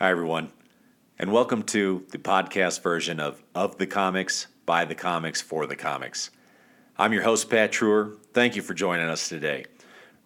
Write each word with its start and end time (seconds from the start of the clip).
Hi, 0.00 0.10
everyone, 0.10 0.50
and 1.20 1.30
welcome 1.30 1.62
to 1.62 2.04
the 2.10 2.18
podcast 2.18 2.82
version 2.82 3.20
of 3.20 3.40
Of 3.54 3.78
the 3.78 3.86
Comics, 3.86 4.48
by 4.66 4.84
the 4.84 4.96
Comics, 4.96 5.40
for 5.40 5.68
the 5.68 5.76
Comics. 5.76 6.32
I'm 6.98 7.12
your 7.12 7.22
host, 7.22 7.48
Pat 7.48 7.70
Truer. 7.70 8.16
Thank 8.32 8.56
you 8.56 8.62
for 8.62 8.74
joining 8.74 9.06
us 9.06 9.28
today. 9.28 9.66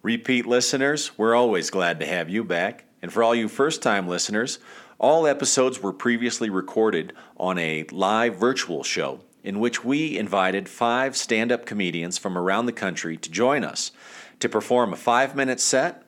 Repeat 0.01 0.47
listeners, 0.47 1.15
we're 1.19 1.35
always 1.35 1.69
glad 1.69 1.99
to 1.99 2.07
have 2.07 2.31
you 2.31 2.43
back. 2.43 2.85
And 3.03 3.13
for 3.13 3.21
all 3.21 3.35
you 3.35 3.47
first 3.47 3.83
time 3.83 4.07
listeners, 4.07 4.57
all 4.97 5.27
episodes 5.27 5.83
were 5.83 5.93
previously 5.93 6.49
recorded 6.49 7.13
on 7.37 7.59
a 7.59 7.85
live 7.91 8.37
virtual 8.37 8.83
show 8.83 9.19
in 9.43 9.59
which 9.59 9.85
we 9.85 10.17
invited 10.17 10.67
five 10.67 11.15
stand 11.15 11.51
up 11.51 11.67
comedians 11.67 12.17
from 12.17 12.39
around 12.39 12.65
the 12.65 12.71
country 12.71 13.17
to 13.17 13.29
join 13.29 13.63
us 13.63 13.91
to 14.39 14.49
perform 14.49 14.93
a 14.93 14.97
five 14.97 15.35
minute 15.35 15.59
set 15.59 16.01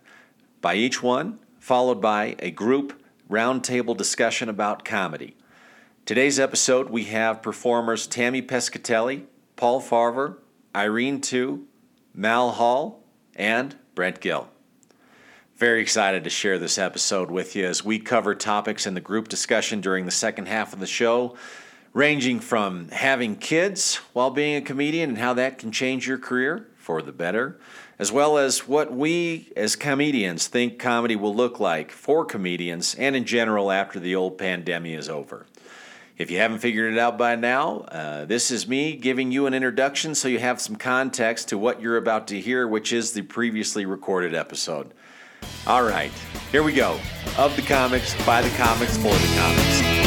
by 0.61 0.73
each 0.73 1.03
one, 1.03 1.37
followed 1.59 2.01
by 2.01 2.35
a 2.39 2.49
group 2.49 3.00
roundtable 3.31 3.95
discussion 3.95 4.49
about 4.49 4.83
comedy. 4.83 5.37
Today's 6.05 6.37
episode, 6.37 6.89
we 6.89 7.05
have 7.05 7.41
performers 7.41 8.05
Tammy 8.05 8.41
Pescatelli, 8.41 9.23
Paul 9.55 9.81
Farahvar, 9.81 10.35
Irene 10.75 11.21
Tu, 11.21 11.65
Mal 12.13 12.51
Hall, 12.51 13.05
and 13.33 13.73
Brent 13.95 14.19
Gill. 14.19 14.49
Very 15.55 15.81
excited 15.81 16.25
to 16.25 16.29
share 16.29 16.59
this 16.59 16.77
episode 16.77 17.31
with 17.31 17.55
you 17.55 17.65
as 17.65 17.85
we 17.85 17.99
cover 17.99 18.35
topics 18.35 18.85
in 18.85 18.95
the 18.95 19.01
group 19.01 19.29
discussion 19.29 19.79
during 19.79 20.03
the 20.03 20.11
second 20.11 20.49
half 20.49 20.73
of 20.73 20.81
the 20.81 20.87
show, 20.87 21.37
ranging 21.93 22.41
from 22.41 22.89
having 22.89 23.37
kids 23.37 23.95
while 24.11 24.31
being 24.31 24.57
a 24.57 24.61
comedian 24.61 25.11
and 25.11 25.17
how 25.17 25.33
that 25.35 25.57
can 25.57 25.71
change 25.71 26.05
your 26.05 26.17
career 26.17 26.67
for 26.75 27.01
the 27.01 27.13
better, 27.13 27.57
as 28.01 28.11
well 28.11 28.39
as 28.39 28.67
what 28.67 28.91
we 28.91 29.53
as 29.55 29.75
comedians 29.75 30.47
think 30.47 30.79
comedy 30.79 31.15
will 31.15 31.35
look 31.35 31.59
like 31.59 31.91
for 31.91 32.25
comedians 32.25 32.95
and 32.95 33.15
in 33.15 33.23
general 33.23 33.71
after 33.71 33.99
the 33.99 34.15
old 34.15 34.39
pandemic 34.39 34.97
is 34.97 35.07
over. 35.07 35.45
If 36.17 36.31
you 36.31 36.39
haven't 36.39 36.59
figured 36.59 36.93
it 36.93 36.99
out 36.99 37.19
by 37.19 37.35
now, 37.35 37.81
uh, 37.81 38.25
this 38.25 38.49
is 38.49 38.67
me 38.67 38.95
giving 38.95 39.31
you 39.31 39.45
an 39.45 39.53
introduction 39.53 40.15
so 40.15 40.27
you 40.27 40.39
have 40.39 40.59
some 40.59 40.77
context 40.77 41.49
to 41.49 41.59
what 41.59 41.79
you're 41.79 41.97
about 41.97 42.27
to 42.29 42.41
hear, 42.41 42.67
which 42.67 42.91
is 42.91 43.11
the 43.11 43.21
previously 43.21 43.85
recorded 43.85 44.33
episode. 44.33 44.95
All 45.67 45.83
right, 45.83 46.11
here 46.51 46.63
we 46.63 46.73
go. 46.73 46.99
Of 47.37 47.55
the 47.55 47.61
comics, 47.61 48.15
by 48.25 48.41
the 48.41 48.55
comics, 48.57 48.97
for 48.97 49.13
the 49.13 49.35
comics. 49.37 50.00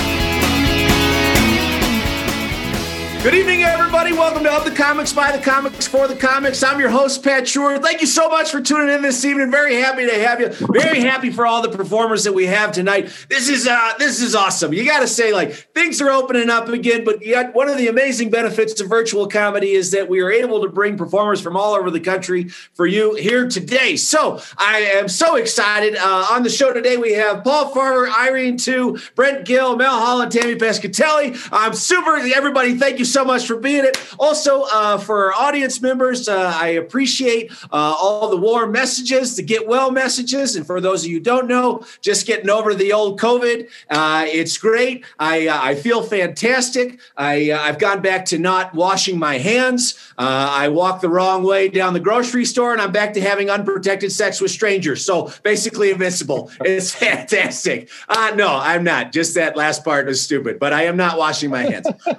Good 3.24 3.36
evening, 3.36 3.62
everybody. 3.62 4.12
Welcome 4.12 4.44
to 4.44 4.52
Of 4.52 4.66
the 4.66 4.70
Comics, 4.70 5.10
by 5.10 5.34
the 5.34 5.42
Comics, 5.42 5.86
for 5.86 6.06
the 6.06 6.14
Comics. 6.14 6.62
I'm 6.62 6.78
your 6.78 6.90
host, 6.90 7.24
Pat 7.24 7.48
Shore. 7.48 7.78
Thank 7.78 8.02
you 8.02 8.06
so 8.06 8.28
much 8.28 8.50
for 8.50 8.60
tuning 8.60 8.94
in 8.94 9.00
this 9.00 9.24
evening. 9.24 9.50
Very 9.50 9.76
happy 9.76 10.04
to 10.04 10.12
have 10.12 10.40
you. 10.40 10.48
Very 10.50 11.00
happy 11.00 11.30
for 11.30 11.46
all 11.46 11.62
the 11.62 11.70
performers 11.70 12.24
that 12.24 12.34
we 12.34 12.44
have 12.44 12.72
tonight. 12.72 13.04
This 13.30 13.48
is 13.48 13.66
uh, 13.66 13.94
this 13.98 14.20
is 14.20 14.34
awesome. 14.34 14.74
You 14.74 14.84
got 14.84 15.00
to 15.00 15.08
say, 15.08 15.32
like, 15.32 15.54
things 15.54 16.02
are 16.02 16.10
opening 16.10 16.50
up 16.50 16.68
again. 16.68 17.02
But 17.02 17.24
yet, 17.24 17.54
one 17.54 17.70
of 17.70 17.78
the 17.78 17.88
amazing 17.88 18.28
benefits 18.28 18.78
of 18.78 18.90
virtual 18.90 19.26
comedy 19.26 19.72
is 19.72 19.92
that 19.92 20.06
we 20.06 20.20
are 20.20 20.30
able 20.30 20.60
to 20.60 20.68
bring 20.68 20.98
performers 20.98 21.40
from 21.40 21.56
all 21.56 21.72
over 21.72 21.90
the 21.90 22.00
country 22.00 22.48
for 22.74 22.86
you 22.86 23.14
here 23.14 23.48
today. 23.48 23.96
So 23.96 24.38
I 24.58 24.80
am 24.80 25.08
so 25.08 25.36
excited. 25.36 25.96
Uh, 25.96 26.26
on 26.30 26.42
the 26.42 26.50
show 26.50 26.74
today, 26.74 26.98
we 26.98 27.14
have 27.14 27.42
Paul 27.42 27.72
Farahvar, 27.72 28.14
Irene 28.14 28.58
Tu, 28.58 28.98
Brent 29.14 29.46
Gill, 29.46 29.76
Mel 29.76 29.98
Holland, 29.98 30.30
Tammy 30.30 30.56
Pescatelli. 30.56 31.48
I'm 31.50 31.72
super. 31.72 32.16
Everybody, 32.16 32.76
thank 32.76 32.98
you 32.98 33.13
much 33.22 33.46
for 33.46 33.56
being 33.56 33.84
it. 33.84 34.00
Also, 34.18 34.62
uh, 34.72 34.96
for 34.96 35.26
our 35.26 35.34
audience 35.34 35.82
members, 35.82 36.26
uh, 36.26 36.54
I 36.56 36.68
appreciate 36.68 37.52
uh, 37.64 37.66
all 37.70 38.30
the 38.30 38.36
warm 38.38 38.72
messages, 38.72 39.36
the 39.36 39.42
get 39.42 39.68
well 39.68 39.90
messages. 39.90 40.56
And 40.56 40.66
for 40.66 40.80
those 40.80 41.04
of 41.04 41.10
you 41.10 41.20
don't 41.20 41.46
know, 41.46 41.84
just 42.00 42.26
getting 42.26 42.48
over 42.48 42.74
the 42.74 42.94
old 42.94 43.20
COVID. 43.20 43.68
Uh, 43.90 44.24
it's 44.26 44.56
great. 44.56 45.04
I, 45.18 45.48
uh, 45.48 45.60
I 45.62 45.74
feel 45.74 46.02
fantastic. 46.02 46.98
I, 47.14 47.52
I've 47.52 47.78
gone 47.78 48.00
back 48.00 48.24
to 48.26 48.38
not 48.38 48.74
washing 48.74 49.18
my 49.18 49.36
hands. 49.36 50.00
I 50.16 50.68
walk 50.68 51.02
the 51.02 51.08
wrong 51.10 51.42
way 51.42 51.68
down 51.68 51.92
the 51.92 52.00
grocery 52.00 52.46
store, 52.46 52.72
and 52.72 52.80
I'm 52.80 52.92
back 52.92 53.12
to 53.14 53.20
having 53.20 53.50
unprotected 53.50 54.12
sex 54.12 54.40
with 54.40 54.50
strangers. 54.50 55.04
So 55.04 55.30
basically, 55.42 55.90
invincible. 55.90 56.50
It's 56.64 56.92
fantastic. 56.94 57.90
no, 58.08 58.48
I'm 58.48 58.84
not. 58.84 59.12
Just 59.12 59.34
that 59.34 59.54
last 59.56 59.84
part 59.84 60.06
was 60.06 60.20
stupid, 60.20 60.58
but 60.58 60.72
I 60.72 60.84
am 60.84 60.96
not 60.96 61.18
washing 61.18 61.50
my 61.50 61.62
hands. 61.62 61.86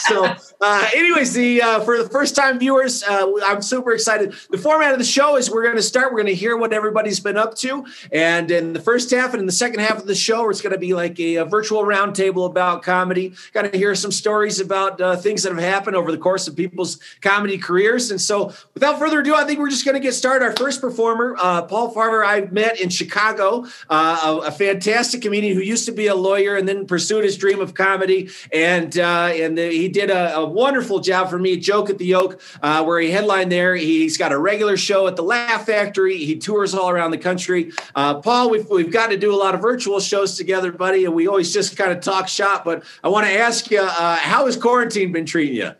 so, 0.00 0.36
uh, 0.60 0.86
anyways, 0.94 1.32
the 1.32 1.62
uh, 1.62 1.80
for 1.80 1.96
the 1.96 2.08
first 2.10 2.36
time 2.36 2.58
viewers, 2.58 3.02
uh, 3.02 3.26
I'm 3.44 3.62
super 3.62 3.92
excited. 3.92 4.34
The 4.50 4.58
format 4.58 4.92
of 4.92 4.98
the 4.98 5.04
show 5.04 5.36
is 5.36 5.50
we're 5.50 5.62
going 5.62 5.76
to 5.76 5.82
start. 5.82 6.12
We're 6.12 6.18
going 6.18 6.26
to 6.26 6.34
hear 6.34 6.54
what 6.54 6.74
everybody's 6.74 7.18
been 7.18 7.38
up 7.38 7.54
to, 7.56 7.86
and 8.12 8.50
in 8.50 8.74
the 8.74 8.80
first 8.80 9.10
half 9.10 9.32
and 9.32 9.40
in 9.40 9.46
the 9.46 9.52
second 9.52 9.80
half 9.80 9.96
of 9.96 10.06
the 10.06 10.14
show, 10.14 10.50
it's 10.50 10.60
going 10.60 10.74
to 10.74 10.78
be 10.78 10.92
like 10.92 11.18
a, 11.18 11.36
a 11.36 11.44
virtual 11.46 11.82
roundtable 11.84 12.44
about 12.44 12.82
comedy. 12.82 13.32
Got 13.54 13.72
to 13.72 13.78
hear 13.78 13.94
some 13.94 14.12
stories 14.12 14.60
about 14.60 15.00
uh, 15.00 15.16
things 15.16 15.44
that 15.44 15.54
have 15.54 15.62
happened 15.62 15.96
over 15.96 16.12
the 16.12 16.18
course 16.18 16.46
of 16.46 16.56
people's 16.56 16.98
comedy 17.22 17.56
careers. 17.56 18.10
And 18.10 18.20
so, 18.20 18.52
without 18.74 18.98
further 18.98 19.20
ado, 19.20 19.34
I 19.34 19.44
think 19.44 19.60
we're 19.60 19.70
just 19.70 19.86
going 19.86 19.94
to 19.94 20.00
get 20.00 20.12
started. 20.12 20.44
Our 20.44 20.56
first 20.56 20.82
performer, 20.82 21.36
uh, 21.38 21.62
Paul 21.62 21.94
Farahvar, 21.94 22.26
I 22.26 22.42
met 22.50 22.78
in 22.78 22.90
Chicago, 22.90 23.64
uh, 23.88 24.40
a, 24.42 24.48
a, 24.48 24.50
fantastic 24.50 25.22
comedian 25.22 25.56
who 25.56 25.62
used 25.62 25.86
to 25.86 25.92
be 25.92 26.08
a 26.08 26.14
lawyer 26.14 26.56
and 26.56 26.68
then 26.68 26.86
pursued 26.86 27.24
his 27.24 27.38
dream 27.38 27.60
of 27.60 27.72
comedy, 27.72 28.28
and 28.52 28.94
and 28.98 29.56
the, 29.56 29.70
he 29.70 29.88
did 29.88 30.10
a, 30.10 30.36
a, 30.36 30.49
wonderful 30.50 31.00
job 31.00 31.30
for 31.30 31.38
me. 31.38 31.56
Joke 31.56 31.90
at 31.90 31.98
the 31.98 32.06
Yoke, 32.06 32.40
uh, 32.62 32.84
where 32.84 33.00
he 33.00 33.10
headlined 33.10 33.50
there. 33.50 33.76
He's 33.76 34.16
got 34.16 34.32
a 34.32 34.38
regular 34.38 34.76
show 34.76 35.06
at 35.06 35.16
the 35.16 35.22
Laugh 35.22 35.66
Factory. 35.66 36.18
He 36.18 36.38
tours 36.38 36.74
all 36.74 36.90
around 36.90 37.12
the 37.12 37.18
country. 37.18 37.72
Uh, 37.94 38.20
Paul, 38.20 38.50
we've 38.50 38.68
we've 38.68 38.92
got 38.92 39.10
to 39.10 39.16
do 39.16 39.34
a 39.34 39.36
lot 39.36 39.54
of 39.54 39.60
virtual 39.60 40.00
shows 40.00 40.36
together, 40.36 40.72
buddy, 40.72 41.04
and 41.04 41.14
we 41.14 41.26
always 41.26 41.52
just 41.52 41.76
kind 41.76 41.92
of 41.92 42.00
talk 42.00 42.28
shop. 42.28 42.64
But 42.64 42.84
I 43.02 43.08
want 43.08 43.26
to 43.26 43.32
ask 43.32 43.70
you, 43.70 43.80
uh, 43.80 44.16
how 44.16 44.46
has 44.46 44.56
quarantine 44.56 45.12
been 45.12 45.26
treating 45.26 45.56
you? 45.56 45.72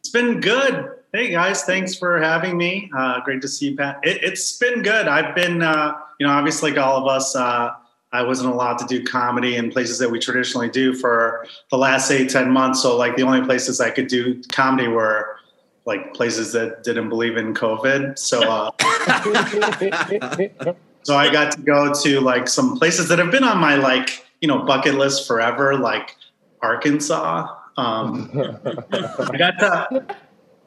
It's 0.00 0.10
been 0.10 0.40
good. 0.40 0.90
Hey 1.12 1.30
guys, 1.30 1.64
thanks 1.64 1.94
for 1.94 2.20
having 2.20 2.58
me. 2.58 2.90
Uh, 2.96 3.20
great 3.20 3.40
to 3.40 3.48
see 3.48 3.70
you, 3.70 3.76
Pat. 3.76 3.98
It, 4.02 4.22
has 4.22 4.58
been 4.60 4.82
good. 4.82 5.08
I've 5.08 5.34
been, 5.34 5.62
uh, 5.62 5.94
you 6.20 6.26
know, 6.26 6.32
obviously 6.32 6.70
like 6.70 6.78
all 6.78 6.98
of 6.98 7.06
us 7.06 7.34
uh, 7.34 7.70
I 8.12 8.22
wasn't 8.22 8.52
allowed 8.52 8.78
to 8.78 8.86
do 8.86 9.04
comedy 9.04 9.56
in 9.56 9.70
places 9.70 9.98
that 9.98 10.10
we 10.10 10.18
traditionally 10.18 10.70
do 10.70 10.94
for 10.94 11.46
the 11.70 11.76
last 11.76 12.10
eight, 12.10 12.30
10 12.30 12.50
months. 12.50 12.80
So 12.82 12.96
like 12.96 13.16
the 13.16 13.22
only 13.22 13.42
places 13.42 13.80
I 13.80 13.90
could 13.90 14.06
do 14.06 14.42
comedy 14.50 14.88
were 14.88 15.36
like 15.84 16.14
places 16.14 16.52
that 16.52 16.84
didn't 16.84 17.08
believe 17.08 17.36
in 17.36 17.54
COVID. 17.54 18.18
So, 18.18 18.40
uh, 18.40 18.70
so 21.02 21.16
I 21.16 21.30
got 21.30 21.52
to 21.52 21.60
go 21.60 21.92
to 22.02 22.20
like 22.20 22.48
some 22.48 22.78
places 22.78 23.08
that 23.08 23.18
have 23.18 23.30
been 23.30 23.44
on 23.44 23.58
my 23.58 23.76
like, 23.76 24.24
you 24.40 24.48
know, 24.48 24.64
bucket 24.64 24.94
list 24.94 25.26
forever, 25.26 25.76
like 25.76 26.16
Arkansas. 26.62 27.54
Um, 27.76 28.30
I 28.34 29.36
got 29.36 29.58
to, 29.58 30.16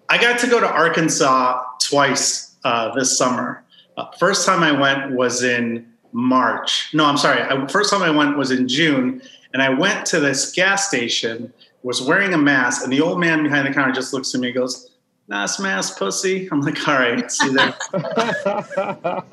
I 0.10 0.18
got 0.18 0.40
to 0.40 0.48
go 0.48 0.60
to 0.60 0.68
Arkansas 0.68 1.64
twice 1.80 2.56
uh, 2.64 2.94
this 2.94 3.18
summer. 3.18 3.64
Uh, 3.98 4.06
first 4.18 4.46
time 4.46 4.64
I 4.64 4.72
went 4.72 5.12
was 5.12 5.44
in 5.44 5.91
March. 6.14 6.94
No, 6.94 7.06
I'm 7.06 7.18
sorry. 7.18 7.42
I, 7.42 7.68
first 7.68 7.90
time 7.90 8.02
I 8.02 8.10
went 8.10 8.38
was 8.38 8.52
in 8.52 8.68
June, 8.68 9.22
and 9.54 9.62
I 9.62 9.70
went 9.70 10.06
to 10.08 10.20
this 10.20 10.52
gas 10.52 10.88
station, 10.88 11.54
was 11.84 12.02
wearing 12.02 12.34
a 12.34 12.38
mask, 12.38 12.84
and 12.84 12.92
the 12.92 13.02
old 13.02 13.20
man 13.20 13.44
behind 13.44 13.68
the 13.68 13.74
counter 13.74 13.92
just 13.92 14.14
looks 14.14 14.34
at 14.34 14.42
me 14.42 14.48
and 14.50 14.56
goes, 14.56 14.92
"Nice 15.28 15.60
mask, 15.60 15.98
pussy." 15.98 16.48
I'm 16.52 16.62
like, 16.62 16.88
"All 16.88 16.96
right, 16.96 17.32
see 17.32 17.50
there." 17.50 17.74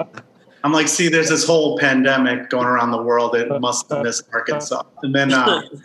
I'm 0.65 0.73
like, 0.73 0.89
"See, 0.89 1.09
there's 1.09 1.29
this 1.29 1.47
whole 1.47 1.79
pandemic 1.79 2.51
going 2.51 2.67
around 2.67 2.91
the 2.91 3.03
world. 3.03 3.35
It 3.35 3.49
must 3.61 3.91
have 3.91 4.03
missed 4.03 4.25
Arkansas." 4.33 4.83
And 5.03 5.15
then, 5.15 5.33
uh, 5.33 5.63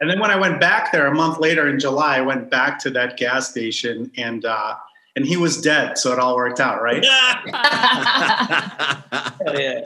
and 0.00 0.10
then 0.10 0.18
when 0.18 0.30
I 0.30 0.36
went 0.36 0.60
back 0.60 0.92
there 0.92 1.06
a 1.06 1.14
month 1.14 1.38
later 1.38 1.68
in 1.68 1.78
July, 1.78 2.18
I 2.18 2.20
went 2.20 2.50
back 2.50 2.78
to 2.80 2.90
that 2.90 3.16
gas 3.16 3.50
station 3.50 4.10
and. 4.16 4.44
Uh, 4.44 4.76
and 5.16 5.24
he 5.24 5.36
was 5.36 5.60
dead, 5.60 5.98
so 5.98 6.12
it 6.12 6.18
all 6.18 6.36
worked 6.36 6.60
out, 6.60 6.82
right? 6.82 7.02
yeah. 9.54 9.80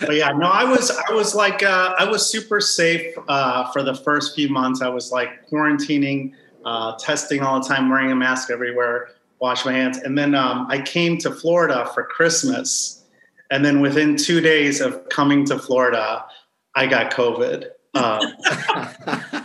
But 0.00 0.16
yeah, 0.16 0.32
no, 0.32 0.46
I 0.46 0.64
was 0.64 0.90
I 0.90 1.12
was 1.12 1.34
like 1.34 1.62
uh, 1.62 1.94
I 1.98 2.08
was 2.08 2.28
super 2.28 2.60
safe 2.60 3.14
uh, 3.28 3.70
for 3.72 3.82
the 3.82 3.94
first 3.94 4.34
few 4.34 4.50
months. 4.50 4.82
I 4.82 4.88
was 4.88 5.10
like 5.10 5.48
quarantining, 5.48 6.32
uh, 6.66 6.96
testing 6.98 7.42
all 7.42 7.60
the 7.60 7.66
time, 7.66 7.88
wearing 7.88 8.12
a 8.12 8.16
mask 8.16 8.50
everywhere, 8.50 9.10
wash 9.40 9.64
my 9.64 9.72
hands, 9.72 9.98
and 9.98 10.18
then 10.18 10.34
um, 10.34 10.66
I 10.68 10.82
came 10.82 11.16
to 11.18 11.30
Florida 11.30 11.90
for 11.94 12.04
Christmas, 12.04 13.04
and 13.50 13.64
then 13.64 13.80
within 13.80 14.16
two 14.16 14.42
days 14.42 14.82
of 14.82 15.08
coming 15.08 15.46
to 15.46 15.58
Florida, 15.58 16.26
I 16.74 16.86
got 16.86 17.10
COVID. 17.10 17.70
Um, 17.94 18.20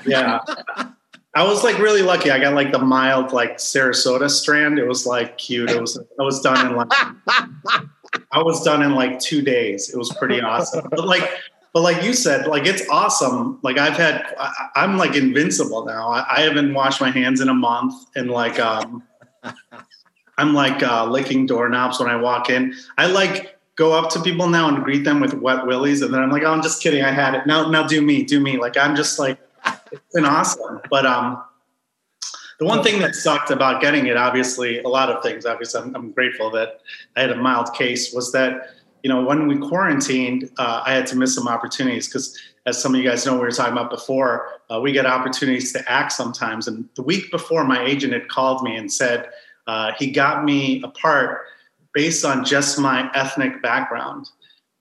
yeah, 0.05 0.39
I 1.33 1.43
was 1.43 1.63
like 1.63 1.77
really 1.77 2.01
lucky. 2.01 2.29
I 2.29 2.39
got 2.39 2.53
like 2.53 2.71
the 2.71 2.79
mild 2.79 3.31
like 3.31 3.57
Sarasota 3.57 4.29
strand. 4.29 4.77
It 4.79 4.87
was 4.87 5.05
like 5.05 5.37
cute. 5.37 5.69
It 5.69 5.79
was 5.79 5.97
I 5.97 6.23
was 6.23 6.41
done 6.41 6.67
in 6.67 6.75
like 6.75 6.91
I 8.31 8.43
was 8.43 8.63
done 8.63 8.81
in 8.83 8.95
like 8.95 9.19
two 9.19 9.41
days. 9.41 9.89
It 9.89 9.97
was 9.97 10.13
pretty 10.15 10.41
awesome. 10.41 10.87
But 10.89 11.05
like 11.05 11.29
but 11.73 11.81
like 11.83 12.03
you 12.03 12.13
said, 12.13 12.47
like 12.47 12.65
it's 12.65 12.87
awesome. 12.89 13.59
Like 13.63 13.77
I've 13.77 13.95
had 13.95 14.35
I, 14.37 14.83
am 14.83 14.97
like 14.97 15.15
invincible 15.15 15.85
now. 15.85 16.09
I, 16.09 16.37
I, 16.37 16.41
haven't 16.41 16.73
washed 16.73 16.99
my 16.99 17.11
hands 17.11 17.39
in 17.39 17.47
a 17.47 17.53
month 17.53 17.93
and 18.15 18.29
like 18.29 18.59
um 18.59 19.01
I'm 20.37 20.53
like 20.53 20.83
uh 20.83 21.05
licking 21.05 21.45
doorknobs 21.45 21.97
when 21.99 22.09
I 22.09 22.17
walk 22.17 22.49
in. 22.49 22.75
I 22.97 23.05
like 23.05 23.57
go 23.75 23.93
up 23.93 24.11
to 24.11 24.21
people 24.21 24.47
now 24.49 24.67
and 24.67 24.83
greet 24.83 25.03
them 25.05 25.19
with 25.21 25.33
wet 25.33 25.65
willies, 25.65 26.01
and 26.01 26.13
then 26.13 26.21
I'm 26.21 26.29
like, 26.29 26.43
oh, 26.43 26.51
I'm 26.51 26.61
just 26.61 26.83
kidding, 26.83 27.03
I 27.03 27.11
had 27.11 27.33
it. 27.35 27.47
Now, 27.47 27.69
now 27.69 27.87
do 27.87 28.01
me, 28.01 28.23
do 28.23 28.39
me. 28.39 28.57
Like 28.57 28.77
I'm 28.77 28.95
just 28.95 29.17
like, 29.17 29.39
it's 29.91 30.13
been 30.13 30.25
awesome. 30.25 30.81
But 30.89 31.05
um, 31.05 31.43
the 32.59 32.65
one 32.65 32.83
thing 32.83 32.99
that 32.99 33.15
sucked 33.15 33.49
about 33.49 33.81
getting 33.81 34.07
it, 34.07 34.17
obviously, 34.17 34.79
a 34.79 34.87
lot 34.87 35.09
of 35.09 35.23
things. 35.23 35.45
Obviously, 35.45 35.81
I'm, 35.81 35.95
I'm 35.95 36.11
grateful 36.11 36.51
that 36.51 36.81
I 37.15 37.21
had 37.21 37.31
a 37.31 37.35
mild 37.35 37.73
case. 37.73 38.13
Was 38.13 38.31
that 38.33 38.75
you 39.03 39.09
know 39.09 39.23
when 39.23 39.47
we 39.47 39.57
quarantined, 39.57 40.49
uh, 40.57 40.83
I 40.85 40.93
had 40.93 41.07
to 41.07 41.15
miss 41.15 41.33
some 41.33 41.47
opportunities 41.47 42.07
because, 42.07 42.37
as 42.65 42.81
some 42.81 42.93
of 42.93 43.01
you 43.01 43.09
guys 43.09 43.25
know, 43.25 43.33
we 43.33 43.39
were 43.39 43.51
talking 43.51 43.73
about 43.73 43.89
before, 43.89 44.47
uh, 44.69 44.79
we 44.79 44.91
get 44.91 45.05
opportunities 45.05 45.73
to 45.73 45.91
act 45.91 46.11
sometimes. 46.11 46.67
And 46.67 46.87
the 46.95 47.01
week 47.01 47.31
before, 47.31 47.63
my 47.63 47.83
agent 47.83 48.13
had 48.13 48.27
called 48.27 48.63
me 48.63 48.75
and 48.75 48.91
said 48.91 49.29
uh, 49.67 49.93
he 49.97 50.11
got 50.11 50.43
me 50.43 50.81
a 50.83 50.87
part 50.89 51.45
based 51.93 52.23
on 52.23 52.45
just 52.45 52.79
my 52.79 53.09
ethnic 53.13 53.61
background. 53.61 54.29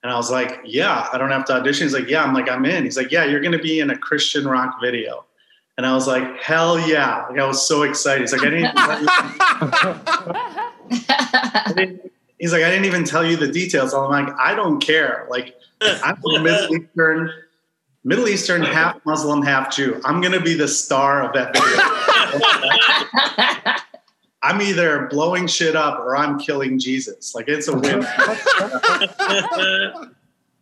And 0.02 0.10
I 0.10 0.16
was 0.16 0.30
like, 0.30 0.60
yeah, 0.64 1.08
I 1.12 1.18
don't 1.18 1.30
have 1.30 1.44
to 1.46 1.54
audition. 1.54 1.86
He's 1.86 1.94
like, 1.94 2.08
yeah. 2.08 2.24
I'm 2.24 2.32
like, 2.32 2.50
I'm 2.50 2.64
in. 2.64 2.84
He's 2.84 2.96
like, 2.96 3.10
yeah, 3.10 3.24
you're 3.24 3.40
going 3.40 3.52
to 3.52 3.58
be 3.58 3.80
in 3.80 3.90
a 3.90 3.98
Christian 3.98 4.48
rock 4.48 4.80
video. 4.80 5.26
And 5.76 5.86
I 5.86 5.92
was 5.94 6.06
like, 6.06 6.40
hell 6.40 6.80
yeah. 6.88 7.26
Like, 7.28 7.38
I 7.38 7.46
was 7.46 7.66
so 7.66 7.82
excited. 7.82 8.22
He's 8.22 8.32
like, 8.32 8.42
I 8.42 8.50
didn't, 8.50 8.72
I 8.76 9.90
didn't 11.74 12.00
he's 12.38 12.52
like, 12.52 12.62
I 12.62 12.70
didn't 12.70 12.84
even 12.86 13.04
tell 13.04 13.24
you 13.24 13.36
the 13.36 13.50
details. 13.50 13.94
I'm 13.94 14.10
like, 14.10 14.28
I 14.38 14.54
don't 14.54 14.80
care. 14.80 15.26
Like, 15.30 15.56
I'm 15.80 16.18
Middle 16.24 16.74
Eastern, 16.74 17.32
Middle 18.04 18.28
Eastern, 18.28 18.62
half 18.62 19.00
Muslim, 19.04 19.42
half 19.42 19.74
Jew. 19.74 20.00
I'm 20.04 20.20
going 20.20 20.32
to 20.32 20.40
be 20.40 20.54
the 20.54 20.68
star 20.68 21.22
of 21.22 21.32
that 21.34 21.54
video. 21.54 21.76
I'm 24.42 24.62
either 24.62 25.06
blowing 25.08 25.46
shit 25.46 25.76
up 25.76 26.00
or 26.00 26.16
I'm 26.16 26.38
killing 26.38 26.78
Jesus. 26.78 27.34
Like 27.34 27.48
it's 27.48 27.68
a 27.68 27.76
win. 27.76 28.00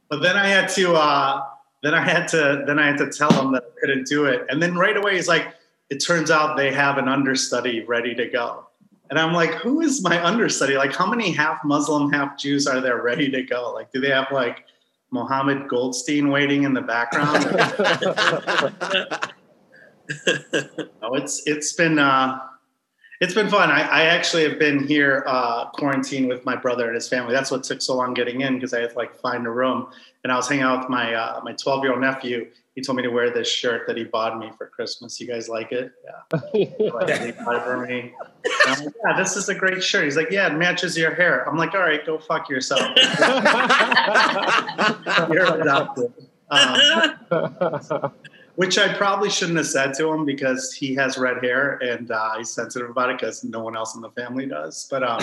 but 0.08 0.22
then 0.22 0.36
I 0.36 0.48
had 0.48 0.68
to, 0.70 0.94
uh, 0.94 1.44
then 1.82 1.94
I 1.94 2.00
had 2.00 2.26
to, 2.28 2.64
then 2.66 2.78
I 2.78 2.86
had 2.86 2.98
to 2.98 3.10
tell 3.10 3.32
him 3.32 3.52
that 3.52 3.64
I 3.64 3.80
couldn't 3.80 4.06
do 4.06 4.24
it. 4.24 4.46
And 4.48 4.60
then 4.60 4.76
right 4.76 4.96
away 4.96 5.14
he's 5.14 5.28
like, 5.28 5.54
it 5.90 5.98
turns 5.98 6.30
out 6.30 6.56
they 6.56 6.72
have 6.72 6.98
an 6.98 7.08
understudy 7.08 7.84
ready 7.84 8.14
to 8.16 8.26
go. 8.26 8.66
And 9.10 9.18
I'm 9.18 9.32
like, 9.32 9.54
who 9.54 9.80
is 9.80 10.02
my 10.02 10.22
understudy? 10.22 10.76
Like, 10.76 10.94
how 10.94 11.06
many 11.06 11.30
half 11.30 11.64
Muslim, 11.64 12.12
half 12.12 12.36
Jews 12.36 12.66
are 12.66 12.80
there 12.80 13.00
ready 13.00 13.30
to 13.30 13.42
go? 13.42 13.72
Like, 13.72 13.90
do 13.92 14.00
they 14.00 14.10
have 14.10 14.26
like 14.30 14.64
Mohammed 15.10 15.68
Goldstein 15.68 16.28
waiting 16.28 16.64
in 16.64 16.74
the 16.74 16.82
background? 16.82 17.44
no, 21.02 21.14
it's 21.14 21.42
it's 21.46 21.72
been 21.74 21.98
uh, 21.98 22.38
it's 23.20 23.34
been 23.34 23.48
fun. 23.48 23.70
I, 23.70 23.80
I 23.80 24.02
actually 24.02 24.48
have 24.48 24.58
been 24.58 24.86
here 24.86 25.24
uh, 25.26 25.70
quarantined 25.70 26.28
with 26.28 26.44
my 26.44 26.54
brother 26.54 26.86
and 26.86 26.94
his 26.94 27.08
family. 27.08 27.32
That's 27.32 27.50
what 27.50 27.64
took 27.64 27.82
so 27.82 27.96
long 27.96 28.14
getting 28.14 28.42
in 28.42 28.54
because 28.54 28.72
I 28.72 28.80
had 28.80 28.90
to 28.90 28.96
like 28.96 29.18
find 29.20 29.44
a 29.46 29.50
room. 29.50 29.88
And 30.22 30.32
I 30.32 30.36
was 30.36 30.48
hanging 30.48 30.64
out 30.64 30.80
with 30.80 30.88
my 30.88 31.14
uh, 31.14 31.40
my 31.42 31.52
12 31.52 31.82
year 31.84 31.92
old 31.92 32.00
nephew. 32.00 32.48
He 32.74 32.82
told 32.82 32.96
me 32.96 33.02
to 33.02 33.08
wear 33.08 33.30
this 33.30 33.50
shirt 33.50 33.88
that 33.88 33.96
he 33.96 34.04
bought 34.04 34.38
me 34.38 34.52
for 34.56 34.68
Christmas. 34.68 35.20
You 35.20 35.26
guys 35.26 35.48
like 35.48 35.72
it? 35.72 35.90
Yeah. 36.04 36.68
like, 36.92 37.10
he 37.20 37.32
bought 37.32 37.56
it 37.56 37.62
for 37.64 37.84
me. 37.84 38.12
Like, 38.68 38.94
yeah, 39.04 39.16
this 39.16 39.36
is 39.36 39.48
a 39.48 39.54
great 39.54 39.82
shirt. 39.82 40.04
He's 40.04 40.16
like, 40.16 40.30
yeah, 40.30 40.46
it 40.46 40.56
matches 40.56 40.96
your 40.96 41.12
hair. 41.12 41.48
I'm 41.48 41.56
like, 41.56 41.74
all 41.74 41.80
right, 41.80 42.06
go 42.06 42.18
fuck 42.18 42.48
yourself. 42.48 42.82
You're 45.32 45.60
adopted. 45.60 46.12
Um, 46.50 46.80
which 48.58 48.76
I 48.76 48.92
probably 48.92 49.30
shouldn't 49.30 49.56
have 49.58 49.68
said 49.68 49.94
to 49.98 50.12
him 50.12 50.24
because 50.24 50.72
he 50.72 50.92
has 50.96 51.16
red 51.16 51.44
hair 51.44 51.76
and 51.76 52.10
uh, 52.10 52.38
he's 52.38 52.50
sensitive 52.50 52.90
about 52.90 53.08
it 53.08 53.16
because 53.20 53.44
no 53.44 53.60
one 53.60 53.76
else 53.76 53.94
in 53.94 54.00
the 54.00 54.10
family 54.10 54.46
does. 54.46 54.88
But, 54.90 55.04
um, 55.04 55.20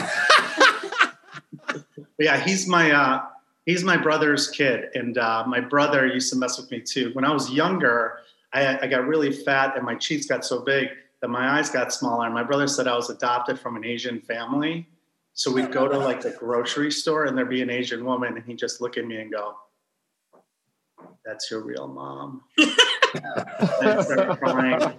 yeah, 2.17 2.39
he's 2.39 2.65
my 2.65 2.93
uh, 2.93 3.25
he's 3.65 3.83
my 3.83 3.97
brother's 3.97 4.49
kid, 4.49 4.85
and 4.95 5.17
uh, 5.17 5.43
my 5.45 5.59
brother 5.59 6.07
used 6.07 6.31
to 6.31 6.39
mess 6.39 6.57
with 6.57 6.71
me 6.71 6.79
too. 6.79 7.09
When 7.11 7.25
I 7.25 7.33
was 7.33 7.51
younger, 7.51 8.19
I, 8.53 8.79
I 8.79 8.87
got 8.87 9.05
really 9.05 9.33
fat 9.33 9.75
and 9.75 9.85
my 9.85 9.95
cheeks 9.95 10.27
got 10.27 10.45
so 10.45 10.61
big 10.61 10.87
that 11.19 11.27
my 11.27 11.59
eyes 11.59 11.69
got 11.69 11.91
smaller. 11.91 12.23
And 12.27 12.33
my 12.33 12.43
brother 12.43 12.67
said 12.67 12.87
I 12.87 12.95
was 12.95 13.09
adopted 13.09 13.59
from 13.59 13.75
an 13.75 13.83
Asian 13.83 14.21
family. 14.21 14.87
So 15.33 15.51
we'd 15.51 15.73
go 15.73 15.89
to 15.89 15.97
like 15.97 16.21
the 16.21 16.31
grocery 16.31 16.89
store 16.89 17.25
and 17.25 17.37
there'd 17.37 17.49
be 17.49 17.61
an 17.61 17.69
Asian 17.69 18.05
woman, 18.05 18.37
and 18.37 18.45
he'd 18.45 18.59
just 18.59 18.79
look 18.79 18.97
at 18.97 19.05
me 19.05 19.17
and 19.17 19.29
go, 19.29 19.57
"That's 21.25 21.51
your 21.51 21.59
real 21.59 21.89
mom." 21.89 22.41
crying. 24.37 24.93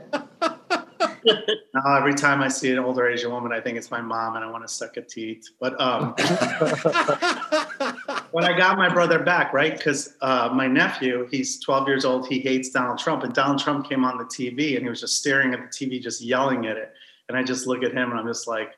now 1.74 1.96
every 1.96 2.14
time 2.14 2.42
I 2.42 2.48
see 2.48 2.72
an 2.72 2.78
older 2.78 3.08
Asian 3.08 3.30
woman, 3.30 3.52
I 3.52 3.60
think 3.60 3.78
it's 3.78 3.90
my 3.90 4.00
mom, 4.00 4.36
and 4.36 4.44
I 4.44 4.50
want 4.50 4.66
to 4.66 4.72
suck 4.72 4.96
a 4.96 5.02
teeth. 5.02 5.48
But 5.60 5.80
um, 5.80 6.14
when 8.30 8.44
I 8.44 8.56
got 8.56 8.76
my 8.76 8.88
brother 8.88 9.18
back, 9.18 9.52
right? 9.52 9.76
Because 9.76 10.14
uh, 10.20 10.50
my 10.52 10.66
nephew, 10.66 11.28
he's 11.30 11.60
12 11.60 11.88
years 11.88 12.04
old. 12.04 12.28
He 12.28 12.40
hates 12.40 12.70
Donald 12.70 12.98
Trump, 12.98 13.24
and 13.24 13.34
Donald 13.34 13.58
Trump 13.58 13.88
came 13.88 14.04
on 14.04 14.18
the 14.18 14.24
TV, 14.24 14.76
and 14.76 14.82
he 14.82 14.88
was 14.88 15.00
just 15.00 15.18
staring 15.18 15.54
at 15.54 15.60
the 15.60 15.68
TV, 15.68 16.00
just 16.00 16.20
yelling 16.20 16.66
at 16.66 16.76
it. 16.76 16.92
And 17.28 17.36
I 17.36 17.42
just 17.42 17.66
look 17.66 17.82
at 17.82 17.92
him, 17.92 18.10
and 18.10 18.20
I'm 18.20 18.26
just 18.26 18.46
like, 18.46 18.76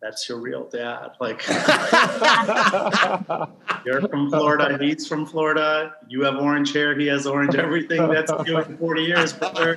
that's 0.00 0.28
your 0.28 0.38
real 0.38 0.68
dad. 0.68 1.10
Like, 1.20 1.46
you're 3.84 4.08
from 4.08 4.30
Florida, 4.30 4.78
he's 4.80 5.06
from 5.06 5.26
Florida. 5.26 5.94
You 6.08 6.24
have 6.24 6.36
orange 6.36 6.72
hair, 6.72 6.98
he 6.98 7.06
has 7.08 7.26
orange 7.26 7.54
everything. 7.54 8.08
That's 8.08 8.32
you 8.46 8.58
in 8.58 8.78
40 8.78 9.02
years, 9.02 9.32
brother. 9.32 9.76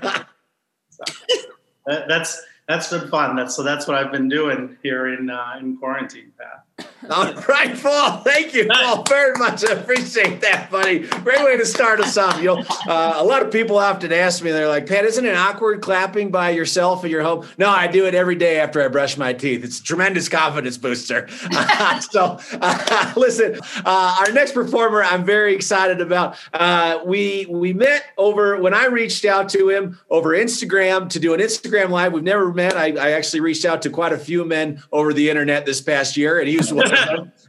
So, 0.90 1.04
that, 1.88 2.08
that's 2.08 2.42
that's 2.68 2.90
been 2.90 3.10
fun. 3.10 3.36
That's 3.36 3.56
so 3.56 3.64
that's 3.64 3.88
what 3.88 3.98
I've 3.98 4.12
been 4.12 4.30
doing 4.30 4.78
here 4.84 5.14
in 5.14 5.30
uh, 5.30 5.58
in 5.60 5.78
quarantine, 5.78 6.32
Pat. 6.38 6.83
All 7.10 7.34
right, 7.50 7.78
Paul. 7.82 8.20
Thank 8.20 8.54
you, 8.54 8.68
Paul, 8.68 9.04
very 9.04 9.38
much. 9.38 9.66
I 9.66 9.74
appreciate 9.74 10.42
that, 10.42 10.70
buddy. 10.72 11.00
Great 11.08 11.44
way 11.44 11.58
to 11.58 11.66
start 11.66 12.00
us 12.00 12.18
off. 12.18 12.38
You 12.40 12.56
know, 12.56 12.64
uh, 12.88 13.16
a 13.18 13.24
lot 13.24 13.44
of 13.44 13.52
people 13.52 13.78
often 13.78 14.14
ask 14.14 14.44
me, 14.44 14.52
they're 14.52 14.68
like, 14.68 14.88
Pat, 14.88 15.04
isn't 15.06 15.26
it 15.26 15.36
awkward 15.36 15.82
clapping 15.82 16.32
by 16.32 16.52
yourself 16.52 17.04
in 17.04 17.12
your 17.12 17.24
home? 17.24 17.46
No, 17.58 17.70
I 17.70 17.88
do 17.88 18.06
it 18.06 18.16
every 18.16 18.36
day 18.36 18.60
after 18.60 18.82
I 18.82 18.88
brush 18.88 19.18
my 19.18 19.34
teeth. 19.34 19.64
It's 19.64 19.80
a 19.80 19.84
tremendous 19.84 20.30
confidence 20.30 20.78
booster. 20.78 21.28
Uh, 21.52 22.00
so, 22.12 22.40
uh, 22.62 23.14
listen, 23.18 23.60
uh, 23.86 24.24
our 24.26 24.32
next 24.32 24.54
performer, 24.54 25.04
I'm 25.04 25.26
very 25.26 25.56
excited 25.56 26.00
about. 26.00 26.38
Uh, 26.54 27.00
we 27.06 27.46
we 27.50 27.74
met 27.74 28.06
over 28.18 28.62
when 28.62 28.74
I 28.74 28.86
reached 28.86 29.26
out 29.26 29.50
to 29.50 29.70
him 29.70 30.00
over 30.10 30.30
Instagram 30.30 31.10
to 31.10 31.20
do 31.20 31.34
an 31.34 31.40
Instagram 31.40 31.90
live. 31.90 32.14
We've 32.14 32.24
never 32.24 32.54
met. 32.54 32.78
I, 32.78 32.94
I 32.94 33.12
actually 33.12 33.42
reached 33.42 33.66
out 33.66 33.82
to 33.84 33.90
quite 33.90 34.14
a 34.14 34.18
few 34.18 34.46
men 34.46 34.82
over 34.92 35.14
the 35.14 35.30
internet 35.30 35.66
this 35.66 35.82
past 35.82 36.16
year, 36.16 36.40
and 36.40 36.48
he 36.48 36.58
was 36.58 36.72
one 36.74 36.93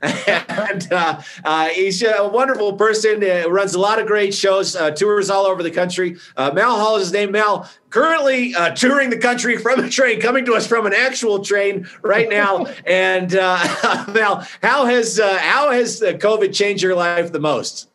and 0.02 0.92
uh, 0.92 1.20
uh, 1.44 1.68
he's 1.68 2.02
a 2.02 2.28
wonderful 2.28 2.74
person. 2.74 3.22
Uh, 3.22 3.48
runs 3.48 3.74
a 3.74 3.80
lot 3.80 3.98
of 3.98 4.06
great 4.06 4.34
shows, 4.34 4.76
uh, 4.76 4.90
tours 4.90 5.30
all 5.30 5.46
over 5.46 5.62
the 5.62 5.70
country. 5.70 6.16
Uh, 6.36 6.50
Mal 6.52 6.76
Hall 6.76 6.96
is 6.96 7.04
his 7.04 7.12
name. 7.12 7.32
Mal 7.32 7.68
currently 7.90 8.54
uh, 8.54 8.74
touring 8.74 9.10
the 9.10 9.18
country 9.18 9.56
from 9.56 9.80
a 9.80 9.88
train, 9.88 10.20
coming 10.20 10.44
to 10.44 10.54
us 10.54 10.66
from 10.66 10.86
an 10.86 10.92
actual 10.94 11.44
train 11.44 11.88
right 12.02 12.28
now. 12.28 12.66
and 12.86 13.32
Mal, 13.32 14.46
how 14.62 14.86
has 14.86 15.18
how 15.18 15.70
has 15.70 16.00
COVID 16.00 16.54
changed 16.54 16.82
your 16.82 16.94
life 16.94 17.32
the 17.32 17.40
most? 17.40 17.88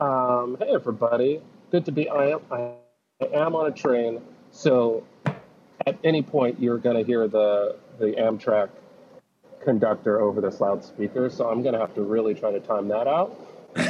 Um, 0.00 0.56
hey 0.58 0.74
everybody, 0.74 1.40
good 1.70 1.84
to 1.86 1.92
be. 1.92 2.08
I 2.08 2.30
am 2.30 2.40
I 2.50 2.72
am 3.32 3.54
on 3.54 3.66
a 3.66 3.74
train, 3.74 4.20
so 4.50 5.04
at 5.86 5.96
any 6.04 6.22
point 6.22 6.60
you're 6.60 6.78
going 6.78 6.96
to 6.96 7.02
hear 7.02 7.28
the 7.28 7.76
the 7.98 8.12
Amtrak 8.12 8.68
conductor 9.66 10.20
over 10.20 10.40
this 10.40 10.60
loudspeaker, 10.60 11.28
so 11.28 11.50
I'm 11.50 11.60
going 11.62 11.74
to 11.74 11.80
have 11.80 11.94
to 11.96 12.02
really 12.02 12.34
try 12.34 12.52
to 12.52 12.60
time 12.60 12.86
that 12.88 13.08
out. 13.08 13.36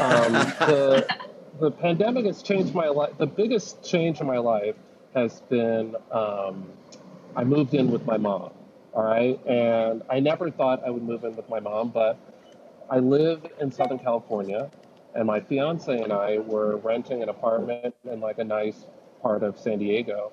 Um, 0.01 0.33
the, 0.65 1.07
the 1.61 1.71
pandemic 1.71 2.25
has 2.25 2.43
changed 2.43 2.75
my 2.75 2.89
life. 2.89 3.13
The 3.19 3.27
biggest 3.27 3.85
change 3.85 4.21
in 4.21 4.27
my 4.27 4.39
life 4.39 4.75
has 5.15 5.43
been 5.43 5.95
um, 6.11 6.71
I 7.37 7.45
moved 7.45 7.75
in 7.75 7.91
with 7.91 8.07
my 8.07 8.17
mom. 8.17 8.53
All 8.95 9.05
right. 9.05 9.39
And 9.47 10.03
I 10.09 10.21
never 10.21 10.51
thought 10.51 10.83
I 10.85 10.89
would 10.89 11.03
move 11.03 11.25
in 11.25 11.37
with 11.37 11.49
my 11.51 11.61
mom, 11.61 11.91
but 11.91 12.19
I 12.89 12.99
live 12.99 13.47
in 13.61 13.71
Southern 13.71 13.99
California, 13.99 14.71
and 15.15 15.27
my 15.27 15.41
fiance 15.41 15.95
and 15.95 16.13
I 16.13 16.39
were 16.39 16.79
renting 16.79 17.23
an 17.23 17.29
apartment 17.29 17.95
in 18.11 18.21
like 18.21 18.39
a 18.39 18.45
nice 18.45 18.87
part 19.21 19.43
of 19.43 19.59
San 19.59 19.79
Diego. 19.79 20.33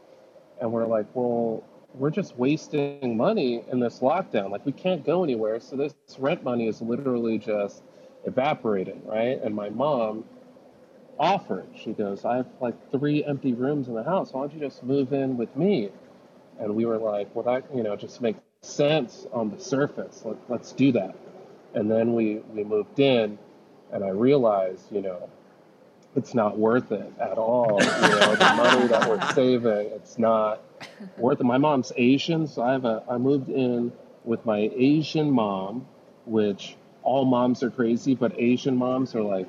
And 0.61 0.71
we're 0.71 0.87
like, 0.87 1.07
well, 1.13 1.65
we're 1.93 2.09
just 2.09 2.35
wasting 2.37 3.15
money 3.15 3.63
in 3.71 3.79
this 3.79 3.99
lockdown. 3.99 4.49
Like 4.49 4.65
we 4.65 4.71
can't 4.71 5.05
go 5.05 5.23
anywhere. 5.23 5.59
So 5.59 5.75
this 5.75 5.93
rent 6.17 6.43
money 6.43 6.67
is 6.67 6.81
literally 6.81 7.37
just 7.37 7.83
evaporating, 8.25 9.01
right? 9.05 9.41
And 9.41 9.53
my 9.55 9.69
mom 9.69 10.23
offered, 11.19 11.67
she 11.75 11.93
goes, 11.93 12.25
I 12.25 12.37
have 12.37 12.47
like 12.59 12.91
three 12.91 13.23
empty 13.23 13.53
rooms 13.53 13.87
in 13.87 13.93
the 13.93 14.03
house. 14.03 14.33
Why 14.33 14.41
don't 14.41 14.53
you 14.53 14.59
just 14.59 14.83
move 14.83 15.13
in 15.13 15.37
with 15.37 15.55
me? 15.55 15.89
And 16.59 16.75
we 16.75 16.85
were 16.85 16.97
like, 16.97 17.33
well, 17.35 17.45
that, 17.45 17.65
you 17.75 17.83
know, 17.83 17.95
just 17.95 18.21
makes 18.21 18.39
sense 18.61 19.27
on 19.31 19.51
the 19.51 19.59
surface. 19.59 20.23
Let, 20.25 20.37
let's 20.49 20.71
do 20.71 20.91
that. 20.93 21.15
And 21.75 21.89
then 21.89 22.13
we, 22.13 22.37
we 22.53 22.63
moved 22.63 22.99
in 22.99 23.37
and 23.91 24.03
I 24.03 24.09
realized, 24.09 24.91
you 24.91 25.01
know, 25.01 25.29
it's 26.15 26.33
not 26.33 26.57
worth 26.57 26.91
it 26.91 27.11
at 27.19 27.37
all. 27.37 27.79
You 27.81 28.09
know, 28.09 28.35
the 28.35 28.53
money 28.55 28.87
that 28.87 29.09
we're 29.09 29.31
saving, 29.33 29.91
it's 29.93 30.19
not 30.19 30.61
My 31.39 31.57
mom's 31.57 31.91
Asian, 31.95 32.47
so 32.47 32.61
I 32.61 32.73
have 32.73 32.85
a 32.85 33.03
I 33.09 33.17
moved 33.17 33.49
in 33.49 33.91
with 34.23 34.45
my 34.45 34.71
Asian 34.75 35.31
mom, 35.31 35.85
which 36.25 36.75
all 37.03 37.25
moms 37.25 37.63
are 37.63 37.69
crazy, 37.69 38.15
but 38.15 38.39
Asian 38.39 38.77
moms 38.77 39.15
are 39.15 39.21
like 39.21 39.47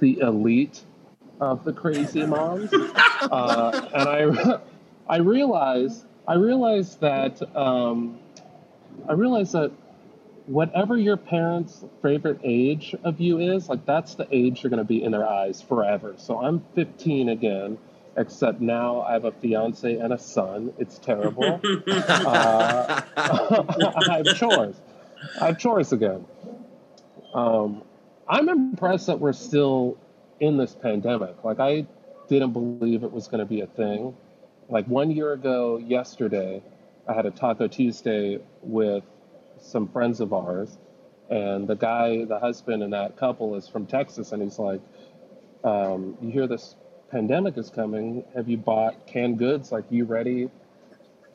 the 0.00 0.18
elite 0.20 0.82
of 1.40 1.64
the 1.64 1.72
crazy 1.72 2.24
moms. 2.26 2.72
uh, 2.72 3.88
and 3.94 4.08
I, 4.08 4.60
I 5.08 5.16
realize, 5.18 6.04
I 6.26 6.34
realize 6.34 6.96
that, 6.96 7.42
um, 7.56 8.18
I 9.08 9.12
realize 9.14 9.52
that 9.52 9.72
whatever 10.46 10.96
your 10.96 11.16
parents' 11.16 11.84
favorite 12.02 12.40
age 12.42 12.94
of 13.04 13.20
you 13.20 13.38
is, 13.38 13.68
like 13.68 13.86
that's 13.86 14.14
the 14.14 14.26
age 14.30 14.62
you're 14.62 14.70
going 14.70 14.78
to 14.78 14.84
be 14.84 15.02
in 15.02 15.12
their 15.12 15.28
eyes 15.28 15.62
forever. 15.62 16.14
So 16.18 16.40
I'm 16.40 16.64
15 16.74 17.28
again, 17.28 17.78
except 18.16 18.60
now 18.60 19.02
I 19.02 19.12
have 19.12 19.24
a 19.24 19.32
fiance 19.32 19.96
and 19.96 20.12
a 20.12 20.18
son. 20.18 20.72
It's 20.78 20.98
terrible. 20.98 21.60
uh, 21.88 23.02
I 23.16 24.22
have 24.24 24.36
chores. 24.36 24.76
I 25.40 25.46
have 25.46 25.58
chores 25.58 25.92
again. 25.92 26.24
Um, 27.34 27.82
I'm 28.28 28.48
impressed 28.48 29.06
that 29.06 29.20
we're 29.20 29.32
still 29.32 29.98
in 30.40 30.56
this 30.56 30.74
pandemic. 30.74 31.42
Like 31.44 31.60
I 31.60 31.86
didn't 32.28 32.52
believe 32.52 33.04
it 33.04 33.12
was 33.12 33.28
going 33.28 33.40
to 33.40 33.46
be 33.46 33.60
a 33.60 33.66
thing. 33.66 34.16
Like 34.68 34.86
one 34.86 35.10
year 35.10 35.32
ago, 35.32 35.78
yesterday, 35.78 36.62
I 37.08 37.14
had 37.14 37.26
a 37.26 37.30
Taco 37.30 37.68
Tuesday 37.68 38.40
with 38.62 39.04
some 39.60 39.88
friends 39.88 40.20
of 40.20 40.32
ours, 40.32 40.76
and 41.30 41.66
the 41.66 41.74
guy, 41.74 42.24
the 42.24 42.38
husband, 42.38 42.82
and 42.82 42.92
that 42.92 43.16
couple 43.16 43.54
is 43.56 43.68
from 43.68 43.86
Texas, 43.86 44.32
and 44.32 44.42
he's 44.42 44.58
like, 44.58 44.80
um, 45.64 46.16
"You 46.20 46.30
hear 46.30 46.46
this 46.46 46.74
pandemic 47.12 47.58
is 47.58 47.70
coming? 47.70 48.24
Have 48.34 48.48
you 48.48 48.56
bought 48.56 49.06
canned 49.06 49.38
goods? 49.38 49.70
Like, 49.70 49.84
you 49.90 50.04
ready 50.04 50.50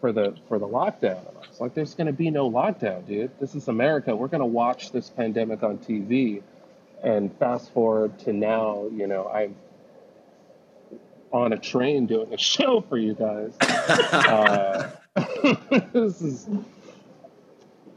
for 0.02 0.12
the 0.12 0.36
for 0.50 0.60
the 0.60 0.68
lockdown?" 0.68 1.26
I 1.26 1.48
was 1.48 1.62
like, 1.62 1.74
"There's 1.76 1.94
going 1.94 2.08
to 2.08 2.14
be 2.14 2.30
no 2.32 2.52
lockdown, 2.52 3.08
dude. 3.08 3.32
This 3.40 3.56
is 3.56 3.70
America. 3.70 4.16
We're 4.16 4.28
going 4.28 4.42
to 4.42 4.46
watch 4.46 4.92
this 4.92 5.10
pandemic 5.10 5.64
on 5.64 5.78
TV." 5.78 6.42
And 7.04 7.32
fast 7.38 7.72
forward 7.74 8.18
to 8.20 8.34
now, 8.34 8.88
you 8.92 9.06
know, 9.06 9.28
I'm 9.28 9.56
on 11.32 11.54
a 11.54 11.58
train 11.58 12.08
doing 12.08 12.34
a 12.34 12.38
show 12.54 12.82
for 12.82 12.98
you 12.98 13.14
guys. 13.14 13.56
uh, 13.62 14.90
this 15.94 16.22
is 16.22 16.50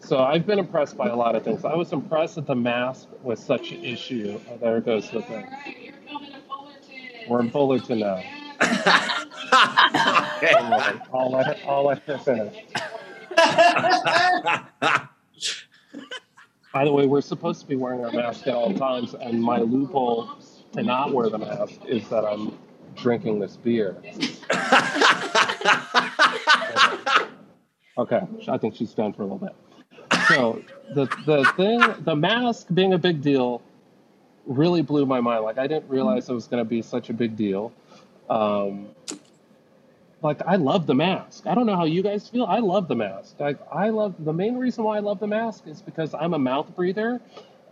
so 0.00 0.18
I've 0.18 0.46
been 0.46 0.58
impressed 0.58 0.96
by 0.96 1.08
a 1.08 1.16
lot 1.16 1.34
of 1.34 1.44
things. 1.44 1.64
I 1.64 1.74
was 1.74 1.92
impressed 1.92 2.34
that 2.34 2.46
the 2.46 2.54
mask 2.54 3.08
was 3.22 3.38
such 3.38 3.70
an 3.70 3.84
issue. 3.84 4.40
Oh, 4.50 4.56
there 4.56 4.80
goes 4.80 5.10
the 5.10 5.22
thing. 5.22 5.46
We're 7.30 7.40
in 7.42 7.50
Fullerton 7.50 8.00
now. 8.00 8.20
I'll 11.14 11.30
let 11.30 11.60
I'll 11.64 11.86
let 11.86 12.02
her 12.02 12.18
finish. 12.18 12.56
By 16.72 16.84
the 16.84 16.92
way, 16.92 17.06
we're 17.06 17.20
supposed 17.20 17.60
to 17.60 17.68
be 17.68 17.76
wearing 17.76 18.04
our 18.04 18.10
mask 18.10 18.48
at 18.48 18.54
all 18.54 18.74
times, 18.74 19.14
and 19.14 19.40
my 19.40 19.58
loophole 19.58 20.28
to 20.72 20.82
not 20.82 21.12
wear 21.12 21.30
the 21.30 21.38
mask 21.38 21.76
is 21.86 22.08
that 22.08 22.24
I'm 22.24 22.58
drinking 22.96 23.38
this 23.38 23.56
beer. 23.56 23.92
okay, 27.96 28.22
I 28.48 28.58
think 28.58 28.74
she's 28.74 28.92
done 28.92 29.12
for 29.12 29.22
a 29.22 29.26
little 29.26 29.38
bit 29.38 29.54
so 30.34 30.62
the 30.94 31.06
the 31.26 31.44
thing, 31.56 31.80
the 32.04 32.16
mask 32.16 32.66
being 32.72 32.92
a 32.92 32.98
big 32.98 33.20
deal, 33.20 33.62
really 34.50 34.82
blew 34.82 35.06
my 35.06 35.20
mind. 35.20 35.44
Like 35.44 35.58
I 35.58 35.66
didn't 35.66 35.88
realize 35.88 36.28
it 36.28 36.34
was 36.34 36.46
going 36.46 36.62
to 36.62 36.68
be 36.68 36.82
such 36.82 37.08
a 37.08 37.14
big 37.14 37.36
deal. 37.36 37.72
Um, 38.28 38.88
like 40.22 40.42
I 40.46 40.56
love 40.56 40.86
the 40.86 40.94
mask. 40.94 41.46
I 41.46 41.54
don't 41.54 41.66
know 41.66 41.76
how 41.76 41.84
you 41.84 42.02
guys 42.02 42.28
feel. 42.28 42.44
I 42.44 42.58
love 42.58 42.88
the 42.88 42.96
mask. 42.96 43.36
Like 43.38 43.58
I 43.72 43.88
love 43.88 44.14
the 44.18 44.32
main 44.32 44.56
reason 44.56 44.84
why 44.84 44.96
I 44.96 45.00
love 45.00 45.20
the 45.20 45.26
mask 45.26 45.66
is 45.66 45.80
because 45.80 46.14
I'm 46.14 46.34
a 46.34 46.38
mouth 46.38 46.74
breather. 46.76 47.20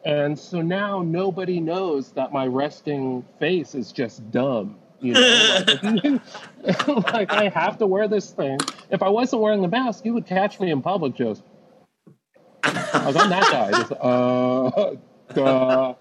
And 0.04 0.38
so 0.38 0.62
now 0.62 1.02
nobody 1.02 1.60
knows 1.60 2.12
that 2.12 2.32
my 2.32 2.46
resting 2.46 3.24
face 3.38 3.74
is 3.74 3.92
just 3.92 4.30
dumb. 4.30 4.76
You 5.00 5.14
know, 5.14 5.60
like, 6.64 6.88
like 7.12 7.32
I 7.32 7.48
have 7.50 7.78
to 7.78 7.86
wear 7.86 8.08
this 8.08 8.30
thing. 8.30 8.58
If 8.90 9.02
I 9.02 9.08
wasn't 9.08 9.42
wearing 9.42 9.62
the 9.62 9.68
mask, 9.68 10.04
you 10.04 10.14
would 10.14 10.26
catch 10.26 10.58
me 10.60 10.70
in 10.70 10.80
public, 10.80 11.14
Joseph. 11.14 11.44
I 12.64 13.06
was 13.06 13.16
on 13.16 13.28
that 13.30 13.42
guy. 13.50 13.70
Just, 13.70 13.92
uh, 13.92 14.94
duh. 15.34 15.94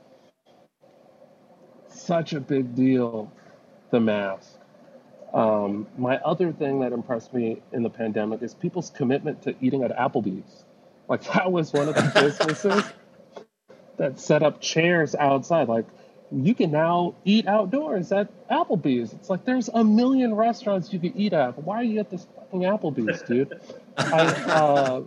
Such 2.08 2.32
a 2.32 2.40
big 2.40 2.74
deal, 2.74 3.30
the 3.92 4.00
mask. 4.00 4.58
Um, 5.34 5.88
my 5.98 6.16
other 6.20 6.54
thing 6.54 6.80
that 6.80 6.94
impressed 6.94 7.34
me 7.34 7.62
in 7.74 7.84
the 7.84 7.90
pandemic 7.90 8.42
is 8.42 8.54
people's 8.54 8.90
commitment 8.92 9.42
to 9.42 9.54
eating 9.60 9.84
at 9.84 9.92
Applebee's. 9.92 10.64
Like 11.10 11.24
that 11.34 11.52
was 11.52 11.74
one 11.74 11.90
of 11.90 11.96
the 11.96 12.10
businesses 12.16 12.82
that 13.98 14.22
set 14.22 14.42
up 14.42 14.62
chairs 14.62 15.16
outside. 15.16 15.68
Like 15.68 15.86
you 16.32 16.56
can 16.56 16.72
now 16.72 17.16
eat 17.26 17.46
outdoors 17.46 18.14
at 18.14 18.30
Applebee's. 18.48 19.12
It's 19.12 19.30
like 19.30 19.44
there's 19.44 19.68
a 19.68 19.84
million 19.84 20.34
restaurants 20.34 20.94
you 20.94 21.00
could 21.00 21.14
eat 21.14 21.34
at. 21.34 21.62
Why 21.62 21.82
are 21.82 21.84
you 21.84 22.00
at 22.00 22.10
this 22.10 22.26
fucking 22.38 22.62
Applebee's, 22.62 23.22
dude? 23.24 23.60
I, 23.98 24.28
uh, 24.48 25.02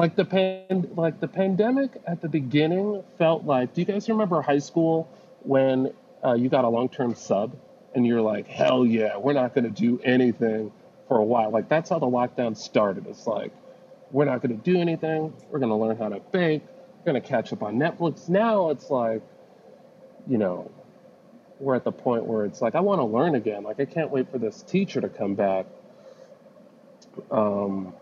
like 0.00 0.16
the 0.16 0.24
pan, 0.24 0.88
like 0.96 1.20
the 1.20 1.28
pandemic 1.28 1.90
at 2.06 2.22
the 2.22 2.28
beginning 2.28 3.04
felt 3.18 3.44
like. 3.44 3.74
Do 3.74 3.82
you 3.82 3.84
guys 3.84 4.08
remember 4.08 4.40
high 4.40 4.58
school 4.58 5.06
when 5.42 5.92
uh, 6.24 6.32
you 6.32 6.48
got 6.48 6.64
a 6.64 6.70
long-term 6.70 7.14
sub 7.14 7.54
and 7.94 8.06
you're 8.06 8.22
like, 8.22 8.46
hell 8.46 8.86
yeah, 8.86 9.18
we're 9.18 9.34
not 9.34 9.54
going 9.54 9.64
to 9.64 9.70
do 9.70 10.00
anything 10.02 10.72
for 11.06 11.18
a 11.18 11.22
while. 11.22 11.50
Like 11.50 11.68
that's 11.68 11.90
how 11.90 11.98
the 11.98 12.06
lockdown 12.06 12.56
started. 12.56 13.06
It's 13.08 13.26
like 13.26 13.52
we're 14.10 14.24
not 14.24 14.40
going 14.40 14.56
to 14.58 14.72
do 14.72 14.80
anything. 14.80 15.34
We're 15.50 15.58
going 15.58 15.68
to 15.68 15.76
learn 15.76 15.98
how 15.98 16.08
to 16.08 16.20
bake. 16.32 16.62
We're 16.96 17.12
going 17.12 17.22
to 17.22 17.28
catch 17.28 17.52
up 17.52 17.62
on 17.62 17.76
Netflix. 17.76 18.26
Now 18.26 18.70
it's 18.70 18.88
like, 18.88 19.20
you 20.26 20.38
know, 20.38 20.70
we're 21.58 21.74
at 21.74 21.84
the 21.84 21.92
point 21.92 22.24
where 22.24 22.46
it's 22.46 22.62
like 22.62 22.74
I 22.74 22.80
want 22.80 23.00
to 23.00 23.04
learn 23.04 23.34
again. 23.34 23.64
Like 23.64 23.80
I 23.80 23.84
can't 23.84 24.10
wait 24.10 24.30
for 24.30 24.38
this 24.38 24.62
teacher 24.62 25.02
to 25.02 25.10
come 25.10 25.34
back. 25.34 25.66
Um, 27.30 27.92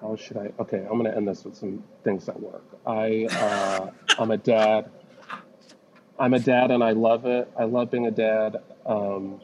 how 0.00 0.16
should 0.16 0.36
I? 0.36 0.52
Okay, 0.58 0.78
I'm 0.78 0.98
going 0.98 1.04
to 1.04 1.16
end 1.16 1.26
this 1.26 1.44
with 1.44 1.56
some 1.56 1.82
things 2.04 2.26
that 2.26 2.38
work. 2.38 2.64
I, 2.86 3.26
uh, 3.30 3.90
I'm 4.18 4.30
a 4.30 4.36
dad. 4.36 4.90
I'm 6.18 6.34
a 6.34 6.38
dad 6.38 6.70
and 6.70 6.82
I 6.82 6.92
love 6.92 7.26
it. 7.26 7.50
I 7.58 7.64
love 7.64 7.90
being 7.90 8.06
a 8.06 8.10
dad. 8.10 8.56
Um, 8.84 9.40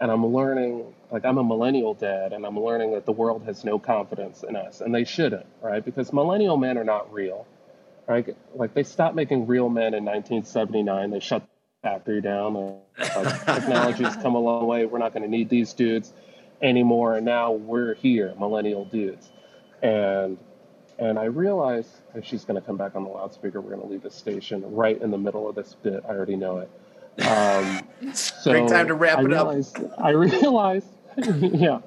and 0.00 0.10
I'm 0.10 0.26
learning, 0.26 0.94
like, 1.10 1.24
I'm 1.24 1.38
a 1.38 1.44
millennial 1.44 1.94
dad 1.94 2.32
and 2.32 2.46
I'm 2.46 2.58
learning 2.58 2.92
that 2.92 3.06
the 3.06 3.12
world 3.12 3.44
has 3.44 3.64
no 3.64 3.78
confidence 3.78 4.42
in 4.42 4.56
us 4.56 4.80
and 4.80 4.94
they 4.94 5.04
shouldn't, 5.04 5.46
right? 5.62 5.84
Because 5.84 6.12
millennial 6.12 6.56
men 6.56 6.78
are 6.78 6.84
not 6.84 7.12
real, 7.12 7.46
right? 8.06 8.36
Like, 8.54 8.74
they 8.74 8.82
stopped 8.82 9.14
making 9.14 9.46
real 9.46 9.68
men 9.68 9.94
in 9.94 10.04
1979. 10.04 11.10
They 11.10 11.20
shut 11.20 11.42
the 11.42 11.88
factory 11.88 12.20
down. 12.20 12.54
Like, 12.98 13.44
technology's 13.44 14.16
come 14.16 14.34
a 14.34 14.40
long 14.40 14.66
way. 14.66 14.86
We're 14.86 14.98
not 14.98 15.12
going 15.12 15.24
to 15.24 15.28
need 15.28 15.48
these 15.48 15.74
dudes 15.74 16.12
anymore. 16.62 17.16
And 17.16 17.26
now 17.26 17.52
we're 17.52 17.94
here, 17.94 18.34
millennial 18.38 18.84
dudes 18.84 19.30
and 19.82 20.38
and 20.98 21.18
I 21.18 21.24
realize 21.24 21.88
if 22.14 22.26
she's 22.26 22.44
going 22.44 22.60
to 22.60 22.66
come 22.66 22.76
back 22.76 22.94
on 22.94 23.04
the 23.04 23.08
loudspeaker, 23.10 23.60
we're 23.60 23.70
going 23.70 23.82
to 23.82 23.88
leave 23.88 24.02
the 24.02 24.10
station 24.10 24.62
right 24.74 25.00
in 25.00 25.10
the 25.10 25.18
middle 25.18 25.48
of 25.48 25.54
this 25.54 25.74
bit. 25.82 26.04
I 26.06 26.10
already 26.10 26.36
know 26.36 26.58
it. 26.58 26.70
Um, 27.26 27.88
so 28.12 28.52
Great 28.52 28.68
time 28.68 28.88
to 28.88 28.94
wrap 28.94 29.18
I 29.18 29.22
it 29.22 29.24
realized, 29.24 29.82
up. 29.82 29.94
I 29.98 30.10
realize, 30.10 30.84
yeah, 31.16 31.80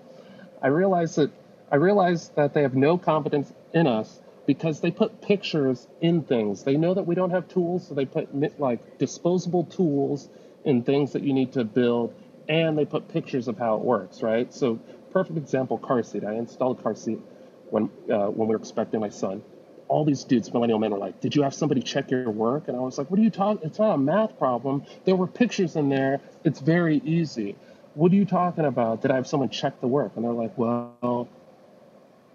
I 0.61 0.67
realize 0.67 1.15
that 1.15 1.31
I 1.71 1.75
realize 1.75 2.29
that 2.29 2.53
they 2.53 2.63
have 2.63 2.75
no 2.75 2.97
confidence 2.97 3.51
in 3.73 3.87
us 3.87 4.19
because 4.45 4.81
they 4.81 4.91
put 4.91 5.21
pictures 5.21 5.87
in 6.01 6.23
things. 6.23 6.63
They 6.63 6.75
know 6.77 6.93
that 6.93 7.03
we 7.03 7.15
don't 7.15 7.31
have 7.31 7.47
tools, 7.47 7.87
so 7.87 7.93
they 7.93 8.05
put 8.05 8.59
like 8.59 8.97
disposable 8.97 9.65
tools 9.65 10.27
in 10.65 10.83
things 10.83 11.13
that 11.13 11.23
you 11.23 11.33
need 11.33 11.53
to 11.53 11.63
build, 11.63 12.13
and 12.49 12.77
they 12.77 12.85
put 12.85 13.07
pictures 13.09 13.47
of 13.47 13.57
how 13.57 13.75
it 13.75 13.81
works. 13.81 14.21
Right. 14.21 14.53
So 14.53 14.79
perfect 15.11 15.37
example, 15.37 15.77
car 15.77 16.03
seat. 16.03 16.23
I 16.23 16.33
installed 16.33 16.79
a 16.79 16.83
car 16.83 16.95
seat 16.95 17.19
when 17.73 17.89
uh, 18.11 18.27
when 18.27 18.47
we 18.47 18.53
were 18.55 18.61
expecting 18.61 18.99
my 18.99 19.09
son. 19.09 19.41
All 19.89 20.05
these 20.05 20.23
dudes, 20.23 20.51
millennial 20.53 20.79
men, 20.79 20.91
were 20.91 20.97
like, 20.97 21.19
"Did 21.21 21.35
you 21.35 21.41
have 21.41 21.53
somebody 21.53 21.81
check 21.81 22.11
your 22.11 22.29
work?" 22.29 22.67
And 22.67 22.77
I 22.77 22.79
was 22.79 22.97
like, 22.97 23.09
"What 23.09 23.19
are 23.19 23.23
you 23.23 23.29
talking? 23.29 23.67
It's 23.67 23.79
not 23.79 23.93
a 23.93 23.97
math 23.97 24.37
problem. 24.37 24.83
There 25.05 25.15
were 25.15 25.27
pictures 25.27 25.75
in 25.75 25.89
there. 25.89 26.21
It's 26.43 26.59
very 26.59 26.97
easy. 26.97 27.55
What 27.95 28.11
are 28.11 28.15
you 28.15 28.25
talking 28.25 28.65
about? 28.65 29.01
Did 29.01 29.11
I 29.11 29.15
have 29.15 29.27
someone 29.27 29.49
check 29.49 29.81
the 29.81 29.87
work?" 29.87 30.13
And 30.15 30.23
they're 30.23 30.31
like, 30.31 30.57
"Well, 30.57 31.27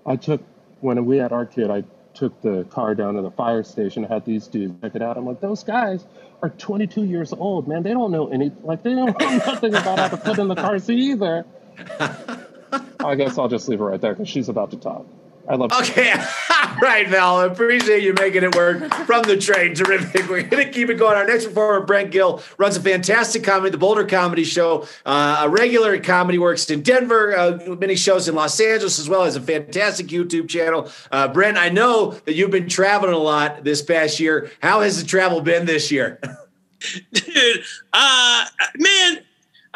I 0.04 0.16
took 0.16 0.42
when 0.80 1.04
we 1.06 1.18
had 1.18 1.32
our 1.32 1.46
kid, 1.46 1.70
I 1.70 1.84
took 2.14 2.40
the 2.42 2.64
car 2.64 2.94
down 2.94 3.14
to 3.14 3.22
the 3.22 3.30
fire 3.30 3.62
station, 3.62 4.04
I 4.04 4.08
had 4.08 4.24
these 4.24 4.46
dudes 4.48 4.74
check 4.82 4.94
it 4.96 5.02
out. 5.02 5.16
I'm 5.16 5.26
like, 5.26 5.40
those 5.40 5.62
guys 5.62 6.04
are 6.42 6.50
22 6.50 7.04
years 7.04 7.32
old, 7.32 7.68
man. 7.68 7.82
They 7.82 7.92
don't 7.92 8.10
know 8.10 8.28
any, 8.28 8.50
like, 8.62 8.82
they 8.82 8.94
don't 8.94 9.18
know 9.18 9.28
nothing 9.46 9.74
about 9.74 9.98
how 9.98 10.08
to 10.08 10.16
put 10.16 10.38
in 10.38 10.48
the 10.48 10.56
car 10.56 10.78
seat 10.78 10.98
either. 10.98 11.44
I 13.00 13.14
guess 13.14 13.38
I'll 13.38 13.48
just 13.48 13.68
leave 13.68 13.78
her 13.78 13.86
right 13.86 14.00
there 14.00 14.14
because 14.14 14.28
she's 14.28 14.48
about 14.48 14.72
to 14.72 14.76
talk. 14.76 15.06
I 15.48 15.54
love. 15.54 15.72
Okay, 15.72 16.12
right, 16.82 17.08
Val. 17.08 17.40
Appreciate 17.40 18.02
you 18.02 18.12
making 18.12 18.42
it 18.42 18.54
work 18.54 18.92
from 19.06 19.22
the 19.22 19.36
train. 19.38 19.74
Terrific. 19.74 20.28
We're 20.28 20.42
gonna 20.42 20.68
keep 20.68 20.90
it 20.90 20.94
going. 20.94 21.16
Our 21.16 21.26
next 21.26 21.46
performer, 21.46 21.86
Brent 21.86 22.10
Gill, 22.10 22.42
runs 22.58 22.76
a 22.76 22.82
fantastic 22.82 23.44
comedy, 23.44 23.70
the 23.70 23.78
Boulder 23.78 24.04
Comedy 24.04 24.44
Show, 24.44 24.86
uh, 25.06 25.42
a 25.44 25.48
regular 25.48 25.94
at 25.94 26.04
Comedy 26.04 26.38
Works 26.38 26.68
in 26.68 26.82
Denver, 26.82 27.34
uh, 27.34 27.58
many 27.76 27.96
shows 27.96 28.28
in 28.28 28.34
Los 28.34 28.60
Angeles, 28.60 28.98
as 28.98 29.08
well 29.08 29.24
as 29.24 29.36
a 29.36 29.40
fantastic 29.40 30.08
YouTube 30.08 30.50
channel. 30.50 30.90
Uh, 31.10 31.28
Brent, 31.28 31.56
I 31.56 31.70
know 31.70 32.10
that 32.26 32.34
you've 32.34 32.50
been 32.50 32.68
traveling 32.68 33.14
a 33.14 33.18
lot 33.18 33.64
this 33.64 33.80
past 33.80 34.20
year. 34.20 34.50
How 34.60 34.82
has 34.82 35.00
the 35.00 35.08
travel 35.08 35.40
been 35.40 35.64
this 35.64 35.90
year? 35.90 36.20
Dude, 37.12 37.64
uh, 37.94 38.44
man, 38.76 39.18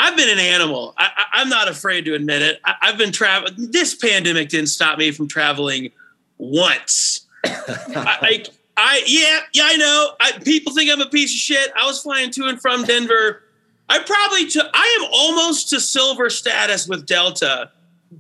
I've 0.03 0.17
been 0.17 0.29
an 0.29 0.41
animal. 0.41 0.95
I, 0.99 1.27
am 1.35 1.49
not 1.49 1.69
afraid 1.69 2.07
to 2.07 2.15
admit 2.15 2.43
it. 2.43 2.61
I, 2.65 2.75
have 2.81 2.99
been 2.99 3.13
traveling. 3.13 3.55
This 3.57 3.95
pandemic 3.95 4.49
didn't 4.49 4.67
stop 4.67 4.99
me 4.99 5.13
from 5.13 5.29
traveling 5.29 5.93
once. 6.39 7.25
I, 7.45 8.45
I, 8.77 9.03
yeah, 9.07 9.41
yeah, 9.53 9.63
I 9.65 9.77
know. 9.77 10.11
I, 10.19 10.33
people 10.43 10.75
think 10.75 10.91
I'm 10.91 11.01
a 11.01 11.09
piece 11.09 11.31
of 11.33 11.39
shit. 11.39 11.71
I 11.81 11.87
was 11.87 12.03
flying 12.03 12.33
to 12.33 12.47
and 12.47 12.61
from 12.61 12.83
Denver. 12.83 13.45
I 13.89 14.01
probably 14.01 14.49
took. 14.49 14.67
I 14.75 14.99
am 15.01 15.09
almost 15.13 15.71
to 15.71 15.79
silver 15.79 16.31
status 16.31 16.89
with 16.89 17.07
Delta, 17.07 17.71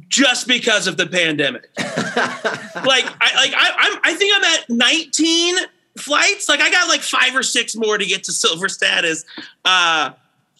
just 0.07 0.47
because 0.47 0.87
of 0.87 0.97
the 0.97 1.09
pandemic. 1.09 1.69
like, 1.79 3.07
I 3.21 3.35
like 3.35 3.55
I, 3.57 3.73
I'm. 3.77 4.01
I 4.05 4.15
think 4.15 4.35
I'm 4.37 4.45
at 4.45 4.71
19 4.71 5.57
flights. 5.99 6.49
Like, 6.49 6.61
I 6.61 6.71
got 6.71 6.89
like 6.89 7.01
five 7.01 7.35
or 7.35 7.43
six 7.43 7.75
more 7.75 7.99
to 7.99 8.07
get 8.07 8.23
to 8.25 8.33
silver 8.33 8.69
status. 8.69 9.25
Uh, 9.65 10.12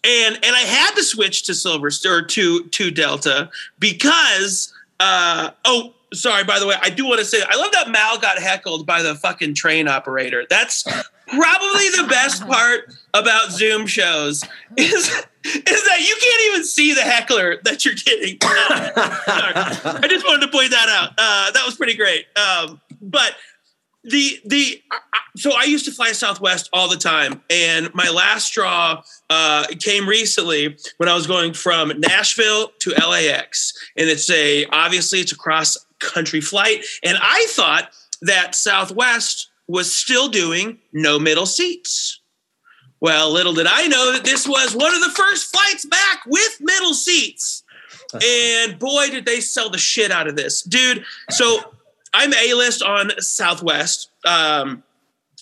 and 0.05 0.35
and 0.35 0.57
I 0.57 0.61
had 0.61 0.95
to 0.95 1.03
switch 1.03 1.45
to 1.45 1.55
Silver 1.55 1.91
or 2.07 2.23
to 2.23 2.65
to 2.65 2.91
Delta 2.91 3.51
because 3.79 4.73
uh, 5.01 5.51
oh 5.65 5.95
sorry 6.13 6.45
by 6.45 6.59
the 6.59 6.67
way 6.67 6.75
I 6.81 6.91
do 6.91 7.07
want 7.07 7.21
to 7.21 7.25
say 7.25 7.39
I 7.47 7.57
love 7.57 7.73
that 7.73 7.91
Mal 7.91 8.19
got 8.19 8.39
heckled 8.39 8.87
by 8.87 9.03
the 9.03 9.15
fucking 9.15 9.55
train 9.55 9.89
operator. 9.89 10.45
That's 10.49 10.83
probably 11.29 11.89
the 11.89 12.07
best 12.09 12.47
part 12.47 12.95
about 13.15 13.53
Zoom 13.53 13.87
shows 13.87 14.45
is 14.77 15.09
is 15.45 15.85
that 15.85 16.01
you 16.01 16.17
can't 16.21 16.43
even 16.49 16.65
see 16.65 16.95
the 16.95 17.03
heckler 17.03 17.59
that 17.65 17.85
you're 17.85 17.95
getting. 17.95 18.39
I 18.43 20.07
just 20.09 20.25
wanted 20.25 20.47
to 20.47 20.53
point 20.53 20.71
that 20.71 20.89
out. 20.89 21.11
Uh, 21.19 21.51
that 21.51 21.65
was 21.65 21.75
pretty 21.75 21.97
great. 21.97 22.27
Um, 22.37 22.81
but 23.01 23.35
the 24.05 24.41
the 24.45 24.83
so 25.37 25.53
I 25.53 25.65
used 25.65 25.85
to 25.87 25.93
fly 25.93 26.13
Southwest 26.13 26.69
all 26.73 26.89
the 26.89 26.97
time, 26.97 27.43
and 27.49 27.93
my 27.95 28.09
last 28.11 28.47
straw 28.47 29.03
uh, 29.31 29.67
came 29.79 30.09
recently 30.09 30.77
when 30.99 31.09
I 31.09 31.15
was 31.15 31.27
going 31.27 31.55
from 31.55 31.93
Nashville 31.99 32.71
to 32.81 32.91
LAX, 32.91 33.73
and 33.97 34.09
it's 34.09 34.29
a 34.31 34.67
obviously 34.67 35.21
it's 35.21 35.33
a 35.33 35.37
cross 35.37 35.77
country 36.01 36.41
flight, 36.41 36.85
and 37.03 37.17
I 37.21 37.47
thought 37.51 37.91
that 38.23 38.55
Southwest 38.55 39.51
was 39.69 39.93
still 39.93 40.29
doing 40.29 40.79
no 40.93 41.19
middle 41.19 41.47
seats. 41.47 42.21
Well, 43.01 43.31
little 43.31 43.55
did 43.55 43.67
I 43.67 43.89
know 43.89 44.13
that 44.13 44.25
this 44.25 44.47
was 44.47 44.77
one 44.77 44.95
of 44.95 45.01
the 45.01 45.11
first 45.11 45.55
flights 45.55 45.85
back 45.87 46.21
with 46.27 46.59
middle 46.61 46.95
seats. 46.95 47.65
And 48.23 48.79
boy, 48.79 49.09
did 49.09 49.25
they 49.25 49.41
sell 49.41 49.71
the 49.71 49.79
shit 49.79 50.11
out 50.11 50.29
of 50.29 50.37
this, 50.37 50.61
dude. 50.61 51.03
So 51.31 51.63
I'm 52.15 52.33
A 52.35 52.55
list 52.55 52.83
on 52.83 53.11
Southwest. 53.21 54.11
Um, 54.25 54.83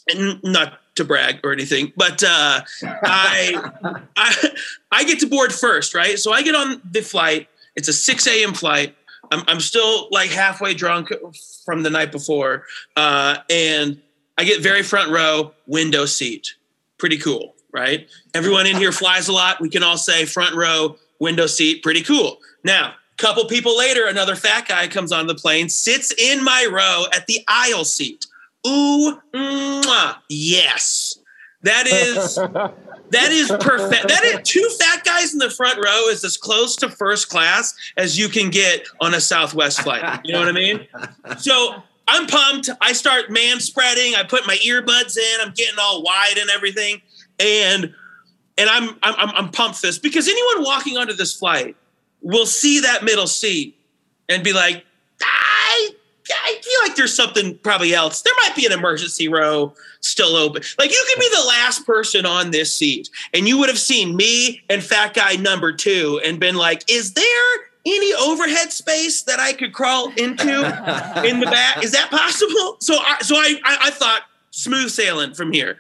and 0.09 0.43
not 0.43 0.79
to 0.97 1.05
brag 1.05 1.41
or 1.45 1.53
anything, 1.53 1.93
but 1.97 2.23
uh, 2.23 2.61
I, 2.83 3.71
I 4.17 4.51
I 4.91 5.05
get 5.05 5.21
to 5.21 5.27
board 5.27 5.53
first, 5.53 5.95
right? 5.95 6.19
So 6.19 6.33
I 6.33 6.43
get 6.43 6.55
on 6.55 6.81
the 6.91 7.01
flight. 7.01 7.49
It's 7.77 7.89
a 7.89 7.93
6 7.93 8.27
a.m. 8.27 8.55
flight. 8.55 8.97
I'm, 9.31 9.45
I'm 9.47 9.61
still 9.61 10.09
like 10.11 10.31
halfway 10.31 10.75
drunk 10.75 11.13
from 11.65 11.83
the 11.83 11.91
night 11.91 12.13
before, 12.13 12.65
uh, 12.97 13.39
and 13.49 14.01
I 14.37 14.45
get 14.45 14.61
very 14.61 14.83
front 14.83 15.11
row, 15.11 15.53
window 15.67 16.07
seat. 16.07 16.55
Pretty 16.99 17.19
cool, 17.19 17.55
right? 17.73 18.09
Everyone 18.35 18.67
in 18.67 18.77
here 18.77 18.93
flies 18.93 19.29
a 19.29 19.33
lot. 19.33 19.61
We 19.61 19.71
can 19.71 19.83
all 19.83 19.97
say 19.97 20.25
front 20.25 20.57
row, 20.57 20.97
window 21.19 21.47
seat, 21.47 21.83
pretty 21.83 22.03
cool. 22.03 22.39
Now, 22.65 22.95
Couple 23.21 23.45
people 23.45 23.77
later, 23.77 24.07
another 24.07 24.35
fat 24.35 24.67
guy 24.67 24.89
comes 24.89 25.13
on 25.13 25.27
the 25.27 25.35
plane, 25.35 25.69
sits 25.69 26.11
in 26.11 26.43
my 26.43 26.67
row 26.73 27.05
at 27.15 27.27
the 27.27 27.45
aisle 27.47 27.85
seat. 27.85 28.27
Ooh, 28.67 29.21
mwah, 29.35 30.17
yes. 30.31 31.19
That 31.61 31.87
is 31.87 32.37
that 33.11 33.31
is 33.31 33.49
perfect. 33.61 34.09
That 34.09 34.25
is 34.25 34.39
two 34.45 34.67
fat 34.79 35.05
guys 35.05 35.35
in 35.35 35.39
the 35.39 35.51
front 35.51 35.77
row 35.85 36.09
is 36.09 36.25
as 36.25 36.39
close 36.39 36.77
to 36.77 36.89
first 36.89 37.29
class 37.29 37.75
as 37.99 38.19
you 38.19 38.31
can 38.31 38.49
get 38.49 38.87
on 39.03 39.13
a 39.13 39.21
Southwest 39.21 39.83
flight. 39.83 40.23
You 40.25 40.33
know 40.33 40.39
what 40.39 40.49
I 40.49 40.53
mean? 40.53 40.87
So 41.41 41.83
I'm 42.09 42.27
pumped. 42.27 42.71
I 42.81 42.95
start 42.95 43.31
man 43.31 43.61
spreading. 43.61 44.15
I 44.15 44.23
put 44.23 44.47
my 44.47 44.57
earbuds 44.67 45.19
in. 45.19 45.41
I'm 45.43 45.53
getting 45.53 45.79
all 45.79 46.03
wide 46.03 46.39
and 46.39 46.49
everything, 46.49 47.03
and 47.39 47.95
and 48.57 48.71
I'm 48.71 48.97
I'm 49.03 49.31
I'm 49.37 49.51
pumped 49.51 49.83
this 49.83 49.99
because 49.99 50.27
anyone 50.27 50.65
walking 50.65 50.97
onto 50.97 51.13
this 51.13 51.37
flight 51.37 51.77
will 52.23 52.47
see 52.47 52.81
that 52.81 53.05
middle 53.05 53.27
seat 53.27 53.77
and 54.29 54.45
be 54.45 54.53
like, 54.53 54.85
I, 55.23 55.91
I 56.31 56.61
feel 56.63 56.89
like 56.89 56.97
there's 56.97 57.15
something 57.15 57.59
probably 57.59 57.95
else. 57.95 58.23
There 58.23 58.33
might 58.43 58.55
be 58.55 58.67
an 58.67 58.73
emergency 58.73 59.29
row 59.29 59.75
still 60.01 60.37
open. 60.37 60.63
Like 60.79 60.91
you 60.91 61.05
could 61.09 61.21
be 61.21 61.29
the 61.29 61.47
last 61.47 61.87
person 61.87 62.27
on 62.27 62.51
this 62.51 62.75
seat, 62.75 63.11
and 63.35 63.49
you 63.49 63.59
would 63.59 63.69
have 63.69 63.79
seen 63.79 64.17
me 64.17 64.63
and 64.69 64.83
fat 64.83 65.15
guy 65.15 65.37
number 65.37 65.73
two 65.73 66.21
and 66.25 66.39
been 66.39 66.57
like, 66.57 66.91
is 66.91 67.15
there 67.15 67.57
any 67.87 68.13
overhead 68.15 68.73
space 68.73 69.23
that 69.23 69.41
I 69.41 69.53
could 69.53 69.73
crawl 69.73 70.11
into 70.17 70.59
in 71.25 71.41
the 71.41 71.47
back? 71.51 71.83
Is 71.83 71.93
that 71.93 72.11
possible? 72.11 72.77
So 72.81 72.99
I 72.99 73.19
so 73.21 73.37
I, 73.37 73.61
I, 73.65 73.77
I 73.85 73.91
thought 73.91 74.23
smooth 74.51 74.91
sailing 74.91 75.35
from 75.35 75.53
here. 75.53 75.79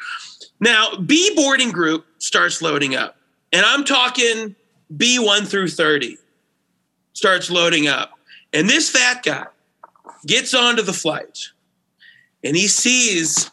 Now, 0.60 0.96
B 0.96 1.32
boarding 1.34 1.70
group 1.70 2.04
starts 2.18 2.60
loading 2.60 2.94
up. 2.94 3.16
And 3.52 3.64
I'm 3.64 3.84
talking 3.84 4.54
B1 4.96 5.48
through 5.48 5.68
30 5.68 6.18
starts 7.20 7.50
loading 7.50 7.86
up. 7.86 8.12
And 8.54 8.66
this 8.66 8.88
fat 8.88 9.22
guy 9.22 9.44
gets 10.26 10.54
onto 10.54 10.80
the 10.80 10.94
flight 10.94 11.48
and 12.42 12.56
he 12.56 12.66
sees 12.66 13.50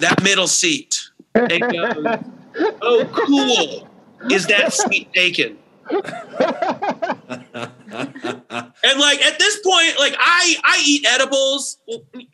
that 0.00 0.24
middle 0.24 0.48
seat 0.48 1.08
and 1.32 1.60
goes, 1.60 2.04
Oh, 2.82 3.08
cool. 3.14 3.88
Is 4.28 4.48
that 4.48 4.72
seat 4.72 5.12
taken? 5.12 5.56
and 7.96 9.00
like 9.00 9.22
at 9.22 9.38
this 9.38 9.60
point 9.60 9.98
like 9.98 10.14
i 10.18 10.56
i 10.64 10.82
eat 10.84 11.06
edibles 11.06 11.78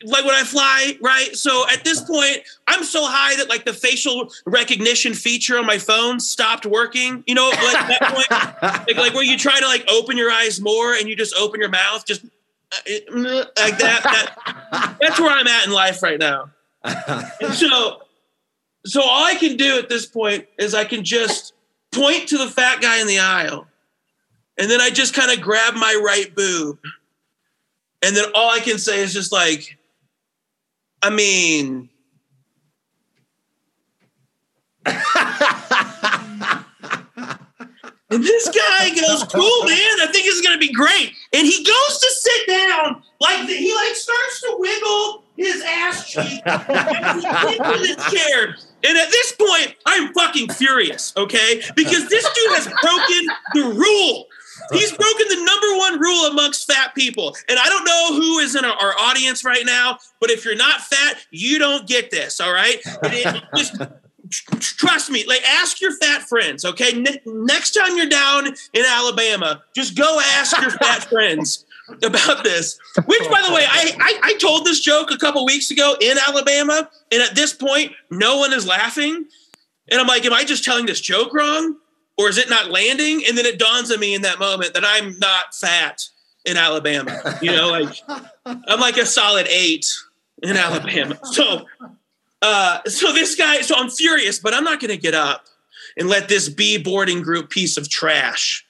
like 0.03 0.25
when 0.25 0.35
i 0.35 0.43
fly 0.43 0.97
right? 1.01 1.35
So 1.35 1.65
at 1.71 1.83
this 1.83 2.01
point 2.01 2.39
i'm 2.67 2.83
so 2.83 3.05
high 3.05 3.35
that 3.37 3.49
like 3.49 3.65
the 3.65 3.73
facial 3.73 4.31
recognition 4.45 5.13
feature 5.13 5.57
on 5.57 5.65
my 5.65 5.77
phone 5.77 6.19
stopped 6.19 6.65
working. 6.65 7.23
You 7.27 7.35
know 7.35 7.49
like 7.49 7.87
that 7.87 8.01
point 8.01 8.87
like, 8.87 8.97
like 8.97 9.13
where 9.13 9.23
you 9.23 9.37
try 9.37 9.59
to 9.59 9.65
like 9.65 9.85
open 9.89 10.17
your 10.17 10.31
eyes 10.31 10.59
more 10.59 10.93
and 10.93 11.07
you 11.07 11.15
just 11.15 11.35
open 11.35 11.59
your 11.59 11.69
mouth 11.69 12.05
just 12.05 12.25
uh, 12.25 12.77
like 13.15 13.77
that, 13.77 14.01
that 14.03 14.97
that's 14.99 15.19
where 15.19 15.31
i'm 15.31 15.47
at 15.47 15.65
in 15.65 15.71
life 15.71 16.01
right 16.03 16.19
now. 16.19 16.49
And 16.83 17.53
so 17.53 18.01
so 18.85 19.01
all 19.01 19.23
i 19.25 19.35
can 19.35 19.55
do 19.55 19.77
at 19.77 19.89
this 19.89 20.05
point 20.05 20.45
is 20.57 20.73
i 20.73 20.83
can 20.83 21.03
just 21.03 21.53
point 21.91 22.27
to 22.29 22.37
the 22.37 22.47
fat 22.47 22.81
guy 22.81 22.99
in 22.99 23.07
the 23.07 23.19
aisle. 23.19 23.67
And 24.57 24.69
then 24.69 24.81
I 24.81 24.89
just 24.89 25.13
kind 25.13 25.31
of 25.31 25.41
grab 25.41 25.73
my 25.73 25.99
right 26.03 26.33
boob. 26.35 26.79
And 28.01 28.15
then 28.15 28.25
all 28.35 28.51
I 28.51 28.59
can 28.59 28.77
say 28.77 29.01
is 29.01 29.13
just 29.13 29.31
like, 29.31 29.77
I 31.01 31.09
mean, 31.09 31.89
and 34.85 34.95
this 38.23 38.49
guy 38.49 38.89
goes, 38.89 39.23
"Cool, 39.25 39.65
man. 39.65 40.01
I 40.01 40.07
think 40.11 40.27
it's 40.27 40.41
gonna 40.41 40.57
be 40.57 40.71
great." 40.71 41.13
And 41.33 41.47
he 41.47 41.63
goes 41.63 41.99
to 41.99 42.09
sit 42.09 42.47
down, 42.47 43.03
like 43.19 43.47
he 43.47 43.73
like 43.73 43.95
starts 43.95 44.41
to 44.41 44.55
wiggle 44.59 45.23
his 45.37 45.63
ass 45.65 46.09
cheek 46.09 46.41
in 46.45 47.79
his 47.79 47.95
chair. 48.11 48.55
And 48.85 48.97
at 48.97 49.09
this 49.09 49.31
point, 49.31 49.75
I'm 49.85 50.13
fucking 50.13 50.49
furious, 50.49 51.13
okay? 51.15 51.61
Because 51.75 52.09
this 52.09 52.23
dude 52.23 52.51
has 52.51 52.65
broken 52.81 53.27
the 53.53 53.63
rule. 53.79 54.27
He's 54.71 54.91
broken 54.91 55.27
the 55.29 55.43
number 55.43 55.77
one 55.77 55.99
rule 55.99 56.25
amongst 56.25 56.71
fat 56.71 56.95
people. 56.95 57.35
And 57.49 57.59
I 57.59 57.67
don't 57.67 57.85
know 57.85 58.21
who 58.21 58.39
is 58.39 58.55
in 58.55 58.65
our, 58.65 58.93
audience 59.03 59.43
right 59.43 59.65
now, 59.65 59.97
but 60.19 60.29
if 60.29 60.45
you're 60.45 60.55
not 60.55 60.81
fat, 60.81 61.17
you 61.31 61.57
don't 61.57 61.87
get 61.87 62.11
this, 62.11 62.39
all 62.39 62.53
right? 62.53 62.79
It, 63.03 63.43
just 63.55 63.81
trust 64.59 65.09
me, 65.09 65.25
like 65.27 65.41
ask 65.43 65.81
your 65.81 65.95
fat 65.97 66.23
friends, 66.23 66.65
okay? 66.65 67.03
Next 67.25 67.71
time 67.71 67.97
you're 67.97 68.07
down 68.07 68.47
in 68.47 68.85
Alabama, 68.87 69.63
just 69.75 69.97
go 69.97 70.19
ask 70.37 70.59
your 70.59 70.71
fat 70.71 71.03
friends 71.09 71.65
about 72.03 72.43
this. 72.43 72.79
Which, 73.05 73.29
by 73.29 73.43
the 73.47 73.53
way, 73.53 73.65
I, 73.69 73.95
I, 73.99 74.19
I 74.23 74.33
told 74.35 74.65
this 74.65 74.79
joke 74.79 75.11
a 75.11 75.17
couple 75.17 75.45
weeks 75.45 75.71
ago 75.71 75.95
in 75.99 76.17
Alabama, 76.27 76.89
and 77.11 77.21
at 77.21 77.35
this 77.35 77.53
point, 77.53 77.91
no 78.09 78.37
one 78.37 78.53
is 78.53 78.65
laughing. 78.65 79.25
And 79.89 79.99
I'm 79.99 80.07
like, 80.07 80.25
am 80.25 80.33
I 80.33 80.45
just 80.45 80.63
telling 80.63 80.85
this 80.85 81.01
joke 81.01 81.33
wrong, 81.33 81.77
or 82.17 82.29
is 82.29 82.37
it 82.37 82.49
not 82.49 82.69
landing? 82.69 83.23
And 83.27 83.37
then 83.37 83.45
it 83.45 83.57
dawns 83.59 83.91
on 83.91 83.99
me 83.99 84.13
in 84.13 84.21
that 84.21 84.39
moment 84.39 84.73
that 84.73 84.83
I'm 84.85 85.17
not 85.19 85.53
fat. 85.55 86.03
in 86.45 86.57
Alabama. 86.57 87.37
You 87.41 87.51
know, 87.51 87.69
like 87.69 87.95
I'm 88.45 88.79
like 88.79 88.97
a 88.97 89.05
solid 89.05 89.47
eight 89.47 89.85
in 90.41 90.57
Alabama. 90.57 91.17
So, 91.31 91.65
uh, 92.41 92.83
so 92.85 93.13
this 93.13 93.35
guy, 93.35 93.61
so 93.61 93.75
I'm 93.77 93.89
furious, 93.89 94.39
but 94.39 94.53
I'm 94.53 94.65
not 94.65 94.81
going 94.81 94.91
to 94.91 94.97
get 94.97 95.13
up 95.13 95.45
and 95.97 96.09
let 96.09 96.27
this 96.27 96.49
B 96.49 96.77
boarding 96.77 97.21
group 97.21 97.49
piece 97.49 97.77
of 97.77 97.89
trash 97.89 98.65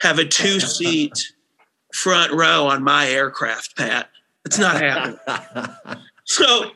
have 0.00 0.18
a 0.18 0.24
two 0.24 0.60
seat 0.60 1.32
front 1.94 2.32
row 2.32 2.66
on 2.66 2.82
my 2.82 3.08
aircraft, 3.08 3.76
Pat. 3.76 4.08
It's 4.46 4.58
not 4.58 4.80
happening. 4.80 5.18
so 6.24 6.70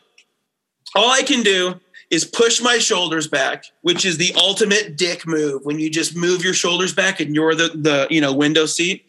all 0.94 1.10
I 1.10 1.22
can 1.22 1.42
do 1.42 1.80
is 2.12 2.26
push 2.26 2.60
my 2.60 2.76
shoulders 2.76 3.26
back, 3.26 3.64
which 3.80 4.04
is 4.04 4.18
the 4.18 4.32
ultimate 4.36 4.98
dick 4.98 5.26
move 5.26 5.64
when 5.64 5.78
you 5.78 5.88
just 5.90 6.14
move 6.14 6.44
your 6.44 6.52
shoulders 6.52 6.92
back 6.92 7.20
and 7.20 7.34
you're 7.34 7.54
the, 7.54 7.68
the 7.74 8.06
you 8.10 8.20
know 8.20 8.34
window 8.34 8.66
seat. 8.66 9.06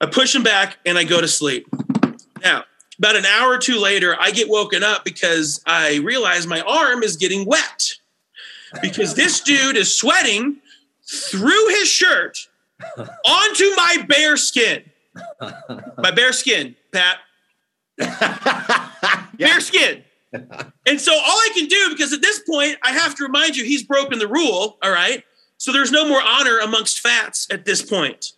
I 0.00 0.06
push 0.06 0.32
them 0.32 0.44
back 0.44 0.78
and 0.86 0.96
I 0.96 1.02
go 1.02 1.20
to 1.20 1.26
sleep. 1.26 1.66
Now, 2.40 2.64
about 2.98 3.16
an 3.16 3.26
hour 3.26 3.50
or 3.50 3.58
two 3.58 3.80
later, 3.80 4.16
I 4.18 4.30
get 4.30 4.48
woken 4.48 4.84
up 4.84 5.04
because 5.04 5.60
I 5.66 5.96
realize 5.96 6.46
my 6.46 6.60
arm 6.60 7.02
is 7.02 7.16
getting 7.16 7.44
wet 7.44 7.96
because 8.80 9.14
this 9.14 9.40
dude 9.40 9.76
is 9.76 9.94
sweating 9.96 10.58
through 11.04 11.68
his 11.70 11.88
shirt 11.88 12.46
onto 12.98 13.64
my 13.76 14.04
bare 14.08 14.36
skin. 14.36 14.84
My 15.98 16.12
bare 16.12 16.32
skin, 16.32 16.76
Pat. 16.92 17.18
Bare 17.98 19.60
skin. 19.60 20.04
And 20.32 21.00
so 21.00 21.12
all 21.12 21.20
I 21.20 21.50
can 21.54 21.66
do, 21.66 21.90
because 21.90 22.12
at 22.12 22.22
this 22.22 22.40
point, 22.40 22.76
I 22.82 22.92
have 22.92 23.14
to 23.16 23.24
remind 23.24 23.56
you, 23.56 23.64
he's 23.64 23.82
broken 23.82 24.18
the 24.18 24.28
rule. 24.28 24.78
All 24.82 24.90
right. 24.90 25.24
So 25.58 25.72
there's 25.72 25.90
no 25.90 26.08
more 26.08 26.22
honor 26.22 26.58
amongst 26.58 27.00
fats 27.00 27.46
at 27.50 27.64
this 27.64 27.82
point. 27.82 28.32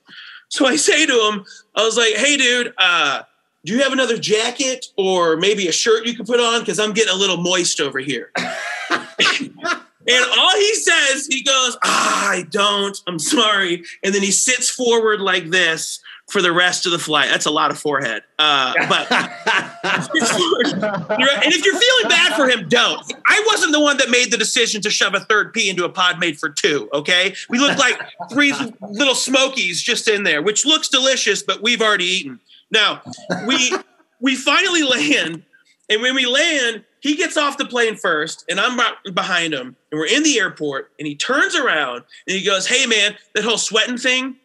So 0.49 0.67
I 0.67 0.77
say 0.77 1.07
to 1.07 1.13
him, 1.13 1.45
I 1.77 1.85
was 1.85 1.97
like, 1.97 2.15
hey, 2.15 2.37
dude, 2.37 2.73
uh, 2.79 3.23
do 3.65 3.75
you 3.75 3.83
have 3.83 3.93
another 3.93 4.17
jacket 4.17 4.87
or 4.97 5.37
maybe 5.37 5.69
a 5.69 5.73
shirt 5.73 6.07
you 6.07 6.17
can 6.17 6.27
put 6.27 6.41
on? 6.41 6.61
Because 6.61 6.81
I'm 6.81 6.93
getting 6.93 7.13
a 7.13 7.17
little 7.17 7.37
moist 7.37 7.81
over 7.81 7.99
here. 7.99 8.33
and 8.37 10.25
all 10.39 10.57
he 10.57 10.75
says, 10.75 11.27
he 11.27 11.43
goes, 11.43 11.77
ah, 11.85 12.31
I 12.31 12.47
don't, 12.51 12.99
I'm 13.07 13.19
sorry. 13.19 13.85
And 14.03 14.15
then 14.15 14.23
he 14.23 14.31
sits 14.31 14.71
forward 14.71 15.21
like 15.21 15.51
this 15.51 16.01
for 16.31 16.41
the 16.41 16.53
rest 16.53 16.87
of 16.87 16.93
the 16.93 16.99
flight. 16.99 17.29
That's 17.29 17.47
a 17.47 17.51
lot 17.51 17.71
of 17.71 17.79
forehead. 17.79 18.23
Uh, 18.39 18.73
but 18.89 19.11
and 19.83 21.53
if 21.53 21.65
you're 21.65 21.79
feeling 21.79 22.09
bad 22.09 22.37
for 22.37 22.49
him, 22.49 22.69
don't. 22.69 23.13
I 23.27 23.45
wasn't 23.49 23.73
the 23.73 23.81
one 23.81 23.97
that 23.97 24.11
made 24.11 24.31
the 24.31 24.37
decision 24.37 24.81
to 24.83 24.91
shove 24.91 25.15
a 25.15 25.21
third 25.21 25.53
P 25.53 25.69
into 25.69 25.85
a 25.85 25.89
pod 25.89 26.21
made 26.21 26.39
for 26.39 26.49
two. 26.49 26.89
Okay, 26.93 27.35
we 27.49 27.59
look 27.59 27.77
like 27.79 28.01
three 28.31 28.55
little 28.81 29.17
smokies 29.17 29.83
just 29.83 30.07
in 30.07 30.23
there, 30.23 30.41
which 30.41 30.65
looks 30.65 30.89
delicious, 30.89 31.43
but 31.43 31.63
we've 31.63 31.83
already 31.83 32.05
eaten. 32.05 32.41
Now 32.71 33.03
we 33.47 33.73
we 34.21 34.37
finally 34.37 34.83
land, 34.83 35.43
and 35.89 36.01
when 36.01 36.15
we 36.15 36.27
land, 36.27 36.85
he 37.01 37.17
gets 37.17 37.37
off 37.37 37.59
the 37.59 37.67
plane 37.67 37.97
first, 37.97 38.45
and 38.49 38.61
I'm 38.61 38.79
behind 39.13 39.53
him, 39.53 39.77
and 39.91 39.99
we're 39.99 40.07
in 40.07 40.23
the 40.23 40.39
airport, 40.39 40.93
and 40.99 41.09
he 41.09 41.17
turns 41.17 41.57
around 41.57 42.05
and 42.29 42.37
he 42.37 42.45
goes, 42.45 42.69
"Hey 42.69 42.87
man, 42.87 43.17
that 43.35 43.43
whole 43.43 43.59
sweating 43.59 43.99
thing, 43.99 44.37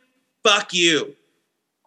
fuck 0.44 0.74
you." 0.74 1.16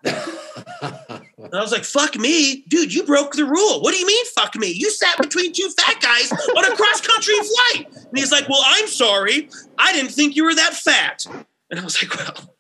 And 0.05 1.55
I 1.55 1.61
was 1.61 1.73
like, 1.73 1.85
fuck 1.85 2.17
me, 2.17 2.65
dude, 2.69 2.93
you 2.93 3.05
broke 3.05 3.35
the 3.35 3.45
rule. 3.45 3.81
What 3.81 3.93
do 3.93 3.99
you 3.99 4.07
mean, 4.07 4.25
fuck 4.27 4.55
me? 4.57 4.69
You 4.69 4.91
sat 4.91 5.19
between 5.19 5.53
two 5.53 5.69
fat 5.79 6.01
guys 6.01 6.33
on 6.33 6.65
a 6.65 6.77
cross 6.77 7.01
country 7.01 7.35
flight. 7.35 7.87
And 7.95 8.19
he's 8.19 8.33
like, 8.33 8.49
well, 8.49 8.63
I'm 8.65 8.87
sorry. 8.87 9.49
I 9.79 9.93
didn't 9.93 10.13
think 10.13 10.37
you 10.37 10.45
were 10.45 10.55
that 10.55 10.75
fat. 10.75 11.27
And 11.71 11.81
I 11.81 11.85
was 11.85 12.03
like, 12.03 12.17
well, 12.17 12.55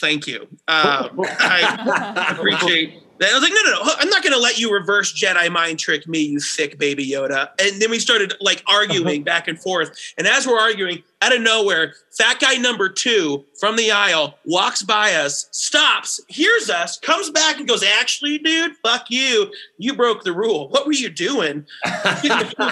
thank 0.00 0.26
you. 0.26 0.42
Um, 0.68 1.20
I 1.20 2.28
appreciate 2.36 3.02
I 3.20 3.34
was 3.34 3.42
like, 3.42 3.52
no, 3.52 3.62
no, 3.62 3.70
no. 3.70 3.92
I'm 3.98 4.08
not 4.08 4.22
going 4.22 4.32
to 4.32 4.38
let 4.38 4.58
you 4.58 4.72
reverse 4.72 5.12
Jedi 5.12 5.50
mind 5.50 5.78
trick 5.78 6.06
me, 6.06 6.20
you 6.20 6.40
sick 6.40 6.78
baby 6.78 7.06
Yoda. 7.06 7.50
And 7.60 7.80
then 7.80 7.90
we 7.90 7.98
started 7.98 8.34
like 8.40 8.62
arguing 8.66 9.22
back 9.24 9.48
and 9.48 9.60
forth. 9.60 9.96
And 10.16 10.26
as 10.26 10.46
we're 10.46 10.58
arguing, 10.58 11.02
out 11.20 11.34
of 11.34 11.42
nowhere, 11.42 11.94
fat 12.16 12.38
guy 12.38 12.54
number 12.54 12.88
two 12.88 13.44
from 13.58 13.76
the 13.76 13.90
aisle 13.90 14.38
walks 14.44 14.82
by 14.82 15.14
us, 15.14 15.48
stops, 15.50 16.20
hears 16.28 16.70
us, 16.70 16.98
comes 16.98 17.30
back 17.30 17.58
and 17.58 17.66
goes, 17.66 17.82
actually, 17.82 18.38
dude, 18.38 18.76
fuck 18.84 19.06
you. 19.10 19.52
You 19.78 19.94
broke 19.94 20.22
the 20.22 20.32
rule. 20.32 20.68
What 20.68 20.86
were 20.86 20.92
you 20.92 21.10
doing? 21.10 21.66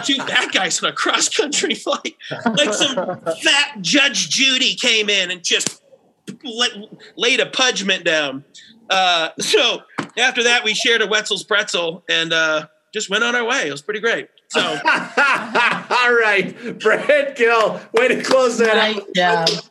two 0.05 0.17
fat 0.17 0.53
guys 0.53 0.83
on 0.83 0.91
a 0.91 0.93
cross 0.93 1.29
country 1.29 1.75
flight. 1.75 2.17
Like 2.45 2.73
some 2.73 3.21
fat 3.43 3.79
Judge 3.81 4.31
Judy 4.31 4.77
came 4.77 5.11
in 5.11 5.31
and 5.31 5.43
just 5.43 5.83
let, 6.45 6.71
laid 7.17 7.41
a 7.41 7.47
pudgment 7.47 8.05
down. 8.05 8.45
Uh, 8.89 9.31
so 9.41 9.83
after 10.17 10.43
that, 10.45 10.65
we 10.65 10.75
shared 10.75 11.03
a 11.03 11.07
Wetzel's 11.07 11.45
pretzel 11.45 12.05
and 12.09 12.33
uh, 12.33 12.67
just 12.93 13.11
went 13.11 13.25
on 13.25 13.35
our 13.35 13.45
way. 13.45 13.69
It 13.69 13.73
was 13.73 13.83
pretty 13.83 14.01
great. 14.01 14.29
So, 14.49 14.61
all 14.61 16.15
right, 16.15 16.55
Brad 16.79 17.37
Gill, 17.37 17.81
way 17.93 18.09
to 18.09 18.23
close 18.23 18.59
that 18.59 18.77
nice 18.77 19.19
out. 19.19 19.69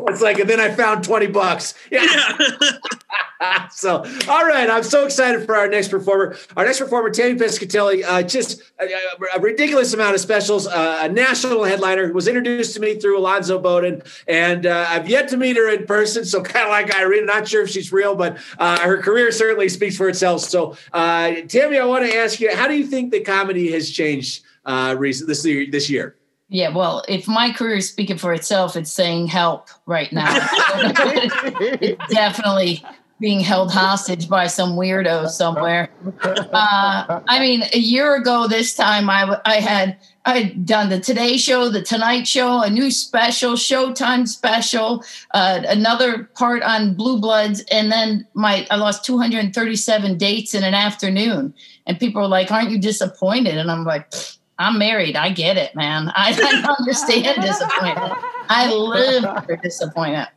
Job. 0.00 0.08
It's 0.08 0.20
like, 0.20 0.38
and 0.38 0.48
then 0.48 0.60
I 0.60 0.70
found 0.70 1.04
20 1.04 1.28
bucks. 1.28 1.74
Yeah. 1.90 2.04
yeah. 2.04 3.68
so, 3.70 4.04
all 4.28 4.46
right. 4.46 4.68
I'm 4.68 4.82
so 4.82 5.04
excited 5.04 5.46
for 5.46 5.56
our 5.56 5.68
next 5.68 5.88
performer. 5.88 6.36
Our 6.56 6.64
next 6.64 6.78
performer, 6.78 7.10
Tammy 7.10 7.38
Pescatelli, 7.38 8.04
uh, 8.04 8.22
just 8.22 8.62
a, 8.80 8.86
a, 9.34 9.40
ridiculous 9.40 9.94
amount 9.94 10.14
of 10.14 10.20
specials. 10.20 10.66
Uh, 10.66 11.00
a 11.02 11.08
national 11.08 11.64
headliner 11.64 12.12
was 12.12 12.28
introduced 12.28 12.74
to 12.74 12.80
me 12.80 12.98
through 12.98 13.18
Alonzo 13.18 13.58
Bodden, 13.58 14.02
and 14.28 14.66
uh, 14.66 14.86
I've 14.88 15.08
yet 15.08 15.28
to 15.28 15.36
meet 15.36 15.56
her 15.56 15.70
in 15.70 15.86
person. 15.86 16.24
So, 16.24 16.42
kind 16.42 16.64
of 16.64 16.70
like 16.70 16.94
Irene, 16.94 17.26
not 17.26 17.48
sure 17.48 17.62
if 17.62 17.70
she's 17.70 17.92
real, 17.92 18.14
but 18.14 18.38
uh, 18.58 18.78
her 18.80 18.98
career 18.98 19.32
certainly 19.32 19.68
speaks 19.68 19.96
for 19.96 20.08
itself. 20.08 20.42
So, 20.42 20.76
uh, 20.92 21.32
Tammy, 21.48 21.78
I 21.78 21.84
want 21.84 22.04
to 22.04 22.16
ask 22.16 22.40
you, 22.40 22.54
how 22.54 22.68
do 22.68 22.76
you 22.76 22.86
think 22.86 23.10
the 23.10 23.20
comedy 23.20 23.72
has 23.72 23.90
changed 23.90 24.44
uh, 24.64 24.94
recent 24.98 25.28
this 25.28 25.44
year? 25.44 25.66
This 25.70 25.88
year? 25.88 26.16
Yeah, 26.52 26.70
well, 26.70 27.04
if 27.08 27.28
my 27.28 27.52
career 27.52 27.76
is 27.76 27.88
speaking 27.88 28.18
for 28.18 28.34
itself, 28.34 28.74
it's 28.74 28.92
saying 28.92 29.28
help 29.28 29.68
right 29.86 30.12
now. 30.12 30.26
it's 30.74 32.12
definitely 32.12 32.84
being 33.20 33.38
held 33.38 33.70
hostage 33.70 34.28
by 34.28 34.48
some 34.48 34.76
weirdo 34.76 35.28
somewhere. 35.28 35.90
Uh, 36.24 37.20
I 37.28 37.38
mean, 37.38 37.62
a 37.72 37.78
year 37.78 38.16
ago 38.16 38.48
this 38.48 38.74
time, 38.74 39.08
I, 39.08 39.38
I 39.44 39.56
had 39.56 39.96
I 40.24 40.38
had 40.38 40.66
done 40.66 40.88
the 40.88 40.98
Today 40.98 41.36
Show, 41.36 41.68
the 41.68 41.82
Tonight 41.82 42.26
Show, 42.26 42.62
a 42.62 42.68
new 42.68 42.90
special, 42.90 43.52
Showtime 43.52 44.26
special, 44.26 45.04
uh, 45.32 45.62
another 45.68 46.24
part 46.34 46.62
on 46.62 46.94
Blue 46.94 47.20
Bloods, 47.20 47.62
and 47.70 47.92
then 47.92 48.26
my 48.34 48.66
I 48.72 48.76
lost 48.76 49.04
237 49.04 50.18
dates 50.18 50.52
in 50.52 50.64
an 50.64 50.74
afternoon. 50.74 51.54
And 51.86 51.98
people 52.00 52.22
were 52.22 52.28
like, 52.28 52.50
"Aren't 52.50 52.70
you 52.70 52.78
disappointed?" 52.78 53.56
And 53.56 53.70
I'm 53.70 53.84
like. 53.84 54.12
I'm 54.60 54.78
married. 54.78 55.16
I 55.16 55.30
get 55.30 55.56
it, 55.56 55.74
man. 55.74 56.12
I, 56.14 56.36
I 56.38 56.74
understand 56.78 57.42
disappointment. 57.42 58.14
I 58.48 58.72
live 58.72 59.44
for 59.44 59.56
disappointment 59.56 60.28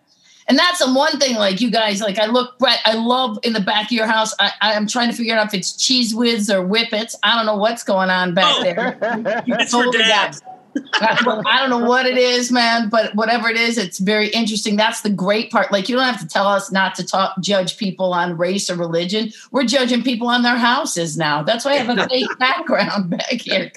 and 0.47 0.57
that's 0.57 0.83
the 0.83 0.91
one 0.93 1.19
thing 1.19 1.35
like 1.35 1.61
you 1.61 1.69
guys 1.69 2.01
like 2.01 2.17
i 2.19 2.25
look 2.25 2.57
brett 2.59 2.79
i 2.85 2.93
love 2.93 3.39
in 3.43 3.53
the 3.53 3.59
back 3.59 3.85
of 3.85 3.91
your 3.91 4.07
house 4.07 4.33
I, 4.39 4.51
i'm 4.61 4.87
trying 4.87 5.09
to 5.09 5.15
figure 5.15 5.35
out 5.35 5.47
if 5.47 5.53
it's 5.53 5.73
Cheez 5.73 6.13
Whiz 6.13 6.49
or 6.49 6.65
whippets 6.65 7.15
i 7.23 7.35
don't 7.35 7.45
know 7.45 7.57
what's 7.57 7.83
going 7.83 8.09
on 8.09 8.33
back 8.33 8.55
oh, 8.57 8.63
there 8.63 8.97
it's 9.47 9.71
for 9.71 9.91
dad. 9.91 10.35
I 10.95 11.57
don't 11.59 11.69
know 11.69 11.87
what 11.87 12.05
it 12.05 12.17
is, 12.17 12.51
man, 12.51 12.89
but 12.89 13.13
whatever 13.15 13.49
it 13.49 13.57
is, 13.57 13.77
it's 13.77 13.99
very 13.99 14.29
interesting. 14.29 14.75
That's 14.75 15.01
the 15.01 15.09
great 15.09 15.51
part. 15.51 15.71
Like, 15.71 15.89
you 15.89 15.95
don't 15.95 16.05
have 16.05 16.19
to 16.19 16.27
tell 16.27 16.47
us 16.47 16.71
not 16.71 16.95
to 16.95 17.05
talk, 17.05 17.39
judge 17.39 17.77
people 17.77 18.13
on 18.13 18.37
race 18.37 18.69
or 18.69 18.75
religion. 18.75 19.31
We're 19.51 19.65
judging 19.65 20.03
people 20.03 20.27
on 20.27 20.43
their 20.43 20.57
houses 20.57 21.17
now. 21.17 21.43
That's 21.43 21.65
why 21.65 21.73
I 21.73 21.75
have 21.77 21.97
a 21.97 22.07
fake 22.09 22.37
background 22.39 23.09
back 23.09 23.31
here. 23.31 23.71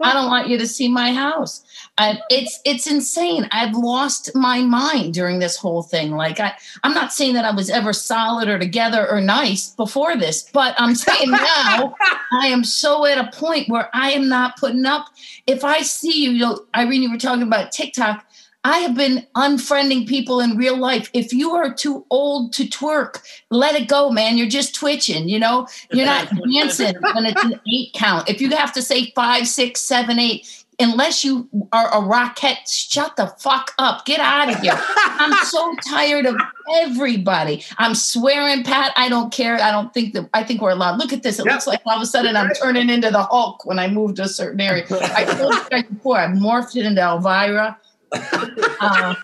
I 0.00 0.12
don't 0.12 0.26
want 0.26 0.48
you 0.48 0.58
to 0.58 0.66
see 0.66 0.88
my 0.88 1.12
house. 1.12 1.64
Uh, 2.00 2.14
it's 2.30 2.60
it's 2.64 2.86
insane. 2.86 3.46
I've 3.52 3.74
lost 3.74 4.34
my 4.34 4.62
mind 4.62 5.12
during 5.12 5.38
this 5.38 5.54
whole 5.54 5.82
thing. 5.82 6.12
Like 6.12 6.40
I, 6.40 6.54
I'm 6.82 6.94
not 6.94 7.12
saying 7.12 7.34
that 7.34 7.44
I 7.44 7.50
was 7.50 7.68
ever 7.68 7.92
solid 7.92 8.48
or 8.48 8.58
together 8.58 9.06
or 9.06 9.20
nice 9.20 9.74
before 9.74 10.16
this, 10.16 10.48
but 10.50 10.74
I'm 10.78 10.94
saying 10.94 11.30
now 11.30 11.94
I 12.32 12.46
am 12.46 12.64
so 12.64 13.04
at 13.04 13.18
a 13.18 13.36
point 13.36 13.68
where 13.68 13.90
I 13.92 14.12
am 14.12 14.30
not 14.30 14.56
putting 14.56 14.86
up. 14.86 15.08
If 15.46 15.62
I 15.62 15.82
see 15.82 16.24
you, 16.24 16.30
you 16.30 16.38
know, 16.38 16.64
Irene, 16.74 17.02
you 17.02 17.10
were 17.12 17.18
talking 17.18 17.42
about 17.42 17.70
TikTok. 17.70 18.24
I 18.62 18.78
have 18.78 18.94
been 18.94 19.26
unfriending 19.36 20.06
people 20.06 20.40
in 20.40 20.56
real 20.56 20.76
life. 20.76 21.10
If 21.14 21.32
you 21.32 21.52
are 21.52 21.72
too 21.72 22.04
old 22.10 22.52
to 22.54 22.64
twerk, 22.64 23.22
let 23.48 23.74
it 23.74 23.88
go, 23.88 24.10
man. 24.10 24.36
You're 24.36 24.48
just 24.48 24.74
twitching, 24.74 25.30
you 25.30 25.38
know? 25.38 25.66
You're 25.90 26.04
not 26.04 26.30
dancing 26.52 26.94
when 27.14 27.24
it's 27.24 27.42
an 27.42 27.58
eight 27.72 27.94
count. 27.94 28.28
If 28.28 28.38
you 28.42 28.50
have 28.50 28.74
to 28.74 28.82
say 28.82 29.12
five, 29.12 29.48
six, 29.48 29.80
seven, 29.80 30.18
eight, 30.18 30.59
unless 30.80 31.24
you 31.24 31.48
are 31.72 31.88
a 31.94 32.00
rocket, 32.04 32.56
shut 32.66 33.16
the 33.16 33.26
fuck 33.38 33.72
up. 33.78 34.04
Get 34.04 34.20
out 34.20 34.52
of 34.52 34.60
here. 34.60 34.72
I'm 34.76 35.32
so 35.44 35.74
tired 35.88 36.26
of 36.26 36.36
everybody. 36.76 37.64
I'm 37.78 37.94
swearing, 37.94 38.64
Pat. 38.64 38.92
I 38.96 39.08
don't 39.08 39.32
care. 39.32 39.60
I 39.60 39.70
don't 39.70 39.92
think 39.92 40.14
that 40.14 40.28
I 40.34 40.42
think 40.42 40.60
we're 40.60 40.70
allowed. 40.70 40.98
Look 40.98 41.12
at 41.12 41.22
this. 41.22 41.38
It 41.38 41.46
yep. 41.46 41.54
looks 41.54 41.66
like 41.66 41.80
all 41.86 41.96
of 41.96 42.02
a 42.02 42.06
sudden 42.06 42.36
I'm 42.36 42.50
turning 42.54 42.90
into 42.90 43.10
the 43.10 43.22
Hulk 43.22 43.64
when 43.66 43.78
I 43.78 43.88
move 43.88 44.14
to 44.16 44.22
a 44.22 44.28
certain 44.28 44.60
area. 44.60 44.84
I 44.90 45.24
told 45.24 45.54
you 45.70 45.84
before, 45.94 46.18
I 46.18 46.26
morphed 46.26 46.76
it 46.76 46.86
into 46.86 47.00
Elvira. 47.00 47.78
Uh, 48.12 49.14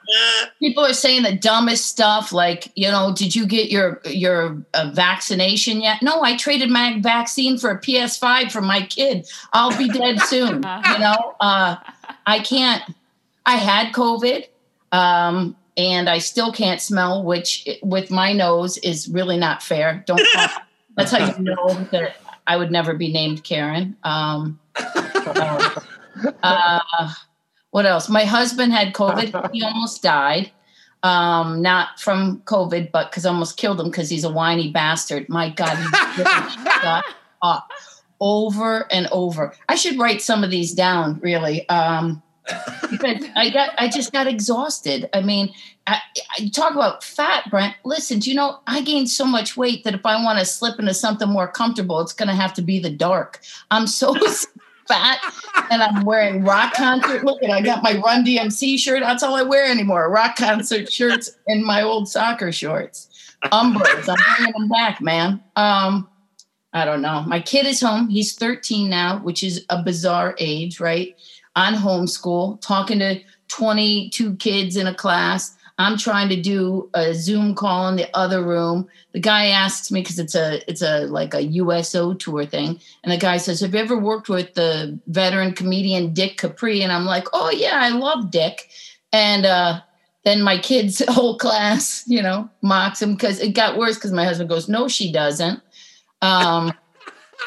people 0.58 0.84
are 0.84 0.92
saying 0.92 1.22
the 1.22 1.34
dumbest 1.34 1.86
stuff, 1.86 2.32
like 2.32 2.70
you 2.74 2.88
know, 2.88 3.12
did 3.14 3.34
you 3.34 3.46
get 3.46 3.70
your 3.70 4.00
your 4.04 4.64
uh, 4.74 4.90
vaccination 4.94 5.80
yet? 5.80 6.02
No, 6.02 6.22
I 6.22 6.36
traded 6.36 6.70
my 6.70 7.00
vaccine 7.00 7.58
for 7.58 7.70
a 7.70 7.80
PS5 7.80 8.52
for 8.52 8.60
my 8.60 8.82
kid. 8.82 9.28
I'll 9.52 9.76
be 9.76 9.88
dead 9.88 10.20
soon. 10.20 10.56
you 10.92 10.98
know, 10.98 11.34
uh, 11.40 11.76
I 12.26 12.40
can't. 12.40 12.82
I 13.44 13.56
had 13.56 13.92
COVID. 13.92 14.44
Um, 14.92 15.56
and 15.76 16.08
I 16.08 16.18
still 16.18 16.52
can't 16.52 16.80
smell, 16.80 17.22
which 17.22 17.68
with 17.82 18.10
my 18.10 18.32
nose 18.32 18.78
is 18.78 19.08
really 19.08 19.36
not 19.36 19.62
fair. 19.62 20.02
Don't. 20.06 20.20
Call, 20.34 20.48
that's 20.96 21.10
how 21.10 21.36
you 21.36 21.42
know 21.44 21.86
that 21.92 22.16
I 22.46 22.56
would 22.56 22.70
never 22.70 22.94
be 22.94 23.12
named 23.12 23.44
Karen. 23.44 23.96
Um, 24.02 24.58
uh, 24.76 25.70
what 27.76 27.84
else? 27.84 28.08
My 28.08 28.24
husband 28.24 28.72
had 28.72 28.94
COVID. 28.94 29.50
He 29.52 29.62
almost 29.62 30.02
died. 30.02 30.50
Um, 31.02 31.60
not 31.60 32.00
from 32.00 32.40
COVID, 32.46 32.90
but 32.90 33.10
because 33.10 33.26
I 33.26 33.28
almost 33.28 33.58
killed 33.58 33.78
him 33.78 33.90
because 33.90 34.08
he's 34.08 34.24
a 34.24 34.30
whiny 34.30 34.72
bastard. 34.72 35.28
My 35.28 35.50
God, 35.50 35.76
he 35.76 36.22
up 37.42 37.70
over 38.18 38.90
and 38.90 39.08
over. 39.12 39.52
I 39.68 39.74
should 39.74 39.98
write 39.98 40.22
some 40.22 40.42
of 40.42 40.50
these 40.50 40.72
down, 40.72 41.20
really. 41.20 41.68
Um, 41.68 42.22
because 42.90 43.26
I 43.36 43.50
got, 43.50 43.74
I 43.76 43.90
just 43.90 44.10
got 44.10 44.26
exhausted. 44.26 45.10
I 45.12 45.20
mean, 45.20 45.52
I, 45.86 46.00
I, 46.38 46.48
talk 46.48 46.72
about 46.72 47.04
fat, 47.04 47.50
Brent. 47.50 47.74
Listen, 47.84 48.20
do 48.20 48.30
you 48.30 48.36
know 48.36 48.60
I 48.66 48.80
gained 48.80 49.10
so 49.10 49.26
much 49.26 49.54
weight 49.58 49.84
that 49.84 49.92
if 49.94 50.06
I 50.06 50.24
want 50.24 50.38
to 50.38 50.46
slip 50.46 50.78
into 50.78 50.94
something 50.94 51.28
more 51.28 51.46
comfortable, 51.46 52.00
it's 52.00 52.14
going 52.14 52.28
to 52.28 52.34
have 52.34 52.54
to 52.54 52.62
be 52.62 52.78
the 52.78 52.88
dark. 52.88 53.42
I'm 53.70 53.86
so 53.86 54.14
fat, 54.88 55.18
and 55.70 55.82
I'm 55.82 56.04
wearing 56.04 56.44
rock 56.44 56.74
concert. 56.74 57.24
Look, 57.24 57.42
at 57.42 57.50
I 57.50 57.60
got 57.60 57.82
my 57.82 57.98
Run 57.98 58.24
DMC 58.24 58.78
shirt. 58.78 59.00
That's 59.00 59.22
all 59.22 59.34
I 59.34 59.42
wear 59.42 59.64
anymore. 59.64 60.10
Rock 60.10 60.36
concert 60.36 60.92
shirts 60.92 61.30
and 61.46 61.64
my 61.64 61.82
old 61.82 62.08
soccer 62.08 62.52
shorts. 62.52 63.08
Umbros. 63.44 64.08
I'm 64.08 64.36
bringing 64.36 64.52
them 64.52 64.68
back, 64.68 65.00
man. 65.00 65.42
Um, 65.56 66.08
I 66.72 66.84
don't 66.84 67.02
know. 67.02 67.22
My 67.22 67.40
kid 67.40 67.66
is 67.66 67.80
home. 67.80 68.08
He's 68.08 68.34
13 68.34 68.90
now, 68.90 69.18
which 69.18 69.42
is 69.42 69.64
a 69.70 69.82
bizarre 69.82 70.34
age, 70.38 70.80
right? 70.80 71.16
On 71.54 71.74
homeschool, 71.74 72.60
talking 72.60 72.98
to 72.98 73.20
22 73.48 74.36
kids 74.36 74.76
in 74.76 74.86
a 74.86 74.94
class 74.94 75.56
I'm 75.78 75.98
trying 75.98 76.30
to 76.30 76.40
do 76.40 76.88
a 76.94 77.12
Zoom 77.12 77.54
call 77.54 77.88
in 77.88 77.96
the 77.96 78.08
other 78.16 78.42
room. 78.42 78.88
The 79.12 79.20
guy 79.20 79.46
asks 79.48 79.90
me 79.90 80.00
because 80.00 80.18
it's 80.18 80.34
a 80.34 80.62
it's 80.70 80.80
a 80.80 81.06
like 81.06 81.34
a 81.34 81.42
USO 81.42 82.14
tour 82.14 82.46
thing, 82.46 82.80
and 83.04 83.12
the 83.12 83.18
guy 83.18 83.36
says, 83.36 83.60
"Have 83.60 83.74
you 83.74 83.80
ever 83.80 83.98
worked 83.98 84.28
with 84.28 84.54
the 84.54 84.98
veteran 85.06 85.52
comedian 85.52 86.14
Dick 86.14 86.38
Capri?" 86.38 86.80
And 86.82 86.92
I'm 86.92 87.04
like, 87.04 87.28
"Oh 87.34 87.50
yeah, 87.50 87.78
I 87.82 87.90
love 87.90 88.30
Dick." 88.30 88.68
And 89.12 89.44
uh, 89.44 89.80
then 90.24 90.42
my 90.42 90.58
kids' 90.58 91.02
whole 91.08 91.36
class, 91.36 92.04
you 92.06 92.22
know, 92.22 92.48
mocks 92.62 93.02
him 93.02 93.12
because 93.12 93.38
it 93.38 93.52
got 93.52 93.76
worse 93.76 93.96
because 93.96 94.12
my 94.12 94.24
husband 94.24 94.48
goes, 94.48 94.70
"No, 94.70 94.88
she 94.88 95.12
doesn't." 95.12 95.60
Um, 96.22 96.72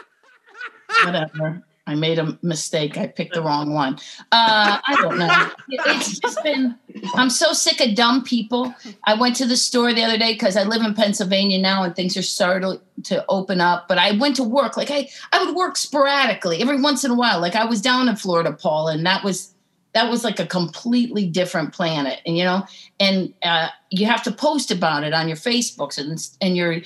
whatever. 1.03 1.63
I 1.89 1.95
made 1.95 2.19
a 2.19 2.37
mistake. 2.41 2.97
I 2.97 3.07
picked 3.07 3.33
the 3.33 3.41
wrong 3.41 3.73
one. 3.73 3.95
Uh, 4.31 4.79
I 4.85 4.95
don't 5.01 5.17
know. 5.17 5.49
It's 5.69 6.19
just 6.19 6.43
been, 6.43 6.75
I'm 7.15 7.29
so 7.29 7.51
sick 7.51 7.81
of 7.81 7.95
dumb 7.95 8.23
people. 8.23 8.73
I 9.05 9.15
went 9.15 9.35
to 9.37 9.45
the 9.45 9.57
store 9.57 9.91
the 9.91 10.03
other 10.03 10.17
day 10.17 10.33
because 10.33 10.55
I 10.55 10.63
live 10.63 10.83
in 10.83 10.93
Pennsylvania 10.93 11.59
now 11.59 11.83
and 11.83 11.95
things 11.95 12.15
are 12.15 12.21
starting 12.21 12.79
to 13.03 13.25
open 13.27 13.59
up. 13.59 13.87
But 13.87 13.97
I 13.97 14.11
went 14.11 14.35
to 14.35 14.43
work. 14.43 14.77
Like 14.77 14.91
I, 14.91 15.09
I 15.33 15.43
would 15.43 15.55
work 15.55 15.77
sporadically 15.77 16.61
every 16.61 16.79
once 16.79 17.03
in 17.03 17.11
a 17.11 17.15
while. 17.15 17.41
Like 17.41 17.55
I 17.55 17.65
was 17.65 17.81
down 17.81 18.07
in 18.07 18.15
Florida, 18.15 18.53
Paul, 18.53 18.87
and 18.89 19.05
that 19.05 19.23
was, 19.23 19.55
that 19.93 20.11
was 20.11 20.23
like 20.23 20.39
a 20.39 20.45
completely 20.45 21.25
different 21.25 21.73
planet. 21.73 22.21
And, 22.25 22.37
you 22.37 22.43
know, 22.43 22.65
and 22.99 23.33
uh, 23.41 23.69
you 23.89 24.05
have 24.05 24.21
to 24.23 24.31
post 24.31 24.69
about 24.69 25.03
it 25.03 25.13
on 25.13 25.27
your 25.27 25.37
Facebooks 25.37 25.97
and, 25.97 26.19
and 26.39 26.55
your 26.55 26.81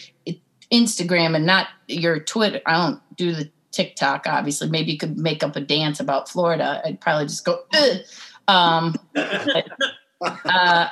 Instagram 0.71 1.35
and 1.35 1.45
not 1.45 1.67
your 1.87 2.19
Twitter. 2.19 2.61
I 2.65 2.73
don't 2.77 3.01
do 3.17 3.33
the 3.33 3.51
TikTok, 3.73 4.25
obviously. 4.27 4.69
Maybe 4.69 4.93
you 4.93 4.97
could 4.97 5.17
make 5.17 5.43
up 5.43 5.55
a 5.55 5.61
dance 5.61 5.99
about 5.99 6.29
Florida. 6.29 6.81
I'd 6.85 7.01
probably 7.01 7.25
just 7.25 7.43
go, 7.43 7.63
um, 8.47 8.95
but, 9.13 9.67
uh, 10.45 10.89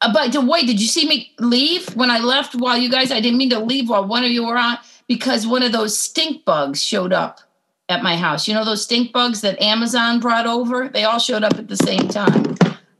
but 0.00 0.44
wait, 0.44 0.66
did 0.66 0.80
you 0.80 0.86
see 0.86 1.08
me 1.08 1.32
leave 1.40 1.94
when 1.96 2.10
I 2.10 2.20
left 2.20 2.54
while 2.54 2.78
you 2.78 2.88
guys, 2.88 3.10
I 3.10 3.20
didn't 3.20 3.38
mean 3.38 3.50
to 3.50 3.58
leave 3.58 3.88
while 3.88 4.06
one 4.06 4.24
of 4.24 4.30
you 4.30 4.46
were 4.46 4.56
on 4.56 4.78
because 5.08 5.46
one 5.46 5.62
of 5.62 5.72
those 5.72 5.98
stink 5.98 6.44
bugs 6.44 6.82
showed 6.82 7.12
up 7.12 7.40
at 7.88 8.02
my 8.02 8.16
house. 8.16 8.46
You 8.46 8.54
know, 8.54 8.64
those 8.64 8.84
stink 8.84 9.12
bugs 9.12 9.40
that 9.40 9.60
Amazon 9.60 10.20
brought 10.20 10.46
over, 10.46 10.88
they 10.88 11.04
all 11.04 11.18
showed 11.18 11.42
up 11.42 11.54
at 11.54 11.68
the 11.68 11.76
same 11.76 12.06
time. 12.08 12.54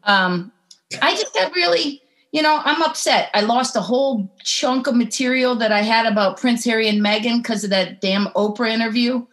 Um, 0.05 0.51
I 1.03 1.13
just 1.13 1.35
got 1.35 1.55
really, 1.55 2.03
you 2.33 2.43
know, 2.43 2.61
I'm 2.65 2.83
upset. 2.83 3.31
I 3.33 3.41
lost 3.41 3.77
a 3.77 3.81
whole 3.81 4.31
chunk 4.43 4.87
of 4.87 4.95
material 4.95 5.55
that 5.57 5.73
I 5.73 5.81
had 5.81 6.07
about 6.07 6.39
Prince 6.39 6.65
Harry 6.65 6.89
and 6.89 7.01
Meghan 7.01 7.39
because 7.39 7.65
of 7.65 7.71
that 7.71 8.01
damn 8.01 8.27
Oprah 8.29 8.71
interview. 8.71 9.25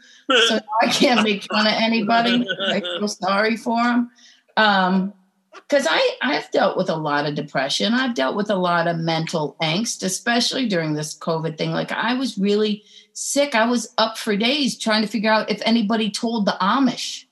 So 0.48 0.60
I 0.82 0.88
can't 0.88 1.24
make 1.24 1.44
fun 1.44 1.68
of 1.68 1.74
anybody. 1.74 2.48
I 2.68 2.80
feel 2.80 3.08
sorry 3.08 3.58
for 3.58 3.84
them. 3.84 4.12
Um, 4.58 5.14
because 5.54 5.88
I 5.90 6.18
I've 6.22 6.52
dealt 6.52 6.78
with 6.78 6.90
a 6.90 6.96
lot 6.96 7.26
of 7.26 7.36
depression. 7.36 7.94
I've 7.94 8.14
dealt 8.14 8.36
with 8.36 8.50
a 8.50 8.56
lot 8.56 8.88
of 8.88 8.98
mental 8.98 9.56
angst, 9.62 10.04
especially 10.04 10.68
during 10.68 10.94
this 10.94 11.18
COVID 11.18 11.58
thing. 11.58 11.72
Like 11.72 11.92
I 11.92 12.14
was 12.14 12.38
really 12.38 12.84
sick. 13.14 13.56
I 13.56 13.66
was 13.66 13.94
up 13.98 14.18
for 14.18 14.36
days 14.36 14.78
trying 14.78 15.02
to 15.02 15.08
figure 15.08 15.32
out 15.32 15.50
if 15.50 15.62
anybody 15.66 16.12
told 16.12 16.46
the 16.46 16.58
Amish 16.62 17.25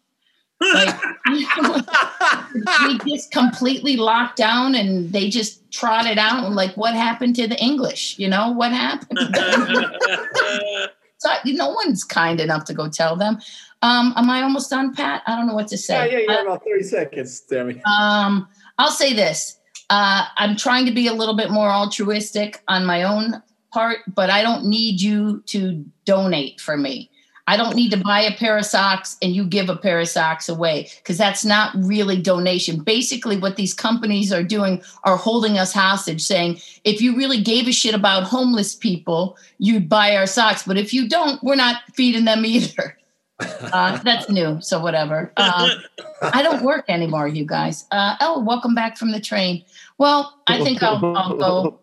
like 0.74 0.96
we 2.86 3.00
just 3.10 3.32
completely 3.32 3.98
locked 3.98 4.38
down 4.38 4.76
and 4.76 5.12
they 5.12 5.30
just 5.30 5.70
trotted 5.72 6.18
out 6.18 6.52
like 6.52 6.76
what 6.76 6.94
happened 6.94 7.36
to 7.38 7.48
the 7.48 7.60
English? 7.62 8.18
You 8.20 8.30
know, 8.30 8.52
what 8.52 8.72
happened? 8.72 9.20
so 11.18 11.30
no 11.46 11.70
one's 11.70 12.04
kind 12.04 12.40
enough 12.40 12.66
to 12.66 12.74
go 12.74 12.90
tell 12.90 13.16
them. 13.16 13.40
Um, 13.82 14.14
am 14.16 14.30
I 14.30 14.42
almost 14.42 14.70
done, 14.70 14.94
Pat? 14.94 15.24
I 15.28 15.36
don't 15.36 15.48
know 15.48 15.56
what 15.56 15.68
to 15.70 15.78
say. 15.78 15.96
Yeah, 15.96 16.06
yeah, 16.06 16.20
you 16.20 16.30
have 16.30 16.46
about 16.46 16.64
30 16.64 16.84
seconds, 16.84 17.42
Tammy. 17.42 17.82
Um, 17.86 18.48
I'll 18.78 18.92
say 18.92 19.14
this. 19.14 19.60
Uh, 19.90 20.26
I'm 20.38 20.56
trying 20.56 20.86
to 20.86 20.92
be 20.92 21.08
a 21.08 21.14
little 21.14 21.36
bit 21.36 21.52
more 21.52 21.70
altruistic 21.70 22.62
on 22.68 22.86
my 22.86 23.04
own 23.04 23.44
part, 23.74 24.00
but 24.16 24.30
I 24.30 24.42
don't 24.42 24.66
need 24.66 25.02
you 25.02 25.44
to 25.48 25.86
donate 26.06 26.62
for 26.62 26.78
me. 26.78 27.10
I 27.46 27.58
don't 27.58 27.76
need 27.76 27.92
to 27.92 27.98
buy 27.98 28.22
a 28.22 28.36
pair 28.36 28.58
of 28.58 28.66
socks 28.66 29.18
and 29.22 29.36
you 29.36 29.44
give 29.44 29.70
a 29.70 29.76
pair 29.76 30.00
of 30.00 30.08
socks 30.08 30.48
away 30.48 30.90
because 30.98 31.18
that's 31.18 31.44
not 31.44 31.74
really 31.76 32.22
donation. 32.22 32.82
Basically, 32.82 33.38
what 33.38 33.58
these 33.58 33.74
companies 33.74 34.32
are 34.32 34.44
doing 34.44 34.82
are 35.04 35.18
holding 35.18 35.58
us 35.58 35.74
hostage, 35.74 36.22
saying, 36.22 36.62
if 36.86 37.02
you 37.02 37.18
really 37.18 37.42
gave 37.42 37.68
a 37.68 37.74
shit 37.74 37.94
about 37.94 38.24
homeless 38.24 38.76
people, 38.76 39.38
you'd 39.58 39.90
buy 39.90 40.16
our 40.16 40.26
socks. 40.26 40.64
But 40.64 40.78
if 40.78 40.94
you 40.94 41.10
don't, 41.10 41.44
we're 41.44 41.56
not 41.56 41.82
feeding 41.94 42.26
them 42.26 42.46
either. 42.46 42.98
Uh, 43.40 43.98
that's 44.04 44.30
new. 44.30 44.62
So, 44.62 44.80
whatever. 44.80 45.34
Uh, 45.36 45.76
I 46.22 46.44
don't 46.44 46.64
work 46.64 46.86
anymore, 46.88 47.28
you 47.28 47.46
guys. 47.46 47.86
Uh, 47.92 48.16
oh, 48.22 48.40
welcome 48.40 48.74
back 48.74 48.96
from 48.96 49.12
the 49.12 49.20
train. 49.20 49.66
Well, 49.98 50.40
I 50.48 50.64
think 50.64 50.82
I'll, 50.82 51.04
I'll 51.18 51.36
go 51.36 51.80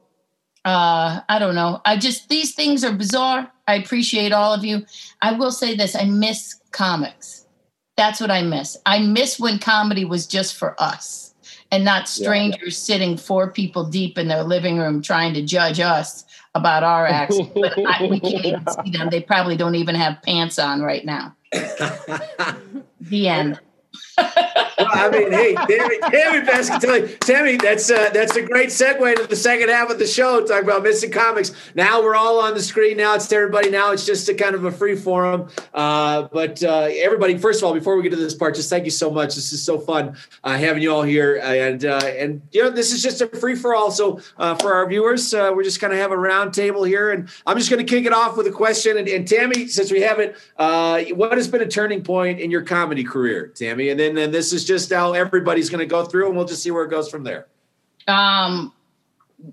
uh, 0.65 1.21
I 1.29 1.39
don't 1.39 1.55
know. 1.55 1.81
I 1.85 1.97
just 1.97 2.29
these 2.29 2.55
things 2.55 2.85
are 2.85 2.93
bizarre. 2.93 3.51
I 3.67 3.77
appreciate 3.77 4.33
all 4.33 4.53
of 4.53 4.65
you. 4.65 4.85
I 5.23 5.33
will 5.33 5.53
say 5.53 5.75
this: 5.75 5.95
I 5.97 6.05
miss 6.05 6.61
comics. 6.71 7.47
That's 7.97 8.21
what 8.21 8.31
I 8.31 8.43
miss. 8.43 8.77
I 8.87 9.01
miss 9.01 9.39
when 9.39 9.59
comedy 9.59 10.05
was 10.05 10.27
just 10.27 10.57
for 10.57 10.75
us 10.81 11.35
and 11.71 11.85
not 11.85 12.09
strangers 12.09 12.89
yeah. 12.89 12.95
sitting 12.95 13.17
four 13.17 13.51
people 13.51 13.85
deep 13.85 14.19
in 14.19 14.29
their 14.29 14.43
living 14.43 14.79
room 14.79 15.03
trying 15.03 15.35
to 15.35 15.43
judge 15.43 15.81
us 15.81 16.25
about 16.55 16.83
our 16.83 17.07
acts. 17.07 17.39
but 17.55 17.79
I, 17.79 18.07
we 18.07 18.21
can't 18.21 18.45
even 18.45 18.65
see 18.85 18.91
them. 18.91 19.09
They 19.11 19.21
probably 19.21 19.57
don't 19.57 19.75
even 19.75 19.95
have 19.95 20.23
pants 20.23 20.59
on 20.59 20.83
right 20.83 21.05
now. 21.05 21.37
the 23.01 23.29
end 23.29 23.61
well, 24.79 24.89
I 24.93 25.11
mean, 25.11 25.33
hey, 25.33 25.55
Tammy, 25.55 25.99
Tammy 25.99 26.47
Pescatelli, 26.47 27.19
Tammy, 27.21 27.57
that's 27.57 27.91
uh, 27.91 28.11
that's 28.11 28.37
a 28.37 28.43
great 28.43 28.69
segue 28.69 29.17
to 29.17 29.27
the 29.27 29.37
second 29.37 29.69
half 29.69 29.91
of 29.91 29.99
the 29.99 30.07
show. 30.07 30.45
Talk 30.45 30.63
about 30.63 30.83
missing 30.83 31.11
comics. 31.11 31.53
Now 31.75 32.03
we're 32.03 32.15
all 32.15 32.41
on 32.41 32.55
the 32.55 32.63
screen. 32.63 32.97
Now 32.97 33.15
it's 33.15 33.27
to 33.29 33.37
everybody. 33.37 33.71
Now 33.71 33.93
it's 33.93 34.07
just 34.07 34.29
a 34.29 34.35
kind 34.35 34.55
of 34.55 34.65
a 34.65 34.71
free 34.71 34.97
forum. 34.97 35.49
Uh, 35.75 36.29
but 36.33 36.63
uh, 36.63 36.89
everybody, 36.93 37.37
first 37.39 37.61
of 37.61 37.67
all, 37.67 37.75
before 37.75 37.97
we 37.97 38.03
get 38.03 38.11
to 38.11 38.17
this 38.17 38.35
part, 38.35 38.55
just 38.55 38.71
thank 38.71 38.85
you 38.85 38.91
so 38.91 39.11
much. 39.11 39.35
This 39.35 39.53
is 39.53 39.63
so 39.63 39.79
fun 39.79 40.17
uh, 40.45 40.57
having 40.57 40.83
you 40.83 40.93
all 40.93 41.03
here, 41.03 41.37
and 41.43 41.85
uh, 41.85 41.99
and 41.99 42.43
you 42.53 42.63
know, 42.63 42.71
this 42.71 42.93
is 42.93 43.03
just 43.03 43.21
a 43.21 43.27
free 43.29 43.55
for 43.55 43.75
all. 43.75 43.91
So 43.91 44.17
for 44.17 44.75
our 44.75 44.89
viewers, 44.89 45.33
we're 45.33 45.65
just 45.65 45.81
going 45.81 45.93
to 45.93 45.99
have 45.99 46.11
a 46.11 46.19
round 46.19 46.55
table 46.55 46.85
here, 46.85 47.11
and 47.11 47.29
I'm 47.47 47.59
just 47.59 47.71
going 47.71 47.85
to 47.85 47.91
kick 47.91 48.07
it 48.07 48.13
off 48.13 48.37
with 48.37 48.47
a 48.47 48.53
question. 48.53 48.97
And, 48.97 49.09
and 49.09 49.27
Tammy, 49.27 49.69
since 49.69 49.91
we 49.91 50.01
haven't, 50.01 50.37
what 50.57 51.37
has 51.37 51.49
been 51.49 51.63
a 51.63 51.69
turning 51.69 52.03
point 52.03 52.41
in 52.41 52.51
your 52.51 52.63
comedy 52.63 53.05
career, 53.05 53.49
Tammy? 53.49 53.91
And 53.91 54.01
then, 54.01 54.10
then 54.17 54.31
this 54.31 54.53
is 54.53 54.65
just 54.65 54.93
how 54.93 55.13
everybody's 55.13 55.71
going 55.71 55.81
to 55.81 55.87
go 55.87 56.05
through, 56.05 56.29
and 56.29 56.37
we'll 56.37 56.47
just 56.47 56.63
see 56.63 56.71
where 56.71 56.85
it 56.85 56.91
goes 56.91 57.11
from 57.11 57.25
there. 57.25 57.47
Um, 58.07 58.73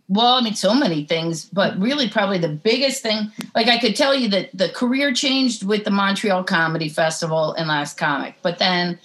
well, 0.08 0.36
I 0.36 0.42
mean, 0.42 0.56
so 0.56 0.74
many 0.74 1.06
things, 1.06 1.46
but 1.46 1.78
really, 1.80 2.10
probably 2.10 2.40
the 2.40 2.50
biggest 2.50 3.02
thing, 3.02 3.32
like 3.56 3.68
I 3.68 3.78
could 3.78 3.96
tell 3.96 4.16
you 4.16 4.30
that 4.30 4.50
the 4.54 4.70
career 4.70 5.14
changed 5.14 5.64
with 5.64 5.84
the 5.84 5.92
Montreal 5.92 6.44
Comedy 6.44 6.90
Festival 6.90 7.54
and 7.54 7.68
Last 7.68 7.98
Comic, 7.98 8.36
but 8.42 8.60
then 8.60 9.00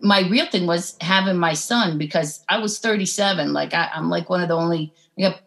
my 0.00 0.20
real 0.28 0.46
thing 0.46 0.66
was 0.66 0.96
having 1.00 1.36
my 1.36 1.54
son 1.54 1.98
because 1.98 2.44
I 2.48 2.58
was 2.58 2.78
37. 2.78 3.52
Like 3.52 3.74
I, 3.74 3.90
am 3.94 4.10
like 4.10 4.28
one 4.28 4.42
of 4.42 4.48
the 4.48 4.56
only 4.56 4.92
got 5.18 5.40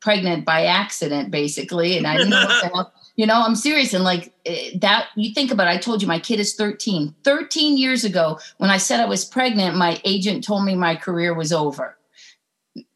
pregnant 0.00 0.44
by 0.44 0.66
accident, 0.66 1.30
basically, 1.30 1.96
and 1.96 2.06
I 2.06 2.16
didn't 2.16 2.30
know 2.30 2.60
what. 2.70 2.93
You 3.16 3.26
know, 3.26 3.42
I'm 3.42 3.56
serious. 3.56 3.94
And 3.94 4.04
like 4.04 4.32
eh, 4.44 4.70
that, 4.80 5.08
you 5.16 5.32
think 5.32 5.50
about 5.50 5.68
it, 5.68 5.70
I 5.70 5.76
told 5.78 6.02
you 6.02 6.08
my 6.08 6.18
kid 6.18 6.40
is 6.40 6.54
13. 6.54 7.14
13 7.24 7.78
years 7.78 8.04
ago, 8.04 8.38
when 8.58 8.70
I 8.70 8.76
said 8.76 9.00
I 9.00 9.06
was 9.06 9.24
pregnant, 9.24 9.76
my 9.76 10.00
agent 10.04 10.44
told 10.44 10.64
me 10.64 10.74
my 10.74 10.96
career 10.96 11.34
was 11.34 11.52
over 11.52 11.96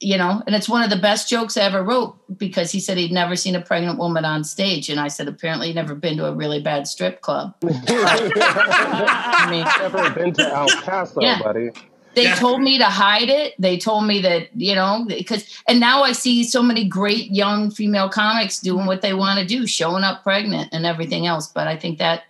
you 0.01 0.19
know, 0.19 0.43
and 0.47 0.57
it's 0.57 0.69
one 0.69 0.83
of 0.83 0.91
the 0.91 0.97
best 0.97 1.29
jokes 1.29 1.57
I 1.57 1.63
ever 1.63 1.83
wrote 1.85 2.17
because 2.37 2.73
he 2.73 2.81
said 2.81 2.99
he'd 2.99 3.13
never 3.13 3.37
seen 3.37 3.55
a 3.55 3.61
pregnant 3.61 3.99
woman 3.99 4.25
on 4.25 4.43
stage. 4.43 4.89
And 4.89 4.99
I 4.99 5.07
said, 5.09 5.29
apparently, 5.29 5.69
he'd 5.69 5.77
never 5.77 5.95
been 5.95 6.17
to 6.17 6.27
a 6.27 6.35
really 6.35 6.61
bad 6.61 6.89
strip 6.89 7.21
club. 7.21 7.55
I 7.65 9.47
mean, 9.51 9.65
never 9.81 10.11
been 10.11 10.33
to 10.35 10.43
El 10.43 10.69
Paso, 10.83 11.21
yeah. 11.21 11.41
buddy. 11.41 11.71
They 12.19 12.25
yeah. 12.25 12.35
told 12.35 12.61
me 12.61 12.79
to 12.79 12.85
hide 12.85 13.29
it. 13.29 13.55
They 13.61 13.79
told 13.79 14.05
me 14.05 14.21
that, 14.23 14.49
you 14.57 14.75
know, 14.75 15.05
because, 15.07 15.45
and 15.69 15.79
now 15.79 16.03
I 16.03 16.11
see 16.11 16.43
so 16.43 16.65
many 16.65 16.85
great 16.85 17.31
young 17.31 17.71
female 17.71 18.09
comics 18.09 18.59
doing 18.59 18.87
what 18.87 19.03
they 19.03 19.15
want 19.15 19.39
to 19.39 19.47
do, 19.47 19.69
showing 19.69 20.03
up 20.03 20.25
pregnant 20.25 20.71
and 20.73 20.85
everything 20.85 21.27
else. 21.27 21.47
But 21.47 21.69
I 21.69 21.77
think 21.77 21.99
that, 21.99 22.25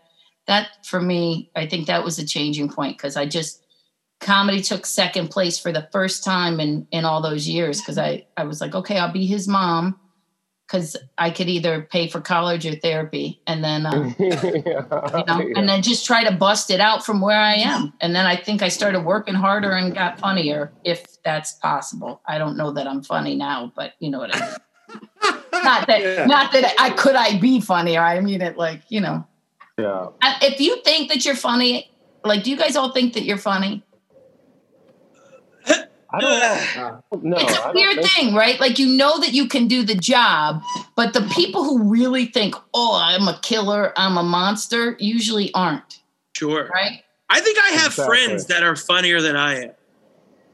that 0.46 0.85
for 0.85 1.01
me, 1.01 1.51
I 1.57 1.66
think 1.66 1.87
that 1.87 2.05
was 2.05 2.18
a 2.18 2.27
changing 2.27 2.68
point 2.68 2.98
because 2.98 3.16
I 3.16 3.24
just, 3.24 3.64
comedy 4.20 4.61
took 4.61 4.85
second 4.85 5.29
place 5.29 5.59
for 5.59 5.72
the 5.72 5.88
first 5.92 6.24
time 6.24 6.59
in 6.59 6.85
in 6.90 7.05
all 7.05 7.22
those 7.22 7.46
years 7.46 7.81
because 7.81 7.98
I 7.98 8.27
I 8.37 8.42
was 8.44 8.61
like, 8.61 8.74
okay, 8.74 8.98
I'll 8.98 9.12
be 9.12 9.27
his 9.27 9.46
mom 9.46 9.96
because 10.68 10.96
I 11.16 11.31
could 11.31 11.48
either 11.48 11.88
pay 11.90 12.09
for 12.09 12.20
college 12.20 12.66
or 12.66 12.74
therapy, 12.74 13.40
and 13.46 13.64
then 13.64 13.87
uh, 13.87 14.12
yeah, 14.18 14.44
you 14.44 14.62
know, 14.62 15.14
yeah. 15.26 15.52
and 15.57 15.68
then 15.68 15.81
just 15.83 16.04
try 16.04 16.22
to 16.24 16.31
bust 16.31 16.70
it 16.70 16.81
out 16.81 17.04
from 17.04 17.20
where 17.20 17.38
I 17.38 17.54
am. 17.54 17.94
And 18.00 18.14
then 18.14 18.26
I 18.26 18.37
think 18.37 18.62
I 18.62 18.68
started 18.68 19.00
working 19.00 19.35
harder 19.35 19.72
and 19.72 19.94
got 19.94 20.20
funnier, 20.20 20.70
if 20.85 21.22
that's 21.22 21.52
possible. 21.52 22.20
I 22.26 22.37
don't 22.37 22.57
know 22.57 22.72
that 22.72 22.87
I'm 22.87 23.02
funny 23.02 23.35
now, 23.35 23.72
but 23.74 23.94
you 23.98 24.11
know 24.11 24.18
what 24.18 24.37
I 24.37 24.40
mean. 24.40 24.57
not 25.64 25.87
that, 25.87 26.02
yeah. 26.02 26.26
not 26.26 26.52
that 26.52 26.74
I 26.78 26.90
could 26.90 27.16
I 27.16 27.38
be 27.38 27.61
funnier. 27.61 28.02
I 28.02 28.20
mean 28.20 28.42
it 28.42 28.59
like 28.59 28.83
you 28.90 29.00
know. 29.00 29.26
Yeah. 29.78 30.09
If 30.42 30.61
you 30.61 30.83
think 30.83 31.09
that 31.11 31.24
you're 31.24 31.37
funny, 31.37 31.90
like, 32.24 32.42
do 32.42 32.50
you 32.50 32.57
guys 32.57 32.76
all 32.76 32.92
think 32.92 33.14
that 33.14 33.22
you're 33.22 33.38
funny? 33.38 33.85
I 36.11 36.21
don't 36.21 37.25
know. 37.25 37.37
It's 37.38 37.59
a 37.59 37.73
weird 37.75 38.05
thing, 38.05 38.35
right? 38.35 38.59
Like 38.59 38.79
you 38.79 38.87
know 38.87 39.21
that 39.21 39.35
you 39.35 39.47
can 39.47 39.68
do 39.68 39.83
the 39.83 39.94
job, 39.94 40.62
but 40.97 41.12
the 41.12 41.21
people 41.35 41.64
who 41.64 41.90
really 41.90 42.27
think, 42.27 42.55
"Oh, 42.73 42.99
I'm 43.01 43.29
a 43.29 43.38
killer, 43.42 43.92
I'm 43.97 44.16
a 44.16 44.23
monster," 44.23 44.97
usually 44.99 45.53
aren't. 45.53 46.01
Sure. 46.35 46.68
Right? 46.73 47.03
I 47.29 47.40
think 47.40 47.59
I 47.59 47.68
have 47.71 47.88
exactly. 47.88 48.16
friends 48.16 48.47
that 48.47 48.62
are 48.62 48.77
funnier 48.77 49.21
than 49.21 49.37
I 49.37 49.64
am. 49.64 49.71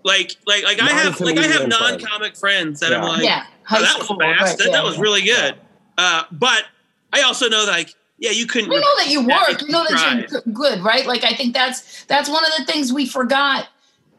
Like, 0.02 0.36
like, 0.46 0.64
like 0.64 0.82
I 0.82 0.90
have, 0.90 1.20
like 1.20 1.38
I 1.38 1.46
have 1.46 1.68
non-comic 1.68 2.36
friends 2.36 2.80
that 2.80 2.90
yeah. 2.90 2.98
I'm 3.00 3.08
like, 3.08 3.24
yeah. 3.24 3.46
oh, 3.70 3.80
that 3.80 3.98
was 3.98 4.08
fast. 4.08 4.18
Right. 4.18 4.58
That, 4.58 4.66
yeah, 4.66 4.72
that 4.72 4.84
was 4.84 4.98
really 4.98 5.22
good. 5.22 5.54
Uh, 5.96 6.24
but 6.32 6.64
I 7.12 7.22
also 7.22 7.48
know 7.48 7.64
like, 7.66 7.94
yeah, 8.18 8.30
you 8.30 8.46
couldn't. 8.46 8.70
You 8.70 8.80
know 8.80 8.96
that 8.96 9.08
you 9.08 9.20
work. 9.26 9.62
You 9.62 9.68
know 9.68 9.84
that 9.88 10.30
you're 10.30 10.54
good, 10.54 10.80
right? 10.80 11.06
Like, 11.06 11.24
I 11.24 11.32
think 11.34 11.54
that's 11.54 12.04
that's 12.04 12.28
one 12.28 12.44
of 12.44 12.50
the 12.58 12.64
things 12.64 12.92
we 12.92 13.06
forgot 13.06 13.68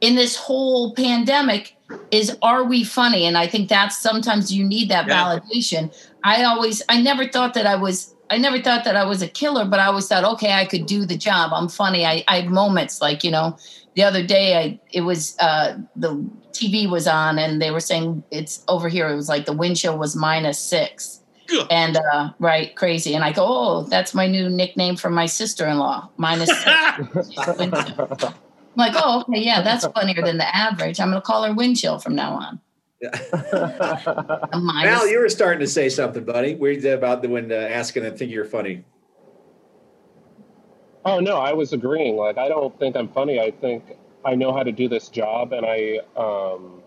in 0.01 0.15
this 0.15 0.35
whole 0.35 0.93
pandemic 0.93 1.75
is 2.11 2.35
are 2.41 2.63
we 2.63 2.83
funny? 2.83 3.25
And 3.25 3.37
i 3.37 3.47
think 3.47 3.69
that's 3.69 3.97
sometimes 3.97 4.51
you 4.51 4.63
need 4.63 4.89
that 4.89 5.07
yeah. 5.07 5.23
validation. 5.23 5.95
I 6.23 6.43
always 6.43 6.81
i 6.89 7.01
never 7.01 7.27
thought 7.27 7.53
that 7.53 7.67
i 7.67 7.75
was 7.75 8.15
i 8.29 8.37
never 8.37 8.59
thought 8.59 8.83
that 8.85 8.95
i 8.95 9.05
was 9.05 9.21
a 9.21 9.27
killer 9.27 9.65
but 9.65 9.79
i 9.79 9.85
always 9.85 10.07
thought 10.07 10.23
okay 10.23 10.53
i 10.53 10.65
could 10.65 10.85
do 10.85 11.05
the 11.05 11.17
job. 11.17 11.51
I'm 11.53 11.69
funny. 11.69 12.05
I, 12.05 12.23
I 12.27 12.41
had 12.41 12.49
moments 12.49 13.01
like 13.01 13.23
you 13.23 13.31
know 13.31 13.57
the 13.95 14.03
other 14.03 14.25
day 14.25 14.57
i 14.57 14.79
it 14.91 15.01
was 15.01 15.37
uh 15.39 15.77
the 15.95 16.27
tv 16.51 16.89
was 16.89 17.07
on 17.07 17.37
and 17.37 17.61
they 17.61 17.71
were 17.71 17.79
saying 17.79 18.23
it's 18.31 18.63
over 18.67 18.89
here. 18.89 19.07
It 19.09 19.15
was 19.15 19.29
like 19.29 19.45
the 19.45 19.53
wind 19.53 19.77
chill 19.77 19.97
was 19.97 20.15
minus 20.15 20.59
six. 20.59 21.21
And 21.69 21.97
uh, 21.97 22.31
right 22.39 22.75
crazy. 22.75 23.13
And 23.13 23.23
i 23.23 23.31
go 23.31 23.45
oh 23.45 23.83
that's 23.83 24.15
my 24.15 24.27
new 24.27 24.49
nickname 24.49 24.95
for 24.95 25.11
my 25.11 25.27
sister-in-law 25.27 26.09
minus 26.17 26.49
six 26.49 28.33
like, 28.75 28.93
oh, 28.95 29.23
okay, 29.29 29.41
yeah, 29.41 29.61
that's 29.61 29.85
funnier 29.87 30.21
than 30.21 30.37
the 30.37 30.55
average. 30.55 30.99
I'm 30.99 31.09
going 31.09 31.21
to 31.21 31.25
call 31.25 31.43
her 31.43 31.53
wind 31.53 31.77
chill 31.77 31.99
from 31.99 32.15
now 32.15 32.33
on. 32.33 32.61
Yeah. 33.01 34.47
Mal, 34.53 35.07
you 35.07 35.19
were 35.19 35.29
starting 35.29 35.59
to 35.59 35.67
say 35.67 35.89
something, 35.89 36.23
buddy. 36.23 36.55
Weird 36.55 36.85
about 36.85 37.21
the 37.21 37.29
when 37.29 37.51
uh, 37.51 37.55
asking 37.55 38.05
and 38.05 38.17
think 38.17 38.31
you're 38.31 38.45
funny. 38.45 38.85
Oh 41.03 41.19
no, 41.19 41.37
I 41.37 41.53
was 41.53 41.71
agreeing. 41.71 42.15
Like, 42.15 42.37
I 42.37 42.47
don't 42.47 42.77
think 42.79 42.95
I'm 42.95 43.09
funny. 43.09 43.39
I 43.39 43.51
think 43.51 43.83
I 44.23 44.33
know 44.33 44.53
how 44.53 44.63
to 44.63 44.71
do 44.71 44.89
this 44.89 45.09
job, 45.09 45.53
and 45.53 45.65
I. 45.65 45.99
Um, 46.15 46.81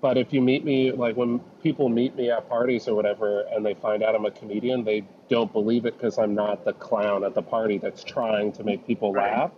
but 0.00 0.16
if 0.16 0.32
you 0.32 0.40
meet 0.40 0.64
me, 0.64 0.92
like 0.92 1.16
when 1.16 1.40
people 1.62 1.88
meet 1.88 2.14
me 2.14 2.30
at 2.30 2.48
parties 2.48 2.86
or 2.86 2.94
whatever, 2.94 3.42
and 3.52 3.66
they 3.66 3.74
find 3.74 4.02
out 4.02 4.14
I'm 4.14 4.26
a 4.26 4.30
comedian, 4.30 4.84
they 4.84 5.04
don't 5.28 5.52
believe 5.52 5.86
it 5.86 5.98
because 5.98 6.18
I'm 6.18 6.34
not 6.34 6.64
the 6.64 6.72
clown 6.72 7.24
at 7.24 7.34
the 7.34 7.42
party 7.42 7.78
that's 7.78 8.04
trying 8.04 8.52
to 8.52 8.64
make 8.64 8.86
people 8.86 9.12
right. 9.12 9.36
laugh. 9.36 9.50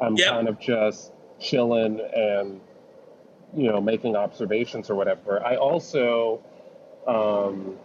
I'm 0.00 0.16
yep. 0.16 0.30
kind 0.30 0.48
of 0.48 0.58
just 0.60 1.12
chilling 1.40 2.00
and 2.14 2.60
you 3.56 3.70
know 3.70 3.80
making 3.80 4.16
observations 4.16 4.90
or 4.90 4.94
whatever. 4.94 5.44
I 5.44 5.56
also 5.56 6.40
um, 7.06 7.76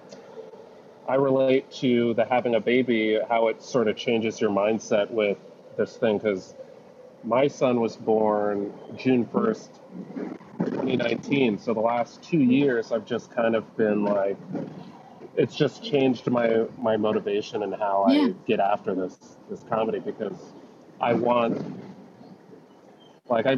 I 1.07 1.15
relate 1.15 1.71
to 1.73 2.13
the 2.13 2.25
having 2.25 2.55
a 2.55 2.59
baby, 2.59 3.19
how 3.29 3.47
it 3.47 3.61
sort 3.61 3.87
of 3.87 3.95
changes 3.95 4.39
your 4.39 4.49
mindset 4.49 5.09
with 5.11 5.37
this 5.77 5.97
thing 5.97 6.17
because 6.17 6.55
my 7.23 7.47
son 7.47 7.79
was 7.79 7.95
born 7.95 8.73
June 8.97 9.25
1st, 9.25 9.69
2019. 10.59 11.57
So 11.57 11.73
the 11.73 11.79
last 11.79 12.21
two 12.21 12.39
years, 12.39 12.91
I've 12.91 13.05
just 13.05 13.31
kind 13.31 13.55
of 13.55 13.75
been 13.77 14.03
like, 14.03 14.37
it's 15.35 15.55
just 15.55 15.83
changed 15.83 16.29
my 16.29 16.65
my 16.77 16.95
motivation 16.95 17.63
and 17.63 17.73
how 17.73 18.05
yeah. 18.09 18.27
I 18.27 18.35
get 18.45 18.59
after 18.59 18.93
this 18.93 19.17
this 19.49 19.63
comedy 19.63 19.99
because 19.99 20.53
I 21.01 21.13
want 21.13 21.57
like 23.29 23.45
I 23.45 23.57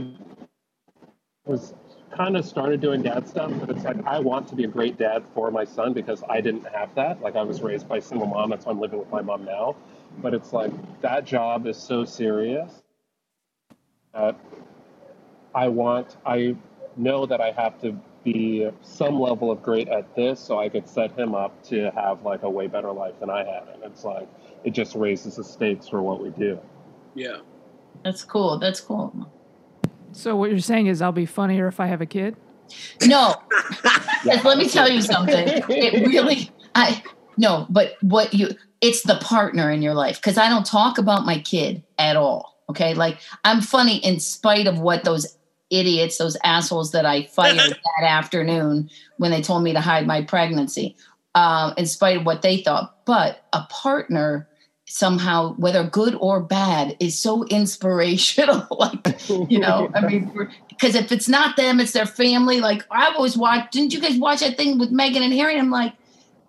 was 1.46 1.74
kind 2.16 2.38
of 2.38 2.46
started 2.46 2.82
doing 2.82 3.02
dad 3.02 3.28
stuff, 3.28 3.52
but 3.60 3.70
it's 3.70 3.84
like 3.84 3.98
I 4.06 4.20
want 4.20 4.48
to 4.50 4.56
be 4.56 4.64
a 4.64 4.68
great 4.68 4.98
dad 4.98 5.24
for 5.34 5.52
my 5.52 5.66
son 5.66 5.94
because 5.94 6.24
I 6.30 6.42
didn't 6.42 6.66
have 6.68 6.94
that. 6.96 7.22
Like 7.22 7.36
I 7.36 7.44
was 7.44 7.62
raised 7.62 7.88
by 7.88 7.98
a 7.98 8.02
single 8.02 8.28
mom, 8.28 8.50
that's 8.50 8.66
why 8.66 8.72
I'm 8.72 8.80
living 8.80 9.00
with 9.00 9.10
my 9.12 9.22
mom 9.22 9.46
now. 9.46 9.76
But 10.22 10.34
it's 10.34 10.54
like 10.54 10.72
that 11.02 11.26
job 11.26 11.68
is 11.68 11.78
so 11.78 12.06
serious 12.06 12.72
that 14.14 14.40
I 15.54 15.68
want 15.68 16.18
I 16.26 16.56
know 16.96 17.26
that 17.26 17.42
I 17.42 17.52
have 17.52 17.82
to 17.82 18.00
be 18.24 18.70
some 18.82 19.20
level 19.20 19.52
of 19.52 19.62
great 19.62 19.88
at 19.90 20.16
this 20.16 20.40
so 20.40 20.58
I 20.58 20.70
could 20.70 20.88
set 20.88 21.18
him 21.18 21.36
up 21.36 21.64
to 21.66 21.92
have 21.92 22.24
like 22.24 22.44
a 22.44 22.50
way 22.50 22.68
better 22.68 22.92
life 22.92 23.20
than 23.20 23.30
I 23.30 23.40
had. 23.40 23.68
And 23.74 23.84
it's 23.84 24.04
like 24.04 24.28
it 24.64 24.72
just 24.72 24.96
raises 24.96 25.36
the 25.36 25.44
stakes 25.44 25.88
for 25.88 26.02
what 26.02 26.22
we 26.24 26.30
do. 26.30 26.60
Yeah. 27.14 27.38
That's 28.04 28.24
cool. 28.24 28.58
That's 28.58 28.80
cool. 28.80 29.32
So 30.16 30.36
what 30.36 30.50
you're 30.50 30.60
saying 30.60 30.88
is 30.88 31.02
I'll 31.02 31.12
be 31.12 31.26
funnier 31.26 31.68
if 31.68 31.80
I 31.80 31.88
have 31.88 32.00
a 32.00 32.06
kid? 32.06 32.38
No. 33.06 33.36
Let 34.26 34.58
me 34.58 34.70
tell 34.70 34.90
you 34.90 35.02
something. 35.02 35.48
It 35.70 36.08
really 36.08 36.50
I 36.74 37.04
no, 37.38 37.68
but 37.70 37.96
what 38.02 38.34
you 38.34 38.50
it's 38.80 39.04
the 39.04 39.18
partner 39.18 39.70
in 39.70 39.82
your 39.82 39.94
life 39.94 40.22
cuz 40.22 40.38
I 40.38 40.48
don't 40.48 40.66
talk 40.66 40.98
about 40.98 41.26
my 41.26 41.40
kid 41.40 41.84
at 42.00 42.16
all. 42.16 42.56
Okay? 42.70 42.94
Like 42.94 43.20
I'm 43.44 43.60
funny 43.60 43.98
in 43.98 44.22
spite 44.22 44.68
of 44.68 44.80
what 44.80 45.04
those 45.04 45.38
idiots, 45.70 46.18
those 46.18 46.38
assholes 46.46 46.92
that 46.92 47.06
I 47.06 47.24
fired 47.24 47.58
that 48.00 48.04
afternoon 48.04 48.90
when 49.18 49.32
they 49.32 49.42
told 49.42 49.64
me 49.64 49.74
to 49.74 49.82
hide 49.82 50.08
my 50.08 50.24
pregnancy. 50.24 50.96
Um, 51.36 51.74
in 51.76 51.86
spite 51.86 52.16
of 52.16 52.26
what 52.26 52.42
they 52.42 52.62
thought, 52.62 53.06
but 53.06 53.44
a 53.52 53.64
partner 53.70 54.48
somehow 54.88 55.54
whether 55.56 55.84
good 55.84 56.16
or 56.16 56.40
bad 56.40 56.96
is 57.00 57.18
so 57.18 57.44
inspirational 57.46 58.68
like 58.80 59.30
you 59.50 59.58
know 59.58 59.90
i 59.96 60.02
mean 60.02 60.32
because 60.70 60.94
if 60.94 61.12
it's 61.12 61.28
not 61.28 61.58
them 61.58 61.80
it's 61.80 61.92
their 61.92 62.06
family 62.06 62.60
like 62.60 62.84
i've 62.92 63.16
always 63.16 63.36
watched 63.36 63.72
didn't 63.72 63.94
you 63.94 64.00
guys 64.00 64.18
watch 64.18 64.42
that 64.42 64.56
thing 64.58 64.78
with 64.78 64.92
meghan 64.92 65.22
and 65.22 65.34
harry? 65.34 65.58
I'm 65.58 65.72
like 65.72 65.94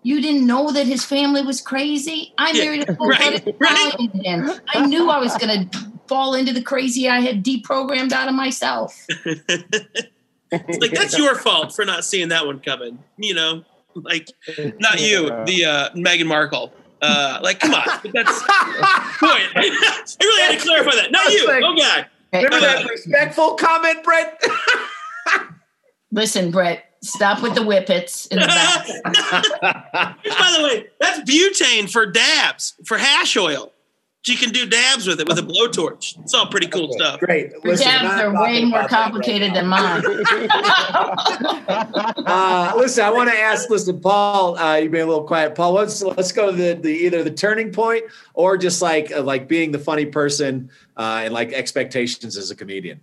you 0.03 0.21
didn't 0.21 0.45
know 0.45 0.71
that 0.71 0.85
his 0.85 1.03
family 1.03 1.41
was 1.41 1.59
crazy? 1.59 2.33
I 2.37 2.53
married 2.53 2.87
a 2.87 2.93
right, 2.93 3.55
right. 3.59 4.61
i 4.69 4.85
knew 4.85 5.09
i 5.09 5.17
was 5.17 5.35
going 5.37 5.69
to 5.69 5.79
fall 6.07 6.35
into 6.35 6.53
the 6.53 6.61
crazy 6.61 7.09
i 7.09 7.19
had 7.19 7.43
deprogrammed 7.43 8.11
out 8.11 8.29
of 8.29 8.35
myself. 8.35 9.05
It's 10.49 10.79
like 10.79 10.91
that's 10.91 11.17
your 11.17 11.35
fault 11.35 11.75
for 11.75 11.83
not 11.83 12.05
seeing 12.05 12.29
that 12.29 12.45
one 12.45 12.59
coming 12.59 12.99
you 13.17 13.33
know? 13.33 13.63
Like 13.95 14.29
not 14.79 15.01
you 15.01 15.27
the 15.45 15.65
uh 15.65 15.89
meghan 15.95 16.27
markle 16.27 16.71
uh, 17.01 17.39
like, 17.41 17.59
come 17.59 17.73
on, 17.73 17.83
but 18.01 18.11
that's 18.13 18.39
point. 18.39 19.43
I 19.55 20.03
really 20.21 20.41
had 20.41 20.59
to 20.59 20.65
clarify 20.65 20.95
that. 20.95 21.11
Not 21.11 21.31
you. 21.31 21.47
Like, 21.47 21.63
oh 21.63 21.75
God. 21.75 22.07
Remember 22.33 22.59
that 22.59 22.85
uh, 22.85 22.89
respectful 22.89 23.55
comment, 23.55 24.03
Brett? 24.03 24.41
Listen, 26.11 26.51
Brett. 26.51 26.83
Stop 27.03 27.43
with 27.43 27.53
the 27.53 27.61
whippets 27.61 28.25
in 28.27 28.39
the 28.39 28.47
back. 28.47 28.87
By 29.61 30.55
the 30.57 30.63
way, 30.63 30.87
that's 30.99 31.19
butane 31.29 31.89
for 31.89 32.07
dabs 32.07 32.73
for 32.85 32.97
hash 32.97 33.37
oil. 33.37 33.71
She 34.23 34.35
can 34.35 34.51
do 34.51 34.65
dabs 34.65 35.07
with 35.07 35.21
it 35.21 35.27
with 35.27 35.39
a 35.39 35.41
blowtorch. 35.41 36.19
It's 36.19 36.33
all 36.33 36.47
pretty 36.47 36.67
cool 36.67 36.85
Okay, 36.85 36.97
stuff. 36.97 37.19
Great. 37.21 37.63
Listen, 37.63 37.87
dabs 37.87 38.21
are 38.21 38.43
way 38.43 38.65
more 38.65 38.79
about 38.79 38.89
that 38.89 38.97
right 38.97 38.99
complicated 39.03 39.53
than 39.53 39.67
mine. 39.67 40.03
Uh, 42.29 42.73
listen, 42.75 43.05
I 43.05 43.09
want 43.09 43.29
to 43.29 43.37
ask. 43.37 43.69
Listen, 43.69 44.01
Paul, 44.01 44.57
uh, 44.57 44.75
you've 44.75 44.91
been 44.91 45.01
a 45.01 45.05
little 45.05 45.23
quiet. 45.23 45.55
Paul, 45.55 45.71
let's 45.73 46.01
let's 46.01 46.31
go 46.33 46.51
to 46.51 46.57
the, 46.57 46.73
the 46.73 46.89
either 46.89 47.23
the 47.23 47.31
turning 47.31 47.71
point 47.71 48.03
or 48.33 48.57
just 48.57 48.81
like 48.81 49.11
uh, 49.11 49.21
like 49.21 49.47
being 49.47 49.71
the 49.71 49.79
funny 49.79 50.05
person 50.05 50.69
uh, 50.97 51.21
and 51.23 51.33
like 51.33 51.53
expectations 51.53 52.35
as 52.35 52.51
a 52.51 52.55
comedian. 52.55 52.99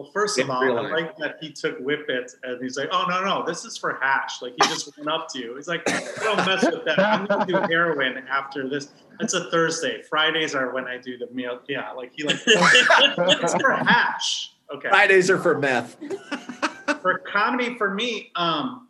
Well, 0.00 0.10
first 0.12 0.38
of 0.38 0.48
all, 0.48 0.62
real 0.62 0.78
I 0.78 0.80
life. 0.80 0.92
like 0.92 1.16
that 1.18 1.36
he 1.42 1.52
took 1.52 1.78
Whippet 1.78 2.34
and 2.42 2.62
he's 2.62 2.78
like, 2.78 2.88
"Oh 2.90 3.04
no, 3.06 3.22
no, 3.22 3.44
this 3.46 3.66
is 3.66 3.76
for 3.76 3.98
hash." 4.00 4.40
Like 4.40 4.52
he 4.52 4.68
just 4.68 4.96
went 4.96 5.10
up 5.10 5.28
to 5.34 5.38
you. 5.38 5.56
He's 5.56 5.68
like, 5.68 5.84
"Don't 5.84 6.38
mess 6.38 6.64
with 6.64 6.86
that. 6.86 6.98
I'm 6.98 7.26
gonna 7.26 7.44
do 7.44 7.56
heroin 7.56 8.24
after 8.26 8.66
this." 8.66 8.92
It's 9.20 9.34
a 9.34 9.50
Thursday. 9.50 10.00
Fridays 10.00 10.54
are 10.54 10.72
when 10.72 10.88
I 10.88 10.96
do 10.96 11.18
the 11.18 11.26
meal. 11.34 11.60
Yeah, 11.68 11.92
like 11.92 12.12
he 12.14 12.22
like 12.22 12.38
it's 12.46 13.54
for 13.56 13.72
hash. 13.72 14.52
Okay. 14.74 14.88
Fridays 14.88 15.28
are 15.28 15.38
for 15.38 15.58
meth. 15.58 15.98
for 17.02 17.18
comedy 17.18 17.76
for 17.76 17.94
me 17.94 18.30
um 18.36 18.88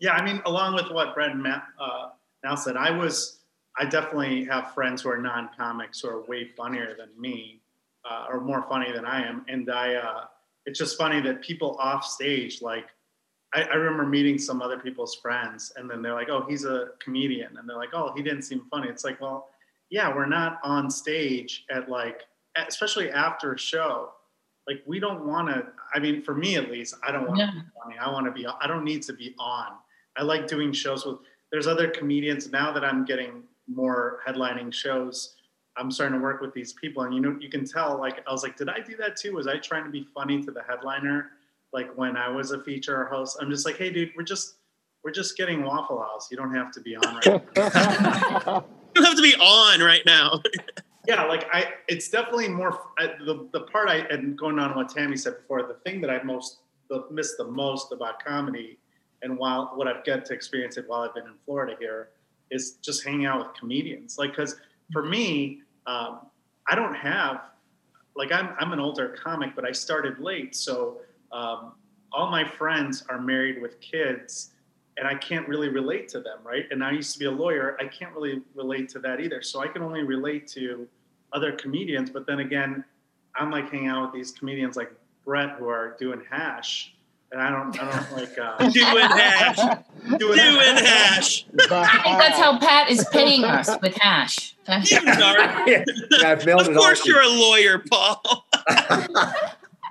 yeah 0.00 0.12
i 0.12 0.24
mean 0.24 0.40
along 0.46 0.74
with 0.74 0.90
what 0.90 1.14
brett 1.14 1.30
and 1.30 1.42
matt 1.42 1.62
uh, 1.78 2.08
now 2.42 2.54
said 2.54 2.76
i 2.76 2.90
was 2.90 3.40
i 3.76 3.84
definitely 3.84 4.44
have 4.44 4.72
friends 4.72 5.02
who 5.02 5.10
are 5.10 5.18
non-comics 5.18 6.00
who 6.00 6.08
are 6.08 6.22
way 6.22 6.48
funnier 6.56 6.94
than 6.96 7.08
me 7.20 7.57
uh, 8.08 8.26
or 8.30 8.40
more 8.40 8.62
funny 8.68 8.90
than 8.92 9.04
i 9.04 9.26
am. 9.26 9.44
And 9.48 9.70
i 9.70 9.94
uh 9.94 10.24
it's 10.66 10.78
just 10.78 10.98
funny 10.98 11.20
that 11.22 11.40
people 11.42 11.76
off 11.78 12.04
stage 12.04 12.60
like 12.62 12.86
I, 13.54 13.62
I 13.62 13.74
remember 13.74 14.04
meeting 14.04 14.36
some 14.38 14.60
other 14.60 14.78
people's 14.78 15.14
friends 15.14 15.72
and 15.76 15.88
then 15.90 16.02
they're 16.02 16.14
like 16.14 16.28
oh 16.28 16.44
he's 16.48 16.64
a 16.64 16.88
comedian. 17.04 17.56
And 17.56 17.68
they're 17.68 17.76
like 17.76 17.94
oh 17.94 18.12
he 18.16 18.22
didn't 18.22 18.42
seem 18.42 18.62
funny. 18.70 18.88
It's 18.88 19.04
like 19.04 19.20
well 19.20 19.48
yeah 19.90 20.14
we're 20.14 20.26
not 20.26 20.58
on 20.62 20.90
stage 20.90 21.64
at 21.70 21.88
like 21.88 22.22
especially 22.66 23.10
after 23.10 23.52
a 23.54 23.58
show. 23.58 24.10
Like 24.66 24.82
we 24.86 25.00
don't 25.00 25.24
want 25.26 25.48
to 25.48 25.66
i 25.94 25.98
mean 25.98 26.22
for 26.22 26.34
me 26.34 26.56
at 26.56 26.70
least 26.70 26.94
i 27.06 27.10
don't 27.10 27.26
want 27.26 27.38
Yeah. 27.38 27.46
to 27.46 27.52
be 27.52 27.62
funny. 27.82 27.96
I 27.98 28.10
want 28.10 28.26
to 28.26 28.32
be 28.32 28.46
i 28.46 28.66
don't 28.66 28.84
need 28.84 29.02
to 29.02 29.12
be 29.14 29.34
on. 29.38 29.68
I 30.18 30.22
like 30.24 30.46
doing 30.46 30.72
shows 30.72 31.06
with 31.06 31.18
there's 31.50 31.66
other 31.66 31.88
comedians 31.88 32.50
now 32.52 32.70
that 32.72 32.84
i'm 32.84 33.04
getting 33.06 33.44
more 33.66 34.20
headlining 34.26 34.72
shows 34.74 35.36
i'm 35.78 35.90
starting 35.90 36.18
to 36.18 36.22
work 36.22 36.40
with 36.40 36.52
these 36.52 36.72
people 36.74 37.02
and 37.04 37.14
you 37.14 37.20
know 37.20 37.36
you 37.40 37.48
can 37.48 37.64
tell 37.64 37.98
like 37.98 38.22
i 38.26 38.32
was 38.32 38.42
like 38.42 38.56
did 38.56 38.68
i 38.68 38.80
do 38.80 38.96
that 38.96 39.16
too 39.16 39.34
was 39.34 39.46
i 39.46 39.56
trying 39.58 39.84
to 39.84 39.90
be 39.90 40.06
funny 40.14 40.42
to 40.42 40.50
the 40.50 40.62
headliner 40.68 41.30
like 41.72 41.90
when 41.96 42.16
i 42.16 42.28
was 42.28 42.50
a 42.50 42.62
feature 42.62 43.04
host 43.06 43.38
i'm 43.40 43.50
just 43.50 43.64
like 43.64 43.76
hey 43.76 43.90
dude 43.90 44.10
we're 44.16 44.22
just 44.22 44.56
we're 45.04 45.10
just 45.10 45.36
getting 45.36 45.64
waffle 45.64 46.00
house 46.00 46.28
you 46.30 46.36
don't 46.36 46.54
have 46.54 46.70
to 46.70 46.80
be 46.80 46.96
on 46.96 47.14
right 47.14 47.56
now. 47.56 48.64
You 48.94 49.02
don't 49.02 49.04
have 49.04 49.16
to 49.16 49.22
be 49.22 49.34
on 49.36 49.80
right 49.80 50.02
now. 50.04 50.42
yeah 51.08 51.24
like 51.24 51.48
i 51.52 51.72
it's 51.88 52.08
definitely 52.08 52.48
more 52.48 52.80
I, 52.98 53.06
the, 53.24 53.48
the 53.52 53.62
part 53.62 53.88
i 53.88 53.96
and 54.10 54.36
going 54.36 54.58
on 54.58 54.76
what 54.76 54.90
tammy 54.90 55.16
said 55.16 55.38
before 55.38 55.62
the 55.62 55.78
thing 55.84 56.00
that 56.02 56.10
i 56.10 56.22
most 56.22 56.58
the, 56.90 57.06
miss 57.10 57.36
the 57.36 57.44
most 57.44 57.92
about 57.92 58.22
comedy 58.24 58.78
and 59.22 59.36
while 59.36 59.72
what 59.74 59.88
i've 59.88 60.04
got 60.04 60.26
to 60.26 60.34
experience 60.34 60.76
it 60.76 60.84
while 60.86 61.00
i've 61.00 61.14
been 61.14 61.26
in 61.26 61.34
florida 61.46 61.74
here 61.80 62.10
is 62.50 62.72
just 62.82 63.04
hanging 63.04 63.26
out 63.26 63.38
with 63.38 63.56
comedians 63.58 64.18
like 64.18 64.30
because 64.30 64.56
for 64.92 65.02
me 65.02 65.62
um, 65.88 66.20
i 66.68 66.74
don't 66.74 66.94
have 66.94 67.40
like 68.14 68.30
I'm, 68.32 68.50
I'm 68.60 68.72
an 68.72 68.80
older 68.80 69.16
comic 69.22 69.50
but 69.56 69.64
i 69.64 69.72
started 69.72 70.20
late 70.20 70.54
so 70.54 70.98
um, 71.32 71.72
all 72.12 72.30
my 72.30 72.44
friends 72.48 73.04
are 73.08 73.20
married 73.20 73.60
with 73.60 73.80
kids 73.80 74.50
and 74.98 75.06
I 75.06 75.14
can't 75.14 75.46
really 75.48 75.68
relate 75.68 76.08
to 76.08 76.20
them, 76.20 76.38
right? 76.42 76.64
And 76.70 76.82
I 76.82 76.90
used 76.90 77.12
to 77.12 77.18
be 77.20 77.26
a 77.26 77.30
lawyer. 77.30 77.76
I 77.80 77.86
can't 77.86 78.12
really 78.12 78.42
relate 78.54 78.88
to 78.90 78.98
that 79.00 79.20
either. 79.20 79.42
So 79.42 79.60
I 79.60 79.68
can 79.68 79.82
only 79.82 80.02
relate 80.02 80.48
to 80.48 80.88
other 81.32 81.52
comedians. 81.52 82.10
But 82.10 82.26
then 82.26 82.40
again, 82.40 82.84
I'm 83.36 83.50
like 83.50 83.70
hanging 83.70 83.86
out 83.86 84.02
with 84.02 84.12
these 84.12 84.32
comedians 84.32 84.76
like 84.76 84.90
Brett 85.24 85.56
who 85.58 85.68
are 85.68 85.96
doing 86.00 86.22
hash, 86.28 86.96
and 87.30 87.40
I 87.42 87.50
don't, 87.50 87.82
I 87.82 87.90
don't 87.90 88.12
like 88.12 88.38
uh, 88.38 88.56
Doing 88.70 89.04
hash. 89.04 89.56
doing 90.18 90.18
Doing 90.18 90.76
hash. 90.76 91.46
I 91.70 92.02
think 92.02 92.18
that's 92.18 92.38
how 92.38 92.58
Pat 92.58 92.90
is 92.90 93.06
paying 93.12 93.44
us 93.44 93.70
with 93.82 93.96
hash. 93.96 94.54
You 94.66 94.98
are. 94.98 95.68
yeah, 95.68 95.84
Of 96.32 96.74
course 96.74 97.04
you. 97.04 97.14
you're 97.14 97.22
a 97.22 97.28
lawyer, 97.28 97.82
Paul. 97.90 98.46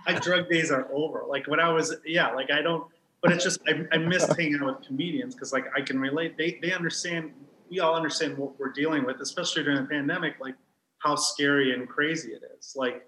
my 0.07 0.19
drug 0.21 0.49
days 0.49 0.71
are 0.71 0.87
over. 0.91 1.23
Like 1.27 1.47
when 1.47 1.59
I 1.59 1.69
was, 1.69 1.95
yeah, 2.05 2.31
like 2.31 2.51
I 2.51 2.61
don't, 2.61 2.85
but 3.21 3.31
it's 3.31 3.43
just, 3.43 3.59
I, 3.67 3.85
I 3.91 3.97
miss 3.97 4.27
hanging 4.35 4.59
out 4.61 4.77
with 4.79 4.87
comedians 4.87 5.35
because 5.35 5.53
like 5.53 5.65
I 5.75 5.81
can 5.81 5.99
relate. 5.99 6.37
They, 6.37 6.59
they 6.61 6.73
understand, 6.73 7.31
we 7.69 7.79
all 7.79 7.95
understand 7.95 8.37
what 8.37 8.59
we're 8.59 8.71
dealing 8.71 9.03
with, 9.05 9.19
especially 9.21 9.63
during 9.63 9.81
the 9.81 9.87
pandemic, 9.87 10.35
like 10.39 10.55
how 10.99 11.15
scary 11.15 11.73
and 11.73 11.87
crazy 11.87 12.31
it 12.31 12.41
is. 12.57 12.73
Like 12.75 13.05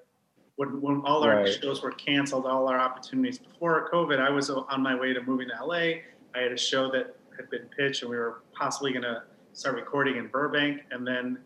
when, 0.60 0.82
when 0.82 1.02
all 1.06 1.24
our 1.24 1.38
Right. 1.38 1.54
shows 1.62 1.82
were 1.82 1.92
canceled, 1.92 2.46
all 2.46 2.68
our 2.68 2.78
opportunities 2.78 3.40
before 3.40 3.90
COVID, 3.94 4.20
I 4.20 4.30
was 4.30 4.50
on 4.50 4.84
my 4.84 4.94
way 4.94 5.14
to 5.14 5.22
moving 5.22 5.48
to 5.48 5.66
LA. 5.66 6.02
I 6.36 6.42
had 6.44 6.52
a 6.52 6.58
show 6.58 6.92
that 6.92 7.16
had 7.38 7.50
been 7.50 7.70
pitched 7.78 8.02
and 8.02 8.12
we 8.12 8.18
were 8.18 8.42
possibly 8.52 8.92
going 8.92 9.04
to 9.04 9.24
start 9.54 9.76
recording 9.76 10.18
in 10.18 10.28
Burbank. 10.28 10.82
And 10.92 11.08
then 11.08 11.40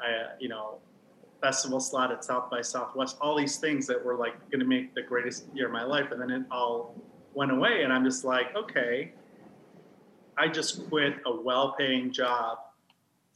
I, 0.00 0.10
uh, 0.10 0.28
you 0.40 0.48
know, 0.48 0.78
festival 1.40 1.78
slot 1.78 2.10
at 2.10 2.24
South 2.24 2.50
by 2.50 2.60
Southwest, 2.60 3.18
all 3.20 3.36
these 3.38 3.58
things 3.58 3.86
that 3.86 4.04
were 4.04 4.16
like 4.16 4.34
going 4.50 4.58
to 4.58 4.66
make 4.66 4.96
the 4.96 5.02
greatest 5.02 5.44
year 5.54 5.66
of 5.66 5.72
my 5.72 5.84
life. 5.84 6.10
And 6.10 6.20
then 6.20 6.32
it 6.32 6.42
all 6.50 6.92
went 7.34 7.52
away. 7.52 7.84
And 7.84 7.92
I'm 7.92 8.02
just 8.02 8.24
like, 8.24 8.46
okay, 8.56 9.12
I 10.36 10.48
just 10.48 10.88
quit 10.88 11.18
a 11.24 11.32
well 11.32 11.76
paying 11.78 12.10
job 12.10 12.58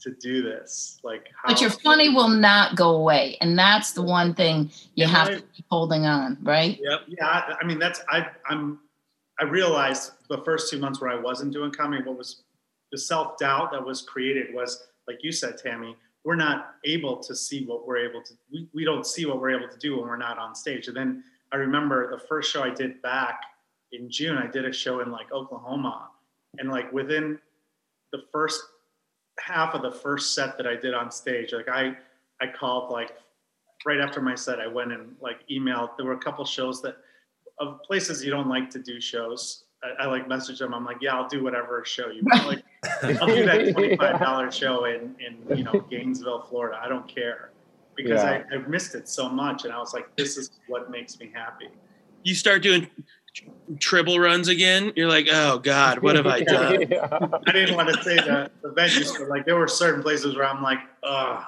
to 0.01 0.11
do 0.11 0.41
this. 0.41 0.99
Like, 1.03 1.29
how, 1.35 1.49
But 1.49 1.61
your 1.61 1.69
funny 1.69 2.09
will 2.09 2.27
not 2.27 2.75
go 2.75 2.95
away. 2.95 3.37
And 3.41 3.57
that's 3.57 3.91
the 3.91 4.01
one 4.01 4.33
thing 4.33 4.71
you 4.95 5.05
Yeah, 5.05 5.07
have 5.07 5.27
right. 5.29 5.37
to 5.37 5.43
keep 5.53 5.65
holding 5.69 6.05
on, 6.05 6.37
right? 6.41 6.79
Yep. 6.81 7.01
yeah, 7.07 7.25
I, 7.27 7.55
I 7.61 7.65
mean, 7.65 7.79
that's, 7.79 8.01
I, 8.09 8.27
I'm, 8.49 8.79
I 9.39 9.43
realized 9.43 10.11
the 10.29 10.39
first 10.43 10.69
two 10.71 10.79
months 10.79 11.01
where 11.01 11.09
I 11.09 11.19
wasn't 11.19 11.53
doing 11.53 11.71
comedy, 11.71 12.03
what 12.03 12.17
was 12.17 12.43
the 12.91 12.97
self 12.97 13.37
doubt 13.37 13.71
that 13.71 13.83
was 13.83 14.01
created 14.01 14.53
was, 14.53 14.87
like 15.07 15.23
you 15.23 15.31
said, 15.31 15.57
Tammy, 15.57 15.95
we're 16.23 16.35
not 16.35 16.75
able 16.85 17.17
to 17.17 17.35
see 17.35 17.65
what 17.65 17.87
we're 17.87 17.97
able 17.97 18.21
to, 18.21 18.33
we, 18.51 18.67
we 18.73 18.85
don't 18.85 19.05
see 19.05 19.25
what 19.25 19.39
we're 19.39 19.57
able 19.57 19.67
to 19.69 19.77
do 19.77 19.97
when 19.97 20.07
we're 20.07 20.17
not 20.17 20.37
on 20.37 20.53
stage. 20.53 20.87
And 20.87 20.95
then 20.95 21.23
I 21.51 21.55
remember 21.55 22.11
the 22.11 22.19
first 22.27 22.51
show 22.51 22.63
I 22.63 22.69
did 22.69 23.01
back 23.01 23.41
in 23.91 24.09
June, 24.09 24.37
I 24.37 24.47
did 24.47 24.65
a 24.65 24.71
show 24.73 24.99
in 25.01 25.11
like 25.11 25.31
Oklahoma. 25.31 26.09
And 26.59 26.69
like 26.69 26.91
within 26.91 27.39
the 28.11 28.19
first 28.31 28.61
half 29.41 29.73
of 29.73 29.81
the 29.81 29.91
first 29.91 30.33
set 30.35 30.57
that 30.57 30.67
I 30.67 30.75
did 30.75 30.93
on 30.93 31.11
stage, 31.11 31.53
like 31.53 31.69
I, 31.69 31.95
I 32.39 32.47
called 32.47 32.91
like 32.91 33.11
right 33.85 33.99
after 33.99 34.21
my 34.21 34.35
set, 34.35 34.59
I 34.59 34.67
went 34.67 34.91
and 34.91 35.15
like 35.21 35.47
emailed. 35.49 35.97
There 35.97 36.05
were 36.05 36.13
a 36.13 36.19
couple 36.19 36.45
shows 36.45 36.81
that 36.83 36.97
of 37.59 37.81
places 37.83 38.23
you 38.23 38.31
don't 38.31 38.47
like 38.47 38.69
to 38.71 38.79
do 38.79 38.99
shows. 38.99 39.65
I, 39.83 40.03
I 40.03 40.05
like 40.07 40.27
message 40.27 40.59
them. 40.59 40.73
I'm 40.73 40.85
like, 40.85 40.97
yeah, 41.01 41.15
I'll 41.15 41.27
do 41.27 41.43
whatever 41.43 41.83
show 41.85 42.09
you 42.09 42.23
want. 42.23 42.47
Like, 42.47 42.63
I'll 43.21 43.27
do 43.27 43.45
that 43.45 43.71
twenty-five 43.73 44.19
dollar 44.19 44.51
show 44.51 44.85
in 44.85 45.15
in 45.19 45.57
you 45.57 45.63
know 45.63 45.79
Gainesville, 45.89 46.41
Florida. 46.49 46.79
I 46.83 46.87
don't 46.87 47.07
care 47.07 47.51
because 47.95 48.23
Yeah. 48.23 48.43
I, 48.51 48.55
I 48.55 48.57
missed 48.67 48.95
it 48.95 49.07
so 49.09 49.29
much, 49.29 49.65
and 49.65 49.73
I 49.73 49.77
was 49.79 49.93
like, 49.93 50.15
this 50.15 50.37
is 50.37 50.51
what 50.67 50.89
makes 50.89 51.19
me 51.19 51.31
happy. 51.33 51.69
You 52.23 52.35
start 52.35 52.61
doing 52.61 52.87
triple 53.79 54.19
runs 54.19 54.47
again. 54.47 54.93
You're 54.95 55.07
like, 55.07 55.27
oh 55.31 55.59
God, 55.59 55.99
what 55.99 56.15
have 56.15 56.27
I 56.27 56.41
done? 56.43 56.87
Yeah. 56.89 57.07
I 57.47 57.51
didn't 57.51 57.75
want 57.75 57.89
to 57.89 58.03
say 58.03 58.15
that 58.15 58.51
the 58.61 58.69
venues, 58.69 59.17
but 59.17 59.29
like 59.29 59.45
there 59.45 59.55
were 59.55 59.67
certain 59.67 60.01
places 60.01 60.35
where 60.35 60.45
I'm 60.45 60.61
like, 60.61 60.79
uh, 61.03 61.43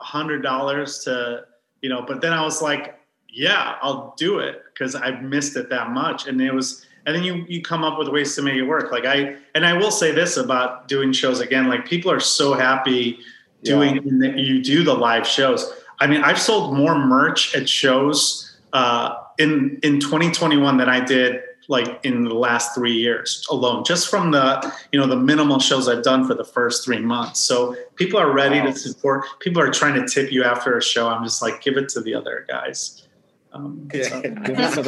a 0.00 0.04
hundred 0.04 0.42
dollars 0.42 1.00
to, 1.04 1.44
you 1.80 1.88
know, 1.88 2.02
but 2.02 2.20
then 2.20 2.32
I 2.32 2.42
was 2.42 2.60
like, 2.60 2.98
yeah, 3.28 3.76
I'll 3.80 4.14
do 4.18 4.40
it 4.40 4.62
because 4.72 4.94
I've 4.94 5.22
missed 5.22 5.56
it 5.56 5.70
that 5.70 5.90
much. 5.90 6.26
And 6.26 6.40
it 6.40 6.52
was, 6.52 6.84
and 7.06 7.14
then 7.14 7.22
you, 7.22 7.46
you 7.48 7.62
come 7.62 7.84
up 7.84 7.98
with 7.98 8.08
ways 8.08 8.34
to 8.36 8.42
make 8.42 8.56
it 8.56 8.62
work. 8.62 8.90
Like 8.90 9.06
I, 9.06 9.36
and 9.54 9.64
I 9.64 9.72
will 9.74 9.90
say 9.90 10.12
this 10.12 10.36
about 10.36 10.88
doing 10.88 11.12
shows 11.12 11.40
again, 11.40 11.68
like 11.68 11.86
people 11.86 12.10
are 12.10 12.20
so 12.20 12.54
happy 12.54 13.20
doing 13.62 14.18
that 14.18 14.36
you 14.36 14.62
do 14.62 14.82
the 14.82 14.92
live 14.92 15.26
shows. 15.26 15.72
I 16.00 16.08
mean, 16.08 16.22
I've 16.22 16.40
sold 16.40 16.76
more 16.76 16.98
merch 16.98 17.54
at 17.54 17.68
shows 17.68 18.56
uh, 18.72 19.21
in 19.42 19.78
in 19.82 20.00
2021 20.00 20.76
than 20.78 20.88
I 20.88 21.00
did 21.04 21.42
like 21.68 22.00
in 22.04 22.24
the 22.24 22.34
last 22.34 22.74
three 22.74 22.92
years 22.94 23.46
alone, 23.50 23.84
just 23.84 24.08
from 24.08 24.30
the 24.32 24.46
you 24.92 24.98
know 25.00 25.06
the 25.06 25.16
minimal 25.16 25.58
shows 25.60 25.88
I've 25.88 26.02
done 26.02 26.26
for 26.26 26.34
the 26.34 26.44
first 26.44 26.84
three 26.84 26.98
months. 27.00 27.40
So 27.40 27.76
people 27.96 28.18
are 28.18 28.32
ready 28.32 28.58
Wow. 28.60 28.66
to 28.66 28.74
support. 28.74 29.24
People 29.40 29.62
are 29.62 29.70
trying 29.70 29.94
to 30.00 30.06
tip 30.06 30.32
you 30.32 30.42
after 30.44 30.76
a 30.76 30.82
show. 30.82 31.08
I'm 31.08 31.22
just 31.24 31.40
like, 31.42 31.62
give 31.62 31.76
it 31.76 31.88
to 31.90 32.00
the 32.00 32.14
other 32.14 32.44
guys. 32.48 33.06
Um, 33.54 33.88
so- 34.02 34.22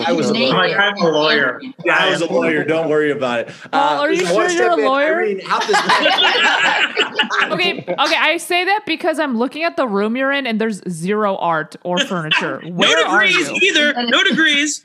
I 0.07 0.12
was 0.12 0.31
a 0.31 0.33
lawyer. 0.35 0.65
it. 0.67 0.77
I'm 0.79 0.97
a 0.97 1.09
lawyer. 1.09 1.61
Yeah, 1.85 1.97
I 2.01 2.11
was 2.11 2.23
a 2.23 2.33
lawyer. 2.33 2.65
Don't 2.65 2.89
worry 2.89 3.11
about 3.11 3.41
it. 3.41 3.49
Uh, 3.67 3.69
Paul, 3.73 4.01
are 4.01 4.12
you 4.12 4.25
sure 4.25 4.49
you're 4.51 4.71
a 4.71 4.77
lawyer? 4.77 5.21
Irene, 5.21 5.41
how 5.45 5.59
Okay, 7.53 7.79
okay. 7.87 8.17
I 8.17 8.37
say 8.39 8.65
that 8.65 8.85
because 8.87 9.19
I'm 9.19 9.37
looking 9.37 9.65
at 9.65 9.77
the 9.77 9.87
room 9.87 10.17
you're 10.17 10.33
in, 10.33 10.47
and 10.47 10.61
there's 10.61 10.81
zero 10.89 11.37
art 11.37 11.77
or 11.85 11.99
furniture. 11.99 12.61
No 12.65 12.71
Where 12.71 13.07
are 13.07 13.27
degrees 13.27 13.51
you? 13.51 13.57
either. 13.71 13.93
No 14.07 14.25
degrees. 14.25 14.85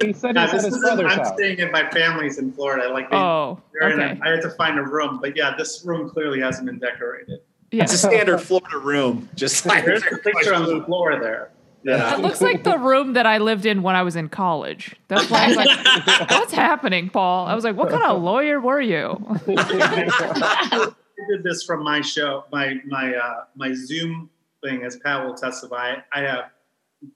He 0.00 0.12
said 0.12 0.34
Yeah, 0.36 0.44
he's 0.50 0.52
this 0.62 0.66
isn't- 0.66 0.80
brother's 0.80 1.12
I'm 1.12 1.18
house. 1.18 1.32
staying 1.34 1.60
at 1.60 1.70
my 1.72 1.88
family's 1.90 2.38
in 2.38 2.52
Florida. 2.52 2.88
Like 2.92 3.10
they, 3.10 3.16
Oh, 3.16 3.60
they're 3.72 3.90
in 3.90 4.00
a- 4.00 4.04
okay. 4.12 4.20
I 4.24 4.28
had 4.30 4.42
to 4.42 4.50
find 4.50 4.78
a 4.78 4.82
room, 4.82 5.18
but 5.20 5.36
yeah, 5.36 5.54
this 5.56 5.82
room 5.84 6.08
clearly 6.08 6.40
hasn't 6.40 6.66
been 6.66 6.78
decorated. 6.78 7.40
Yeah. 7.70 7.82
It's 7.84 7.92
a 7.92 7.98
standard 7.98 8.38
Florida 8.38 8.78
room, 8.78 9.28
just 9.34 9.66
like 9.66 9.84
There's 9.84 10.02
a 10.04 10.16
picture 10.18 10.54
on 10.54 10.64
the 10.66 10.82
floor 10.84 11.18
there. 11.20 11.50
Yeah. 11.82 12.14
It 12.14 12.20
looks 12.20 12.40
like 12.48 12.64
the 12.64 12.78
room 12.78 13.14
that 13.14 13.26
I 13.26 13.38
lived 13.38 13.66
in 13.66 13.82
when 13.82 13.94
I 13.94 14.02
was 14.02 14.16
in 14.16 14.28
college. 14.28 14.96
That's 15.08 15.30
why 15.30 15.44
I 15.44 15.48
was 15.48 15.56
like, 15.56 16.30
"What's 16.30 16.52
happening, 16.52 17.10
Paul?" 17.10 17.46
I 17.46 17.54
was 17.54 17.64
like, 17.64 17.76
"What 17.76 17.90
kind 17.90 18.02
of 18.02 18.22
lawyer 18.22 18.60
were 18.60 18.80
you?" 18.80 19.18
I 19.46 20.92
did 21.28 21.42
this 21.42 21.64
from 21.64 21.82
my 21.82 22.00
show, 22.00 22.44
my 22.52 22.76
my 22.86 23.14
uh, 23.14 23.44
my 23.56 23.72
Zoom 23.74 24.30
thing, 24.62 24.82
as 24.82 24.96
Pat 24.96 25.24
will 25.24 25.34
testify. 25.34 25.96
I 26.12 26.20
have 26.20 26.50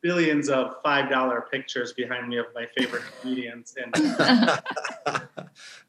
billions 0.02 0.48
of 0.48 0.76
five 0.82 1.10
dollar 1.10 1.46
pictures 1.50 1.92
behind 1.92 2.28
me 2.28 2.38
of 2.38 2.46
my 2.54 2.66
favorite 2.76 3.02
comedians, 3.20 3.74
and 3.76 3.92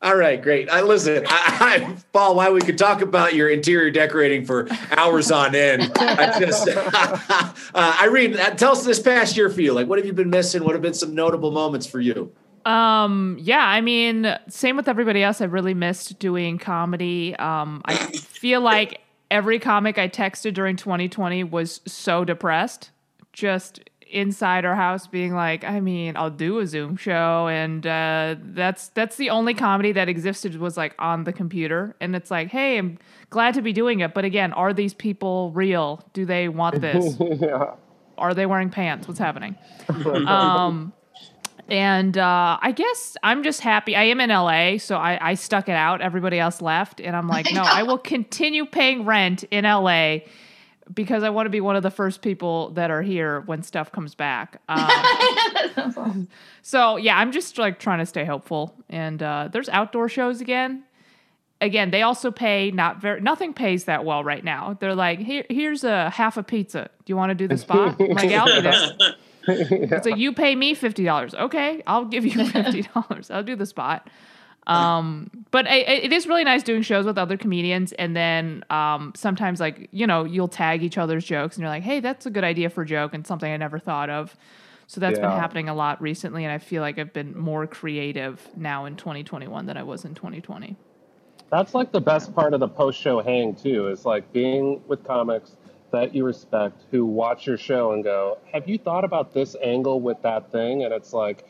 All 0.02 0.16
right, 0.16 0.42
great. 0.42 0.70
I 0.70 0.82
listen, 0.82 1.26
I, 1.28 1.88
I, 1.88 1.98
Paul. 2.12 2.36
Why 2.36 2.50
we 2.50 2.60
could 2.60 2.78
talk 2.78 3.02
about 3.02 3.36
your 3.36 3.50
interior 3.50 3.90
decorating 3.90 4.46
for 4.46 4.68
hours 4.92 5.32
on 5.32 5.56
end. 5.56 5.92
I 5.96 6.40
just, 6.40 6.68
uh, 7.74 7.98
Irene, 8.02 8.38
uh, 8.38 8.52
tell 8.52 8.74
us 8.74 8.84
this 8.84 9.00
past 9.00 9.38
year 9.38 9.50
for 9.50 9.62
you. 9.62 9.74
Like, 9.74 9.88
what 9.88 10.00
have 10.00 10.06
you 10.06 10.14
been 10.14 10.30
missing? 10.30 10.64
What 10.66 10.74
have 10.74 10.82
been 10.82 10.94
some 10.94 11.16
notable 11.16 11.52
moments 11.52 11.88
for 11.88 12.02
you? 12.02 12.32
Um, 12.66 13.38
yeah, 13.40 13.66
I 13.66 13.82
mean, 13.82 14.38
same 14.50 14.76
with 14.76 14.88
everybody 14.88 15.24
else. 15.24 15.42
I 15.42 15.46
really 15.46 15.74
missed 15.74 16.20
doing 16.20 16.58
comedy. 16.58 17.36
Um, 17.38 17.82
I 17.86 17.96
feel 17.96 18.62
like 18.62 19.02
every 19.32 19.60
comic 19.60 19.98
I 19.98 20.08
texted 20.08 20.54
during 20.54 20.76
2020 20.76 21.44
was 21.46 21.82
so 21.86 22.24
depressed, 22.24 22.92
just 23.34 23.80
inside 24.14 24.64
our 24.64 24.76
house 24.76 25.08
being 25.08 25.34
like, 25.34 25.64
I 25.64 25.80
mean, 25.80 26.16
I'll 26.16 26.30
do 26.30 26.60
a 26.60 26.68
Zoom 26.68 26.96
show 26.96 27.48
and 27.48 27.86
uh, 27.86 28.36
that's 28.40 28.90
that's 28.90 29.18
the 29.18 29.30
only 29.32 29.54
comedy 29.54 29.92
that 29.92 30.08
existed 30.08 30.56
was 30.60 30.78
like 30.78 30.94
on 31.00 31.24
the 31.24 31.34
computer 31.34 31.96
and 32.00 32.16
it's 32.16 32.30
like, 32.32 32.50
hey, 32.50 32.78
I'm 32.78 33.00
glad 33.30 33.56
to 33.56 33.62
be 33.62 33.74
doing 33.74 34.00
it, 34.02 34.14
but 34.14 34.24
again, 34.24 34.54
are 34.54 34.74
these 34.74 34.94
people 34.94 35.52
real? 35.52 36.04
Do 36.14 36.26
they 36.26 36.48
want 36.48 36.80
this? 36.82 37.18
yeah. 37.20 37.74
are 38.18 38.34
they 38.34 38.46
wearing 38.46 38.70
pants? 38.70 39.08
What's 39.08 39.20
happening? 39.20 39.56
um, 40.28 40.94
and 41.70 42.18
uh, 42.18 42.58
I 42.62 42.72
guess 42.72 43.18
I'm 43.24 43.42
just 43.42 43.62
happy. 43.62 43.96
I 43.96 44.04
am 44.04 44.20
in 44.20 44.30
LA, 44.30 44.78
so 44.78 44.98
I, 44.98 45.18
I 45.30 45.34
stuck 45.36 45.70
it 45.70 45.76
out. 45.76 46.02
Everybody 46.02 46.40
else 46.40 46.62
left, 46.62 47.00
and 47.00 47.16
I'm 47.16 47.28
like, 47.28 47.48
no, 47.54 47.64
I 47.64 47.84
will 47.84 47.98
continue 47.98 48.66
paying 48.66 49.06
rent 49.06 49.44
in 49.46 49.64
LA 49.64 50.20
because 50.94 51.24
I 51.24 51.30
want 51.30 51.46
to 51.46 51.50
be 51.50 51.62
one 51.62 51.76
of 51.76 51.84
the 51.84 51.92
first 51.92 52.22
people 52.22 52.70
that 52.72 52.92
are 52.92 53.02
here 53.02 53.42
when 53.42 53.64
stuff 53.64 53.92
comes 53.92 54.16
back. 54.16 54.62
Um, 55.76 56.28
so 56.62 56.98
yeah, 56.98 57.18
I'm 57.18 57.32
just 57.32 57.58
like 57.58 57.80
trying 57.80 58.00
to 58.00 58.06
stay 58.06 58.26
hopeful. 58.26 58.76
And 58.90 59.24
uh, 59.24 59.50
there's 59.52 59.70
outdoor 59.70 60.08
shows 60.08 60.40
again. 60.42 60.84
Again, 61.62 61.90
they 61.90 62.02
also 62.02 62.32
pay 62.32 62.70
not 62.72 63.02
very. 63.02 63.22
Nothing 63.22 63.54
pays 63.54 63.86
that 63.86 64.06
well 64.06 64.24
right 64.24 64.44
now. 64.44 64.78
They're 64.80 64.96
like, 64.96 65.20
here, 65.20 65.46
here's 65.50 65.84
a 65.84 66.10
half 66.10 66.38
a 66.38 66.44
pizza. 66.44 66.90
Do 67.06 67.12
you 67.12 67.18
want 67.18 67.32
to 67.32 67.36
do 67.36 67.48
the 67.48 67.58
spot? 67.58 67.96
I'm 68.00 68.10
like, 68.10 68.32
I'll 68.32 68.46
do 68.46 68.62
this. 68.62 68.92
It's 69.48 70.06
like 70.06 70.18
you 70.18 70.34
pay 70.34 70.56
me 70.56 70.74
fifty 70.74 71.04
dollars. 71.04 71.34
Okay, 71.36 71.84
I'll 71.86 72.06
give 72.06 72.26
you 72.26 72.46
fifty 72.50 72.84
dollars. 72.84 73.30
I'll 73.30 73.44
do 73.44 73.56
the 73.56 73.66
spot. 73.66 74.10
Um, 74.68 75.30
but 75.52 75.68
I, 75.68 75.76
it 75.76 76.14
is 76.14 76.28
really 76.28 76.44
nice 76.44 76.64
doing 76.64 76.82
shows 76.82 77.06
with 77.06 77.18
other 77.18 77.38
comedians, 77.38 77.92
and 77.94 78.16
then 78.16 78.64
um, 78.70 79.14
sometimes 79.16 79.60
like 79.60 79.90
you 79.92 80.08
know 80.08 80.24
you'll 80.24 80.48
tag 80.48 80.84
each 80.84 80.98
other's 80.98 81.26
jokes, 81.26 81.56
and 81.56 81.62
you're 81.62 81.70
like, 81.70 81.84
hey, 81.84 82.00
that's 82.00 82.26
a 82.26 82.30
good 82.30 82.44
idea 82.44 82.70
for 82.70 82.84
a 82.84 82.86
joke, 82.86 83.14
and 83.14 83.26
something 83.28 83.52
I 83.52 83.58
never 83.58 83.80
thought 83.80 84.10
of. 84.10 84.36
So 84.88 85.00
that's 85.00 85.18
been 85.18 85.32
happening 85.32 85.70
a 85.70 85.74
lot 85.74 86.02
recently, 86.02 86.44
and 86.44 86.52
I 86.52 86.58
feel 86.58 86.82
like 86.82 87.00
I've 87.00 87.14
been 87.14 87.38
more 87.38 87.66
creative 87.66 88.48
now 88.56 88.86
in 88.86 88.96
2021 88.96 89.66
than 89.66 89.78
I 89.78 89.84
was 89.84 90.06
in 90.06 90.14
2020. 90.14 90.76
That's 91.50 91.74
like 91.74 91.92
the 91.92 92.02
best 92.02 92.36
part 92.36 92.54
of 92.54 92.60
the 92.60 92.68
post 92.68 93.00
show 93.00 93.22
hang 93.22 93.56
too, 93.56 93.88
is 93.88 94.06
like 94.06 94.32
being 94.34 94.82
with 94.88 95.04
comics 95.04 95.56
that 95.92 96.14
you 96.14 96.26
respect 96.26 96.84
who 96.92 97.06
watch 97.06 97.48
your 97.48 97.58
show 97.58 97.94
and 97.94 98.04
go, 98.04 98.40
Have 98.52 98.68
you 98.68 98.78
thought 98.78 99.04
about 99.04 99.34
this 99.34 99.56
angle 99.64 100.02
with 100.02 100.22
that 100.24 100.52
thing? 100.52 100.84
And 100.84 100.94
it's 100.94 101.14
like, 101.14 101.48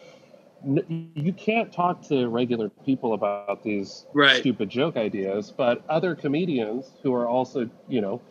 you 0.66 1.34
can't 1.34 1.72
talk 1.72 2.01
to 2.03 2.28
regular 2.30 2.70
people 2.86 3.14
about 3.14 3.64
these 3.64 4.05
Right. 4.14 4.38
stupid 4.38 4.70
joke 4.70 4.97
ideas, 4.97 5.51
but 5.55 5.82
other 5.89 6.16
comedians 6.16 6.91
who 7.03 7.14
are 7.14 7.28
also, 7.28 7.70
you 7.88 8.01
know, 8.01 8.22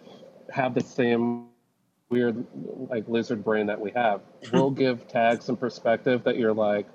have 0.51 0.75
the 0.75 0.81
same 0.81 1.47
weird 2.11 2.45
like 2.91 3.09
lizard 3.09 3.43
brain 3.45 3.67
that 3.67 3.81
we 3.81 3.91
have 3.93 4.21
will 4.53 4.71
give 4.71 5.07
tags 5.09 5.49
and 5.49 5.59
perspective 5.59 6.25
that 6.25 6.37
you're 6.37 6.55
like, 6.55 6.87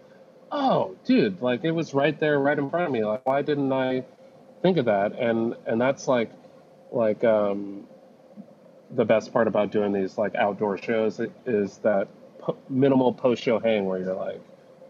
oh, 0.51 0.95
dude, 1.05 1.41
like 1.41 1.63
it 1.63 1.71
was 1.71 1.93
right 1.93 2.19
there, 2.19 2.39
right 2.39 2.57
in 2.57 2.69
front 2.69 2.87
of 2.87 2.91
me. 2.91 3.03
Like, 3.03 3.25
why 3.25 3.41
didn't 3.41 3.71
I 3.71 4.03
think 4.61 4.77
of 4.77 4.85
that? 4.85 5.13
And 5.13 5.55
and 5.65 5.79
that's 5.79 6.07
like, 6.07 6.31
like 6.91 7.23
um, 7.23 7.87
the 8.91 9.05
best 9.05 9.33
part 9.33 9.47
about 9.47 9.71
doing 9.71 9.91
these 9.91 10.17
like 10.17 10.35
outdoor 10.35 10.77
shows 10.77 11.19
is 11.45 11.77
that 11.79 12.07
po- 12.39 12.57
minimal 12.69 13.13
post 13.13 13.43
show 13.43 13.59
hang 13.59 13.85
where 13.85 13.99
you're 13.99 14.15
like, 14.15 14.41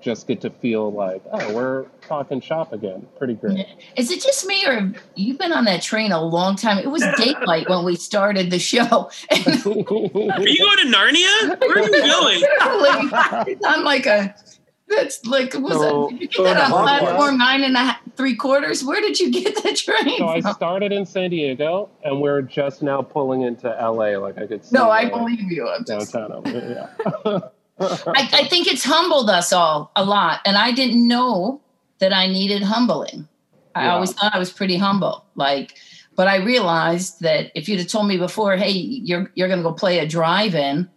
just 0.02 0.28
get 0.28 0.42
to 0.42 0.50
feel 0.50 0.92
like, 0.92 1.22
oh, 1.32 1.54
we're 1.54 1.86
talking 2.08 2.40
shop 2.42 2.72
again. 2.74 3.08
Pretty 3.18 3.34
great. 3.34 3.66
Is 3.98 4.12
it 4.12 4.22
just 4.22 4.46
me, 4.46 4.66
or 4.66 4.94
you've 5.16 5.38
been 5.38 5.52
on 5.52 5.66
that 5.66 5.82
train 5.82 6.12
a 6.12 6.22
long 6.24 6.56
time? 6.56 6.78
It 6.78 6.88
was 6.92 7.04
daylight 7.18 7.68
when 7.70 7.84
we 7.84 7.96
started 7.96 8.52
the 8.52 8.60
show. 8.60 9.10
Are 9.32 9.38
you 9.38 9.84
going 9.84 10.78
to 10.78 10.92
Narnia? 10.92 11.60
Where 11.60 11.78
are 11.78 11.84
you 11.84 11.92
going? 11.92 12.42
literally, 12.42 13.52
it's 13.52 13.66
on 13.66 13.84
like 13.84 14.06
a. 14.06 14.36
That's 14.90 15.26
like 15.26 15.54
was 15.56 15.74
So- 15.74 16.08
it, 16.08 16.12
did 16.12 16.22
you 16.22 16.30
so 16.32 16.44
get 16.46 16.54
that 16.54 16.68
in 16.68 16.72
on 16.74 16.88
Hogwarts- 16.88 17.00
platform 17.00 17.38
nine 17.40 17.64
and 17.66 17.76
a 17.76 17.80
half, 17.80 18.00
three 18.16 18.38
quarters? 18.38 18.86
Where 18.86 19.02
did 19.02 19.20
you 19.20 19.30
get 19.34 19.62
that 19.64 19.76
train? 19.76 20.18
So 20.18 20.28
I 20.30 20.40
started 20.54 20.94
in 20.94 21.06
San 21.06 21.30
Diego, 21.30 21.90
and 22.06 22.22
we're 22.22 22.42
just 22.42 22.82
now 22.82 23.02
pulling 23.02 23.42
into 23.42 23.68
LA. 23.68 24.18
Like 24.18 24.38
I 24.38 24.48
could 24.48 24.64
see. 24.64 24.74
no, 24.78 24.90
I 24.90 25.10
believe 25.10 25.42
you. 25.52 25.68
I'm 25.68 25.84
downtown. 25.84 26.32
over 26.32 26.50
here, 26.50 26.90
Yeah. 27.26 27.40
I, 27.80 28.30
I 28.34 28.48
think 28.48 28.68
it's 28.68 28.84
humbled 28.84 29.30
us 29.30 29.54
all 29.54 29.92
a 29.96 30.04
lot, 30.04 30.42
and 30.46 30.58
I 30.58 30.72
didn't 30.72 31.08
know 31.08 31.62
that 32.00 32.14
I 32.14 32.28
needed 32.28 32.62
humbling. 32.64 33.28
I 33.76 33.86
Yeah. 33.86 33.94
always 33.94 34.14
thought 34.14 34.34
I 34.34 34.40
was 34.40 34.52
pretty 34.52 34.78
humble, 34.78 35.26
like, 35.36 35.76
but 36.16 36.28
I 36.28 36.38
realized 36.38 37.22
that 37.22 37.52
if 37.54 37.70
you'd 37.70 37.80
have 37.80 37.88
told 37.88 38.08
me 38.08 38.18
before, 38.18 38.56
hey, 38.58 38.72
you're 38.72 39.32
you're 39.36 39.48
gonna 39.48 39.62
go 39.64 39.74
play 39.74 40.00
a 40.00 40.08
drive-in, 40.08 40.90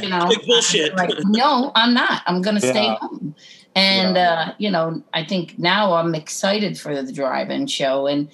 you 0.00 0.08
know, 0.08 0.28
Big 0.28 0.46
bullshit. 0.46 0.94
like, 0.94 1.10
no, 1.24 1.72
I'm 1.74 1.92
not. 1.94 2.22
I'm 2.26 2.40
gonna 2.42 2.60
stay 2.60 2.96
home. 3.00 3.34
And 3.74 4.16
uh, 4.16 4.52
you 4.58 4.70
know, 4.70 5.02
I 5.14 5.24
think 5.24 5.58
now 5.58 5.94
I'm 5.94 6.14
excited 6.14 6.78
for 6.78 7.00
the 7.02 7.12
drive-in 7.12 7.66
show 7.66 8.06
and 8.06 8.28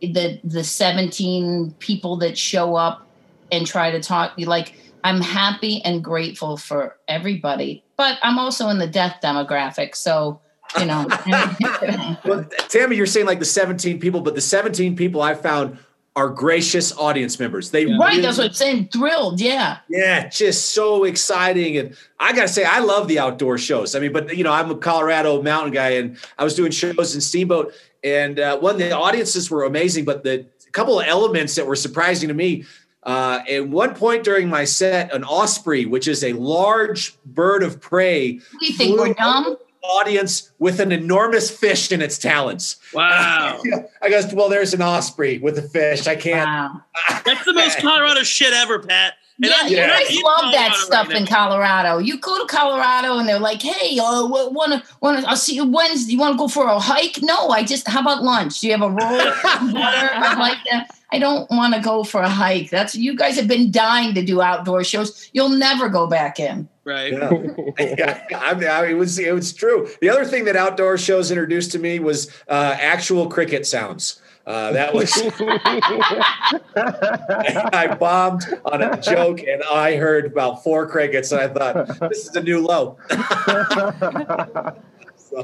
the 0.00 0.40
the 0.42 0.64
17 0.64 1.74
people 1.78 2.16
that 2.18 2.36
show 2.38 2.74
up 2.74 3.06
and 3.52 3.66
try 3.66 3.90
to 3.90 4.00
talk. 4.00 4.32
Like, 4.38 4.74
I'm 5.08 5.22
happy 5.22 5.82
and 5.84 6.04
grateful 6.04 6.58
for 6.58 6.98
everybody, 7.08 7.82
but 7.96 8.18
I'm 8.22 8.38
also 8.38 8.68
in 8.68 8.78
the 8.78 8.86
death 8.86 9.20
demographic, 9.22 9.94
so 9.94 10.40
you 10.78 10.84
know. 10.84 11.06
Well, 12.24 12.44
Tammy, 12.68 12.96
you're 12.96 13.06
saying 13.06 13.24
like 13.24 13.38
the 13.38 13.46
17 13.46 14.00
people, 14.00 14.20
but 14.20 14.34
the 14.34 14.42
17 14.42 14.96
people 14.96 15.22
I 15.22 15.34
found 15.34 15.78
are 16.14 16.28
gracious 16.28 16.94
audience 16.98 17.40
members. 17.40 17.70
They 17.70 17.86
right, 17.86 18.10
really- 18.10 18.20
that's 18.20 18.36
what 18.36 18.48
I'm 18.48 18.52
saying. 18.52 18.88
Thrilled, 18.88 19.40
yeah. 19.40 19.78
Yeah, 19.88 20.28
just 20.28 20.74
so 20.74 21.04
exciting. 21.04 21.78
And 21.78 21.96
I 22.20 22.34
got 22.34 22.42
to 22.42 22.48
say, 22.48 22.64
I 22.64 22.80
love 22.80 23.08
the 23.08 23.18
outdoor 23.18 23.56
shows. 23.56 23.94
I 23.94 24.00
mean, 24.00 24.12
but 24.12 24.36
you 24.36 24.44
know, 24.44 24.52
I'm 24.52 24.70
a 24.70 24.76
Colorado 24.76 25.40
mountain 25.40 25.72
guy 25.72 25.90
and 25.90 26.18
I 26.38 26.44
was 26.44 26.54
doing 26.54 26.70
shows 26.70 27.14
in 27.14 27.22
Steamboat. 27.22 27.72
And 28.04 28.38
uh, 28.38 28.58
one, 28.58 28.76
the 28.76 28.90
audiences 28.90 29.50
were 29.50 29.64
amazing, 29.64 30.04
but 30.04 30.22
the 30.22 30.44
couple 30.72 31.00
of 31.00 31.06
elements 31.06 31.54
that 31.54 31.66
were 31.66 31.76
surprising 31.76 32.28
to 32.28 32.34
me. 32.34 32.64
Uh, 33.08 33.42
at 33.48 33.66
one 33.66 33.94
point 33.94 34.22
during 34.22 34.50
my 34.50 34.64
set, 34.64 35.14
an 35.14 35.24
osprey, 35.24 35.86
which 35.86 36.06
is 36.06 36.22
a 36.22 36.34
large 36.34 37.16
bird 37.24 37.62
of 37.62 37.80
prey, 37.80 38.38
We 38.60 38.72
think 38.72 38.98
we're 39.00 39.14
dumb. 39.14 39.56
audience 39.82 40.50
with 40.58 40.78
an 40.78 40.92
enormous 40.92 41.50
fish 41.50 41.90
in 41.90 42.02
its 42.02 42.18
talons. 42.18 42.76
Wow. 42.92 43.62
I 44.02 44.10
goes, 44.10 44.34
well, 44.34 44.50
there's 44.50 44.74
an 44.74 44.82
osprey 44.82 45.38
with 45.38 45.56
a 45.56 45.62
fish. 45.62 46.06
I 46.06 46.16
can't. 46.16 46.46
Wow. 46.46 46.82
That's 47.24 47.46
the 47.46 47.54
most 47.54 47.78
Colorado 47.80 48.22
shit 48.24 48.52
ever, 48.52 48.78
Pat. 48.78 49.14
And 49.40 49.50
Yeah, 49.50 49.56
I'm- 49.58 49.68
you 49.68 49.76
Yeah. 49.76 49.86
guys 49.88 50.10
in 50.10 50.20
love 50.22 50.52
that 50.52 50.74
stuff 50.74 51.08
right 51.08 51.16
in. 51.18 51.26
Colorado. 51.26 51.98
You 51.98 52.18
go 52.18 52.38
to 52.40 52.46
Colorado 52.46 53.18
and 53.18 53.28
they're 53.28 53.38
like, 53.38 53.62
"Hey, 53.62 53.96
uh, 53.98 54.26
want 54.26 54.72
to 54.72 54.82
want 55.00 55.22
to? 55.22 55.28
I'll 55.28 55.36
see 55.36 55.54
you 55.54 55.64
Wednesday. 55.64 56.12
You 56.14 56.18
want 56.18 56.34
to 56.34 56.38
go 56.38 56.48
for 56.48 56.66
a 56.66 56.78
hike? 56.80 57.20
No, 57.22 57.48
I 57.50 57.62
just. 57.62 57.86
How 57.86 58.00
about 58.00 58.24
lunch? 58.24 58.60
Do 58.60 58.66
you 58.66 58.72
have 58.72 58.82
a 58.82 58.88
roll? 58.90 58.98
I 59.00 60.34
like 60.38 60.58
that. 60.70 60.90
I 61.10 61.18
don't 61.18 61.48
want 61.50 61.72
to 61.74 61.80
go 61.80 62.04
for 62.04 62.20
a 62.20 62.28
hike. 62.28 62.68
That's 62.70 62.94
you 62.94 63.16
guys 63.16 63.36
have 63.36 63.48
been 63.48 63.70
dying 63.70 64.12
to 64.14 64.22
do 64.24 64.42
outdoor 64.42 64.84
shows. 64.84 65.30
You'll 65.32 65.48
never 65.50 65.88
go 65.88 66.06
back 66.06 66.38
in. 66.40 66.68
Right. 66.84 67.12
Yeah. 67.12 67.30
yeah, 67.78 68.22
I 68.38 68.54
mean, 68.54 68.68
I 68.68 68.82
mean, 68.82 68.90
it 68.90 68.94
was 68.98 69.18
it 69.18 69.32
was 69.34 69.52
true. 69.52 69.88
The 70.00 70.08
other 70.10 70.24
thing 70.24 70.46
that 70.46 70.56
outdoor 70.56 70.98
shows 70.98 71.30
introduced 71.30 71.70
to 71.72 71.78
me 71.78 71.98
was 71.98 72.28
uh, 72.48 72.76
actual 72.80 73.28
cricket 73.28 73.66
sounds. 73.66 74.20
Uh, 74.48 74.72
that 74.72 74.92
was 74.94 75.12
I 77.74 77.94
bombed 78.00 78.44
on 78.64 78.80
a 78.80 78.98
joke 78.98 79.42
and 79.42 79.62
I 79.70 79.96
heard 79.96 80.24
about 80.24 80.64
four 80.64 80.88
crickets 80.88 81.32
and 81.32 81.42
I 81.42 81.48
thought 81.48 82.08
this 82.08 82.26
is 82.26 82.34
a 82.34 82.42
new 82.42 82.64
low. 82.64 82.96
so 83.10 83.16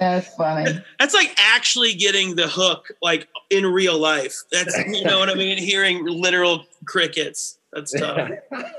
That's 0.00 0.34
funny. 0.36 0.80
That's 0.98 1.12
like 1.12 1.34
actually 1.36 1.92
getting 1.92 2.36
the 2.36 2.48
hook, 2.48 2.88
like 3.02 3.28
in 3.50 3.66
real 3.66 3.98
life. 3.98 4.38
That's 4.50 4.74
you 4.78 5.04
know 5.04 5.18
what 5.18 5.28
I 5.28 5.34
mean. 5.34 5.58
Hearing 5.58 6.06
literal 6.06 6.64
crickets. 6.86 7.58
That's 7.74 7.92
tough. 7.92 8.30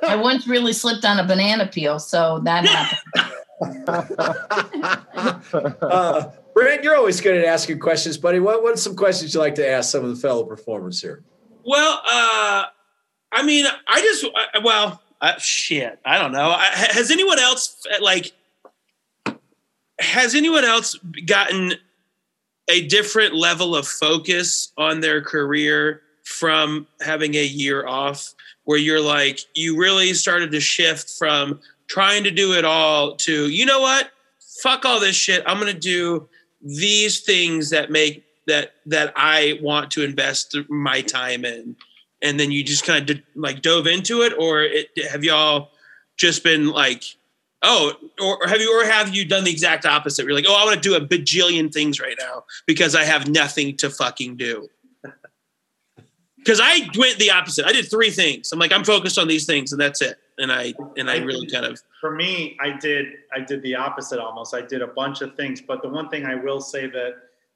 I 0.02 0.16
once 0.16 0.48
really 0.48 0.74
slipped 0.74 1.06
on 1.06 1.20
a 1.20 1.28
banana 1.28 1.68
peel, 1.68 2.00
so 2.00 2.40
that 2.46 2.66
happened. 3.62 5.76
uh, 5.84 6.32
Brent, 6.56 6.86
you're 6.86 6.96
always 6.96 7.20
good 7.20 7.36
at 7.36 7.44
asking 7.44 7.80
questions, 7.80 8.18
buddy. 8.18 8.40
What 8.40 8.64
are 8.64 8.78
some 8.78 8.96
questions 8.96 9.34
you 9.34 9.42
like 9.42 9.56
to 9.56 9.70
ask 9.70 9.92
some 9.92 10.06
of 10.06 10.10
the 10.10 10.16
fellow 10.16 10.46
performers 10.46 11.02
here? 11.02 11.22
Well, 11.66 12.02
uh, 12.10 12.64
I 13.34 13.44
mean, 13.44 13.66
I 13.88 14.00
just 14.00 14.26
I, 14.34 14.60
well, 14.64 15.04
uh, 15.20 15.38
shit. 15.38 16.00
I 16.06 16.18
don't 16.18 16.32
know. 16.32 16.52
I, 16.52 16.68
has 16.92 17.12
anyone 17.12 17.40
else 17.40 17.86
like? 18.02 18.32
Has 20.00 20.34
anyone 20.34 20.64
else 20.64 20.98
gotten 21.26 21.74
a 22.70 22.88
different 22.88 23.36
level 23.36 23.76
of 23.76 23.86
focus 23.86 24.72
on 24.78 25.02
their 25.02 25.22
career 25.22 26.02
from 26.24 26.88
having 27.02 27.36
a 27.36 27.44
year 27.44 27.86
off, 27.86 28.34
where 28.64 28.78
you're 28.78 29.02
like, 29.02 29.40
you 29.56 29.78
really 29.78 30.14
started 30.14 30.52
to 30.52 30.62
shift 30.62 31.10
from 31.10 31.60
trying 31.88 32.24
to 32.24 32.32
do 32.32 32.54
it 32.54 32.66
all 32.66 33.16
to, 33.18 33.50
you 33.50 33.66
know 33.66 33.82
what? 33.82 34.10
Fuck 34.64 34.86
all 34.86 35.00
this 35.00 35.16
shit. 35.16 35.44
I'm 35.46 35.60
gonna 35.60 35.74
do 35.74 36.28
these 36.66 37.22
things 37.22 37.70
that 37.70 37.92
make 37.92 38.26
that 38.48 38.74
that 38.88 39.14
I 39.16 39.60
want 39.62 39.92
to 39.92 40.04
invest 40.04 40.58
my 40.68 41.02
time 41.02 41.46
in, 41.46 41.76
and 42.22 42.40
then 42.40 42.52
you 42.52 42.64
just 42.64 42.86
kind 42.86 43.10
of 43.10 43.20
like 43.36 43.62
dove 43.62 43.88
into 43.88 44.24
it, 44.24 44.34
or 44.38 44.64
it, 44.64 44.90
have 45.10 45.24
y'all 45.24 45.70
just 46.18 46.44
been 46.44 46.70
like, 46.70 47.04
oh, 47.62 47.94
or 48.22 48.48
have 48.48 48.60
you 48.60 48.82
or 48.82 48.86
have 48.86 49.16
you 49.16 49.26
done 49.26 49.44
the 49.44 49.52
exact 49.52 49.86
opposite? 49.86 50.26
You're 50.26 50.34
like, 50.34 50.46
oh, 50.48 50.56
I 50.56 50.66
want 50.66 50.82
to 50.82 50.90
do 50.90 50.96
a 50.96 51.02
bajillion 51.02 51.72
things 51.72 52.00
right 52.00 52.18
now 52.20 52.44
because 52.66 52.96
I 52.96 53.04
have 53.04 53.30
nothing 53.30 53.78
to 53.78 53.90
fucking 53.90 54.36
do. 54.36 54.68
Because 56.38 56.62
I 56.62 56.88
went 56.96 57.18
the 57.18 57.32
opposite. 57.32 57.66
I 57.66 57.72
did 57.72 57.90
three 57.90 58.12
things. 58.12 58.52
I'm 58.52 58.60
like, 58.60 58.72
I'm 58.72 58.84
focused 58.84 59.18
on 59.18 59.28
these 59.28 59.48
things, 59.48 59.72
and 59.72 59.82
that's 59.82 60.00
it. 60.00 60.20
And 60.38 60.52
I 60.52 60.74
and 60.98 61.10
I 61.10 61.18
really 61.20 61.48
kind 61.48 61.66
of 61.66 61.82
for 62.02 62.14
me, 62.14 62.58
I 62.60 62.78
did 62.78 63.08
I 63.34 63.40
did 63.40 63.62
the 63.62 63.76
opposite 63.76 64.20
almost. 64.20 64.54
I 64.54 64.62
did 64.62 64.82
a 64.82 64.88
bunch 64.88 65.22
of 65.22 65.36
things, 65.36 65.62
but 65.62 65.82
the 65.82 65.90
one 65.90 66.10
thing 66.10 66.26
I 66.26 66.36
will 66.36 66.60
say 66.60 66.88
that 66.88 67.14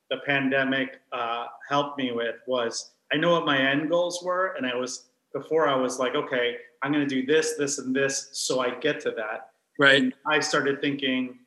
the 0.09 0.17
pandemic 0.25 1.01
uh, 1.11 1.47
helped 1.67 1.97
me 1.97 2.11
with 2.11 2.35
was 2.47 2.91
I 3.13 3.17
know 3.17 3.31
what 3.31 3.45
my 3.45 3.59
end 3.59 3.89
goals 3.89 4.23
were, 4.23 4.53
and 4.57 4.65
I 4.65 4.75
was 4.75 5.09
before 5.33 5.67
I 5.67 5.75
was 5.75 5.99
like, 5.99 6.15
okay, 6.15 6.57
I'm 6.81 6.91
going 6.91 7.07
to 7.07 7.15
do 7.15 7.25
this, 7.25 7.55
this, 7.57 7.77
and 7.79 7.95
this, 7.95 8.29
so 8.31 8.59
I 8.59 8.75
get 8.79 8.99
to 9.01 9.11
that. 9.11 9.49
Right. 9.77 10.01
And 10.01 10.13
I 10.25 10.39
started 10.39 10.81
thinking, 10.81 11.39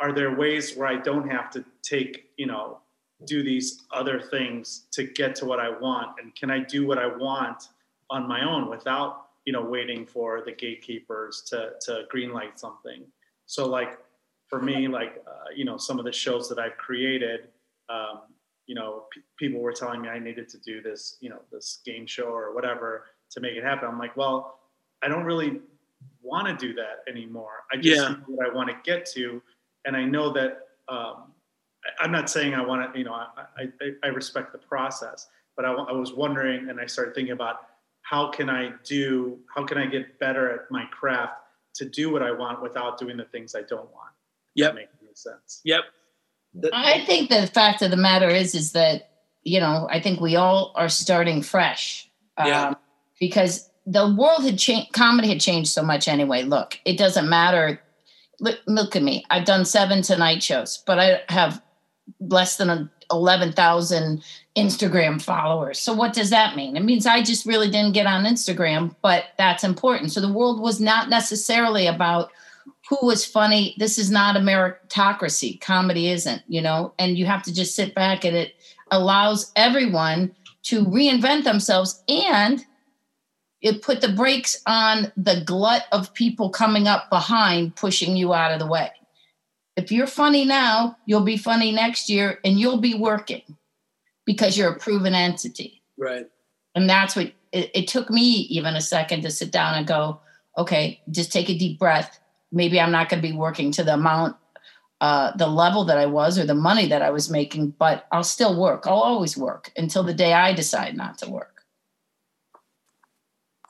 are 0.00 0.12
there 0.12 0.36
ways 0.36 0.76
where 0.76 0.86
I 0.86 0.96
don't 0.96 1.28
have 1.30 1.50
to 1.52 1.64
take, 1.82 2.30
you 2.36 2.46
know, 2.46 2.78
do 3.26 3.42
these 3.42 3.82
other 3.92 4.20
things 4.20 4.86
to 4.92 5.04
get 5.04 5.34
to 5.36 5.46
what 5.46 5.60
I 5.60 5.70
want, 5.70 6.16
and 6.20 6.34
can 6.34 6.50
I 6.50 6.58
do 6.58 6.86
what 6.86 6.98
I 6.98 7.06
want 7.06 7.68
on 8.10 8.28
my 8.28 8.44
own 8.44 8.68
without, 8.68 9.23
you 9.44 9.52
know, 9.52 9.62
waiting 9.62 10.06
for 10.06 10.42
the 10.44 10.52
gatekeepers 10.52 11.42
to 11.48 11.72
to 11.82 12.04
greenlight 12.14 12.58
something? 12.58 13.04
So 13.46 13.66
like 13.66 13.98
for 14.48 14.60
me, 14.60 14.88
like 14.98 15.22
uh, 15.26 15.50
you 15.54 15.64
know, 15.64 15.76
some 15.76 15.98
of 15.98 16.04
the 16.04 16.12
shows 16.12 16.48
that 16.48 16.58
I've 16.58 16.76
created 16.76 17.48
um, 17.90 18.20
you 18.66 18.74
know, 18.74 19.04
p- 19.12 19.20
people 19.38 19.60
were 19.60 19.72
telling 19.72 20.00
me 20.00 20.08
I 20.08 20.18
needed 20.18 20.48
to 20.48 20.58
do 20.58 20.80
this, 20.80 21.18
you 21.20 21.28
know, 21.28 21.40
this 21.52 21.80
game 21.84 22.06
show 22.06 22.24
or 22.28 22.54
whatever 22.54 23.04
to 23.32 23.40
make 23.40 23.56
it 23.56 23.62
happen. 23.62 23.86
I'm 23.86 23.98
like, 23.98 24.16
well, 24.16 24.58
I 25.02 25.08
don't 25.08 25.24
really 25.24 25.60
want 26.22 26.46
to 26.48 26.66
do 26.66 26.72
that 26.74 27.00
anymore. 27.06 27.64
I 27.70 27.76
just 27.76 28.00
Yeah. 28.00 28.08
know 28.08 28.16
what 28.26 28.46
I 28.48 28.54
want 28.54 28.70
to 28.70 28.76
get 28.82 29.04
to, 29.12 29.42
and 29.84 29.94
I 29.94 30.04
know 30.04 30.32
that. 30.32 30.60
Um, 30.88 31.32
I- 31.84 32.04
I'm 32.04 32.10
not 32.12 32.30
saying 32.30 32.54
I 32.54 32.64
want 32.64 32.90
to, 32.90 32.98
you 32.98 33.04
know, 33.04 33.12
I, 33.12 33.26
I, 33.58 33.62
I- 33.82 33.92
I 34.04 34.06
respect 34.06 34.52
the 34.52 34.58
process, 34.58 35.28
but 35.56 35.66
I, 35.66 35.72
I 35.72 35.92
was 35.92 36.14
wondering, 36.14 36.70
and 36.70 36.80
I 36.80 36.86
started 36.86 37.14
thinking 37.14 37.32
about 37.34 37.66
how 38.04 38.30
can 38.30 38.48
I 38.48 38.70
do, 38.84 39.38
how 39.54 39.64
can 39.64 39.78
I 39.78 39.86
get 39.86 40.18
better 40.18 40.50
at 40.50 40.70
my 40.70 40.84
craft 40.86 41.34
to 41.74 41.88
do 41.88 42.12
what 42.12 42.22
I 42.22 42.30
want 42.30 42.62
without 42.62 42.98
doing 42.98 43.16
the 43.16 43.24
things 43.24 43.54
I 43.54 43.62
don't 43.62 43.90
want. 43.92 44.12
Yep. 44.54 44.74
that 44.74 44.88
makes 45.02 45.22
sense. 45.22 45.60
Yep. 45.64 45.82
I 46.72 47.04
think 47.04 47.30
the 47.30 47.48
fact 47.48 47.82
of 47.82 47.90
the 47.90 47.96
matter 47.96 48.28
is, 48.28 48.54
is 48.54 48.72
that 48.72 49.10
you 49.44 49.60
know, 49.60 49.86
I 49.90 50.00
think 50.00 50.20
we 50.20 50.36
all 50.36 50.72
are 50.74 50.88
starting 50.88 51.42
fresh, 51.42 52.10
um, 52.38 52.48
Yeah. 52.48 52.74
because 53.20 53.70
the 53.86 54.12
world 54.12 54.42
had 54.42 54.58
changed. 54.58 54.92
Comedy 54.92 55.28
had 55.28 55.40
changed 55.40 55.70
so 55.70 55.82
much 55.82 56.08
anyway. 56.08 56.42
Look, 56.42 56.80
it 56.84 56.96
doesn't 56.96 57.28
matter. 57.28 57.80
Look, 58.40 58.58
look 58.66 58.96
at 58.96 59.02
me. 59.02 59.24
I've 59.30 59.44
done 59.44 59.66
seven 59.66 60.00
Tonight 60.02 60.42
shows, 60.42 60.82
but 60.86 60.98
I 60.98 61.20
have 61.28 61.62
less 62.20 62.56
than 62.56 62.90
eleven 63.10 63.52
thousand 63.52 64.24
Instagram 64.56 65.20
followers. 65.20 65.80
So 65.80 65.92
what 65.92 66.12
does 66.12 66.30
that 66.30 66.54
mean? 66.54 66.76
It 66.76 66.84
means 66.84 67.06
I 67.06 67.22
just 67.22 67.44
really 67.44 67.70
didn't 67.70 67.94
get 67.94 68.06
on 68.06 68.24
Instagram, 68.24 68.94
but 69.02 69.24
that's 69.36 69.64
important. 69.64 70.12
So 70.12 70.20
the 70.20 70.32
world 70.32 70.60
was 70.60 70.80
not 70.80 71.08
necessarily 71.08 71.86
about 71.86 72.30
who 72.88 72.98
was 73.02 73.24
funny. 73.24 73.74
This 73.78 73.98
is 73.98 74.10
not 74.10 74.36
a 74.36 74.40
meritocracy. 74.40 75.60
Comedy 75.60 76.08
isn't, 76.08 76.42
you 76.46 76.60
know, 76.60 76.92
and 76.98 77.18
you 77.18 77.26
have 77.26 77.42
to 77.44 77.54
just 77.54 77.74
sit 77.74 77.94
back 77.94 78.24
and 78.24 78.36
it 78.36 78.54
allows 78.90 79.50
everyone 79.56 80.34
to 80.64 80.84
reinvent 80.84 81.44
themselves 81.44 82.02
and 82.08 82.64
it 83.60 83.82
put 83.82 84.02
the 84.02 84.12
brakes 84.12 84.62
on 84.66 85.10
the 85.16 85.42
glut 85.44 85.86
of 85.90 86.14
people 86.14 86.50
coming 86.50 86.86
up 86.86 87.10
behind 87.10 87.74
pushing 87.74 88.16
you 88.16 88.32
out 88.34 88.52
of 88.52 88.60
the 88.60 88.66
way. 88.66 88.90
If 89.76 89.90
you're 89.90 90.06
funny 90.06 90.44
now, 90.44 90.96
you'll 91.06 91.22
be 91.22 91.38
funny 91.38 91.72
next 91.72 92.08
year 92.08 92.38
and 92.44 92.60
you'll 92.60 92.80
be 92.80 92.94
working 92.94 93.42
because 94.24 94.56
you're 94.56 94.72
a 94.72 94.78
proven 94.78 95.14
entity. 95.14 95.82
Right. 95.98 96.26
And 96.74 96.88
that's 96.88 97.14
what 97.16 97.32
it, 97.52 97.70
it 97.74 97.88
took 97.88 98.10
me 98.10 98.22
even 98.22 98.74
a 98.74 98.80
second 98.80 99.22
to 99.22 99.30
sit 99.30 99.50
down 99.50 99.74
and 99.74 99.86
go, 99.86 100.20
okay, 100.58 101.00
just 101.10 101.32
take 101.32 101.48
a 101.48 101.58
deep 101.58 101.78
breath. 101.78 102.20
Maybe 102.52 102.80
I'm 102.80 102.92
not 102.92 103.08
going 103.08 103.22
to 103.22 103.28
be 103.28 103.36
working 103.36 103.70
to 103.72 103.84
the 103.84 103.94
amount, 103.94 104.36
uh, 105.00 105.36
the 105.36 105.46
level 105.46 105.84
that 105.84 105.98
I 105.98 106.06
was 106.06 106.38
or 106.38 106.46
the 106.46 106.54
money 106.54 106.86
that 106.86 107.02
I 107.02 107.10
was 107.10 107.30
making, 107.30 107.70
but 107.78 108.06
I'll 108.12 108.24
still 108.24 108.58
work. 108.58 108.86
I'll 108.86 108.94
always 108.94 109.36
work 109.36 109.72
until 109.76 110.02
the 110.02 110.14
day 110.14 110.32
I 110.32 110.52
decide 110.52 110.96
not 110.96 111.18
to 111.18 111.30
work. 111.30 111.54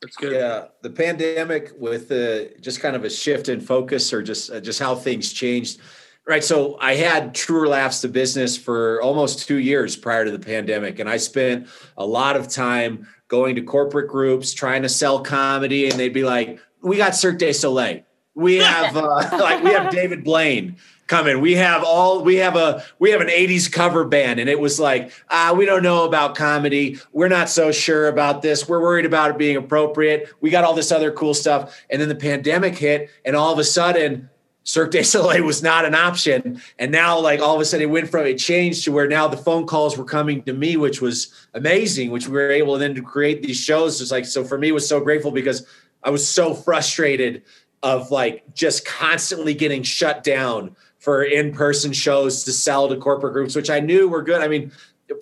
That's 0.05 0.17
good. 0.17 0.33
Yeah, 0.33 0.67
the 0.83 0.91
pandemic 0.91 1.73
with 1.79 2.09
the 2.09 2.55
just 2.61 2.81
kind 2.81 2.95
of 2.95 3.05
a 3.05 3.11
shift 3.11 3.49
in 3.49 3.59
focus, 3.59 4.13
or 4.13 4.23
just 4.23 4.51
uh, 4.51 4.61
just 4.61 4.79
how 4.79 4.95
things 4.95 5.33
changed. 5.33 5.81
Right. 6.27 6.43
So 6.43 6.79
I 6.81 6.95
had 6.95 7.35
Truer 7.35 7.69
Laughs 7.69 8.01
to 8.01 8.09
business 8.09 8.57
for 8.57 9.01
almost 9.03 9.47
two 9.47 9.59
years 9.59 9.95
prior 9.95 10.25
to 10.25 10.31
the 10.31 10.39
pandemic, 10.39 10.99
and 10.99 11.09
I 11.09 11.19
spent 11.19 11.69
a 11.99 12.07
lot 12.07 12.37
of 12.37 12.49
time 12.49 13.07
going 13.29 13.57
to 13.57 13.63
corporate 13.63 14.09
groups 14.09 14.55
trying 14.55 14.83
to 14.83 14.89
sell 14.89 15.21
comedy, 15.21 15.89
and 15.89 16.01
they'd 16.01 16.15
be 16.15 16.25
like, 16.25 16.61
"We 16.81 16.97
got 16.97 17.15
Cirque 17.15 17.39
du 17.39 17.53
Soleil. 17.53 18.01
We 18.35 18.57
have 18.59 18.97
uh, 18.97 19.29
like 19.39 19.63
we 19.63 19.73
have 19.73 19.91
David 19.91 20.25
Blaine." 20.25 20.77
coming. 21.07 21.41
We 21.41 21.55
have 21.57 21.85
all 21.85 22.23
we 22.23 22.37
have 22.37 22.57
a 22.57 22.83
we 22.99 23.11
have 23.11 23.21
an 23.21 23.29
80s 23.29 23.71
cover 23.71 24.05
band 24.05 24.41
and 24.41 24.49
it 24.49 24.59
was 24.59 24.81
like, 24.81 25.13
ah, 25.31 25.53
we 25.57 25.67
don't 25.67 25.83
know 25.83 26.05
about 26.05 26.35
comedy. 26.35 26.99
We're 27.13 27.29
not 27.29 27.49
so 27.49 27.73
sure 27.73 28.09
about 28.09 28.43
this. 28.43 28.69
We're 28.69 28.81
worried 28.81 29.05
about 29.05 29.31
it 29.31 29.39
being 29.39 29.57
appropriate. 29.57 30.33
We 30.41 30.51
got 30.51 30.65
all 30.65 30.75
this 30.75 30.91
other 30.91 31.13
cool 31.13 31.35
stuff. 31.35 31.79
And 31.91 32.01
then 32.01 32.09
the 32.09 32.15
pandemic 32.15 32.77
hit 32.77 33.11
and 33.25 33.37
all 33.37 33.53
of 33.53 33.59
a 33.59 33.65
sudden 33.65 34.31
Cirque 34.65 34.91
du 34.91 35.05
Soleil 35.05 35.45
was 35.45 35.63
not 35.63 35.85
an 35.85 35.95
option. 35.95 36.61
And 36.79 36.91
now, 36.91 37.19
like, 37.19 37.41
all 37.41 37.55
of 37.55 37.61
a 37.61 37.65
sudden, 37.65 37.89
it 37.89 37.93
went 37.93 38.09
from 38.09 38.27
it 38.27 38.39
changed 38.39 38.85
to 38.85 38.93
where 38.93 39.07
now 39.07 39.29
the 39.29 39.37
phone 39.37 39.67
calls 39.67 39.97
were 39.97 40.05
coming 40.05 40.43
to 40.45 40.55
me, 40.55 40.77
which 40.77 41.01
was 41.01 41.33
amazing, 41.53 42.11
which 42.11 42.27
we 42.27 42.33
were 42.33 42.51
able 42.51 42.77
then 42.79 42.95
to 42.95 43.03
create 43.03 43.43
these 43.43 43.59
shows. 43.59 44.01
It's 44.01 44.11
like, 44.11 44.25
so 44.25 44.43
for 44.43 44.59
me, 44.59 44.73
was 44.73 44.89
so 44.89 45.01
grateful 45.01 45.31
because 45.31 45.67
I 46.03 46.11
was 46.11 46.27
so 46.27 46.55
frustrated 46.55 47.43
of 47.83 48.11
like 48.11 48.55
just 48.55 48.87
constantly 48.87 49.53
getting 49.53 49.83
shut 49.83 50.25
down 50.25 50.75
for 50.99 51.23
in-person 51.23 51.93
shows 51.93 52.45
to 52.45 52.53
sell 52.53 52.89
to 52.89 52.97
corporate 52.97 53.35
groups, 53.35 53.55
which 53.55 53.69
I 53.69 53.81
knew 53.81 54.09
were 54.09 54.23
good. 54.23 54.41
I 54.41 54.49
mean, 54.49 54.73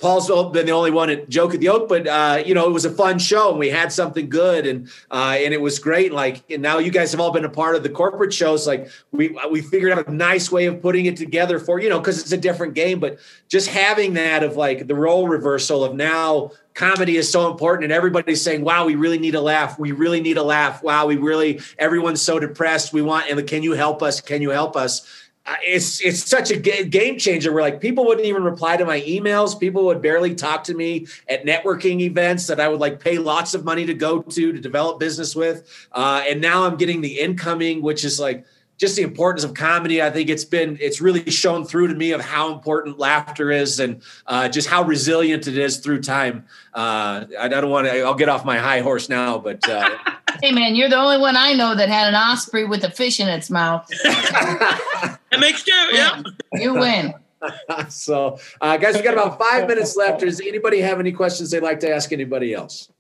Paul's 0.01 0.29
been 0.53 0.67
the 0.67 0.73
only 0.73 0.91
one 0.91 1.11
at 1.11 1.29
Joke 1.29 1.55
at 1.55 1.61
the 1.61 1.69
Oak, 1.69 1.89
but 1.89 2.07
uh, 2.07 2.43
you 2.45 2.55
know, 2.55 2.67
it 2.67 2.73
was 2.73 2.85
a 2.85 2.91
fun 2.91 3.19
show 3.19 3.51
and 3.51 3.59
we 3.59 3.69
had 3.69 3.93
something 3.93 4.29
good 4.29 4.67
and 4.67 4.89
uh, 5.11 5.37
and 5.39 5.55
it 5.55 5.61
was 5.61 5.79
great. 5.79 6.13
Like, 6.13 6.43
and 6.51 6.63
now 6.63 6.79
you 6.79 6.91
guys 6.91 7.13
have 7.13 7.21
all 7.21 7.33
been 7.33 7.45
a 7.45 7.51
part 7.51 7.77
of 7.77 7.83
the 7.83 7.89
corporate 7.89 8.33
shows. 8.33 8.67
Like, 8.67 8.91
we 9.11 9.37
we 9.51 9.61
figured 9.61 9.93
out 9.93 10.07
a 10.07 10.13
nice 10.13 10.51
way 10.51 10.67
of 10.67 10.81
putting 10.83 11.07
it 11.07 11.17
together 11.17 11.59
for 11.59 11.81
you 11.81 11.89
know, 11.89 11.99
because 11.99 12.21
it's 12.21 12.33
a 12.33 12.37
different 12.37 12.75
game. 12.75 13.01
But 13.01 13.19
just 13.49 13.69
having 13.69 14.15
that 14.15 14.43
of 14.43 14.57
like 14.57 14.87
the 14.87 14.95
role 14.95 15.29
reversal 15.29 15.85
of 15.85 15.95
now 15.95 16.53
comedy 16.75 17.17
is 17.17 17.31
so 17.31 17.51
important 17.51 17.85
and 17.85 17.93
everybody's 17.93 18.43
saying 18.43 18.65
wow 18.65 18.87
we 18.87 18.95
really 18.95 19.19
need 19.19 19.35
a 19.35 19.41
laugh 19.41 19.79
we 19.79 19.93
really 19.93 20.21
need 20.21 20.39
a 20.39 20.43
laugh 20.43 20.83
wow 20.83 21.07
we 21.07 21.17
really 21.17 21.61
everyone's 21.79 22.23
so 22.23 22.39
depressed 22.39 22.93
we 22.93 23.03
want 23.03 23.31
and 23.31 23.47
can 23.47 23.63
you 23.63 23.73
help 23.73 24.03
us 24.03 24.21
can 24.21 24.41
you 24.41 24.51
help 24.51 24.75
us 24.75 25.22
it's 25.63 26.01
it's 26.01 26.29
such 26.29 26.51
a 26.51 26.57
game 26.57 27.19
changer 27.19 27.53
where 27.53 27.63
like 27.63 27.81
people 27.81 28.07
wouldn't 28.07 28.27
even 28.27 28.45
reply 28.45 28.77
to 28.77 28.85
my 28.85 29.01
emails. 29.01 29.59
People 29.59 29.85
would 29.87 30.01
barely 30.01 30.35
talk 30.35 30.65
to 30.65 30.75
me 30.75 31.07
at 31.29 31.45
networking 31.45 32.01
events 32.01 32.47
that 32.47 32.61
i 32.61 32.69
would 32.69 32.81
like 32.81 33.01
pay 33.01 33.19
lots 33.19 33.55
of 33.55 33.65
money 33.65 33.85
to 33.85 33.95
go 33.95 34.23
to 34.23 34.53
to 34.53 34.61
develop 34.61 35.01
business 35.01 35.35
with. 35.35 35.69
Uh, 35.93 36.23
and 36.29 36.41
now 36.41 36.65
i'm 36.65 36.77
getting 36.77 37.01
the 37.01 37.19
incoming 37.19 37.83
which 37.83 38.05
is 38.05 38.21
like 38.21 38.45
just 38.83 38.97
the 38.97 39.03
importance 39.03 39.45
of 39.45 39.55
comedy. 39.55 40.03
I 40.03 40.11
think 40.11 40.29
it's 40.29 40.45
been 40.45 40.77
it's 40.81 41.01
really 41.01 41.31
shown 41.31 41.65
through 41.65 41.87
to 41.87 41.95
me 41.95 42.11
of 42.11 42.21
how 42.21 42.53
important 42.53 42.99
laughter 42.99 43.53
is 43.53 43.79
and 43.79 44.03
uh, 44.27 44.49
just 44.49 44.69
how 44.69 44.83
resilient 44.83 45.47
it 45.47 45.57
is 45.57 45.77
through 45.77 46.03
time. 46.03 46.47
Uh, 46.75 47.27
I 47.39 47.47
don't 47.47 47.71
want 47.71 47.87
to. 47.87 48.03
I'll 48.03 48.17
get 48.17 48.29
off 48.29 48.45
my 48.45 48.59
high 48.59 48.81
horse 48.81 49.09
now, 49.09 49.39
but. 49.39 49.67
Uh, 49.69 49.89
hey 50.43 50.51
man, 50.51 50.75
you're 50.75 50.89
the 50.89 50.97
only 50.97 51.19
one 51.19 51.37
I 51.37 51.53
know 51.53 51.77
that 51.77 51.89
had 51.89 52.09
an 52.09 52.17
osprey 52.17 52.65
with 52.65 52.83
a 52.83 52.91
fish 52.91 53.21
in 53.21 53.29
its 53.29 53.51
mouth. 53.51 53.87
it 53.91 55.39
makes 55.39 55.63
two. 55.63 55.73
Yeah. 55.93 56.21
You 56.53 56.75
win. 56.75 57.15
so, 57.89 58.41
uh, 58.61 58.77
guys, 58.79 58.97
we 58.97 59.03
got 59.03 59.15
about 59.15 59.39
five 59.39 59.69
minutes 59.69 59.95
left. 59.95 60.23
Does 60.23 60.41
anybody 60.41 60.81
have 60.81 60.99
any 60.99 61.13
questions 61.13 61.53
they'd 61.53 61.63
like 61.63 61.79
to 61.81 61.95
ask 61.95 62.13
anybody 62.13 62.53
else? 62.53 62.91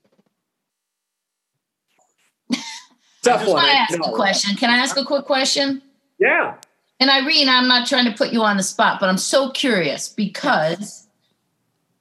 Tough 3.22 3.46
one. 3.46 3.64
I 3.64 3.70
eh? 3.70 3.86
ask 3.88 3.98
a 3.98 4.12
question. 4.12 4.56
Can 4.56 4.70
I 4.70 4.78
ask 4.78 4.96
a 4.96 5.04
quick 5.04 5.24
question? 5.24 5.82
Yeah. 6.18 6.56
And 7.00 7.10
Irene, 7.10 7.48
I'm 7.48 7.68
not 7.68 7.86
trying 7.88 8.04
to 8.04 8.16
put 8.16 8.32
you 8.32 8.42
on 8.42 8.56
the 8.56 8.62
spot, 8.62 9.00
but 9.00 9.08
I'm 9.08 9.18
so 9.18 9.50
curious 9.50 10.08
because, 10.08 11.08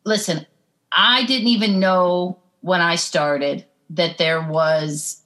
listen, 0.04 0.46
I 0.92 1.26
didn't 1.26 1.48
even 1.48 1.80
know 1.80 2.38
when 2.62 2.82
I 2.82 2.96
started 2.96 3.66
that 3.92 4.18
there 4.18 4.42
was 4.42 5.22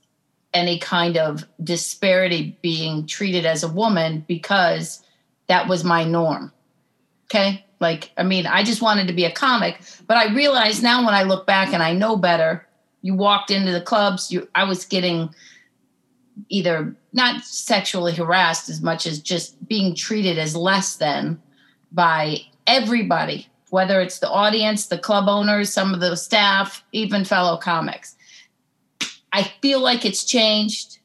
any 0.53 0.79
kind 0.79 1.17
of 1.17 1.45
disparity 1.61 2.57
being 2.61 3.05
treated 3.05 3.45
as 3.45 3.63
a 3.63 3.67
woman 3.67 4.23
because 4.27 5.03
that 5.47 5.67
was 5.67 5.83
my 5.83 6.03
norm. 6.03 6.51
Okay. 7.25 7.65
Like, 7.81 8.11
I 8.17 8.23
mean, 8.23 8.47
I 8.47 8.63
just 8.63 8.81
wanted 8.81 9.07
to 9.07 9.13
be 9.13 9.25
a 9.25 9.31
comic, 9.31 9.79
but 10.07 10.15
I 10.15 10.33
realize 10.33 10.81
now 10.81 11.05
when 11.05 11.13
I 11.13 11.23
look 11.23 11.45
back 11.45 11.73
and 11.73 11.83
I 11.83 11.91
know 11.91 12.15
better, 12.15 12.65
you 13.01 13.13
walked 13.13 13.51
into 13.51 13.71
the 13.71 13.81
clubs, 13.81 14.31
you 14.31 14.47
I 14.55 14.63
was 14.63 14.85
getting 14.85 15.29
either 16.49 16.95
not 17.13 17.43
sexually 17.43 18.13
harassed 18.13 18.69
as 18.69 18.81
much 18.81 19.05
as 19.05 19.19
just 19.19 19.67
being 19.67 19.95
treated 19.95 20.37
as 20.37 20.55
less 20.55 20.95
than 20.97 21.41
by 21.91 22.37
everybody, 22.67 23.47
whether 23.69 24.01
it's 24.01 24.19
the 24.19 24.29
audience, 24.29 24.87
the 24.87 24.97
club 24.97 25.27
owners, 25.27 25.71
some 25.71 25.93
of 25.93 25.99
the 25.99 26.15
staff, 26.15 26.83
even 26.91 27.25
fellow 27.25 27.57
comics. 27.57 28.15
I 29.31 29.43
feel 29.61 29.79
like 29.79 30.05
it's 30.05 30.23
changed. 30.23 30.99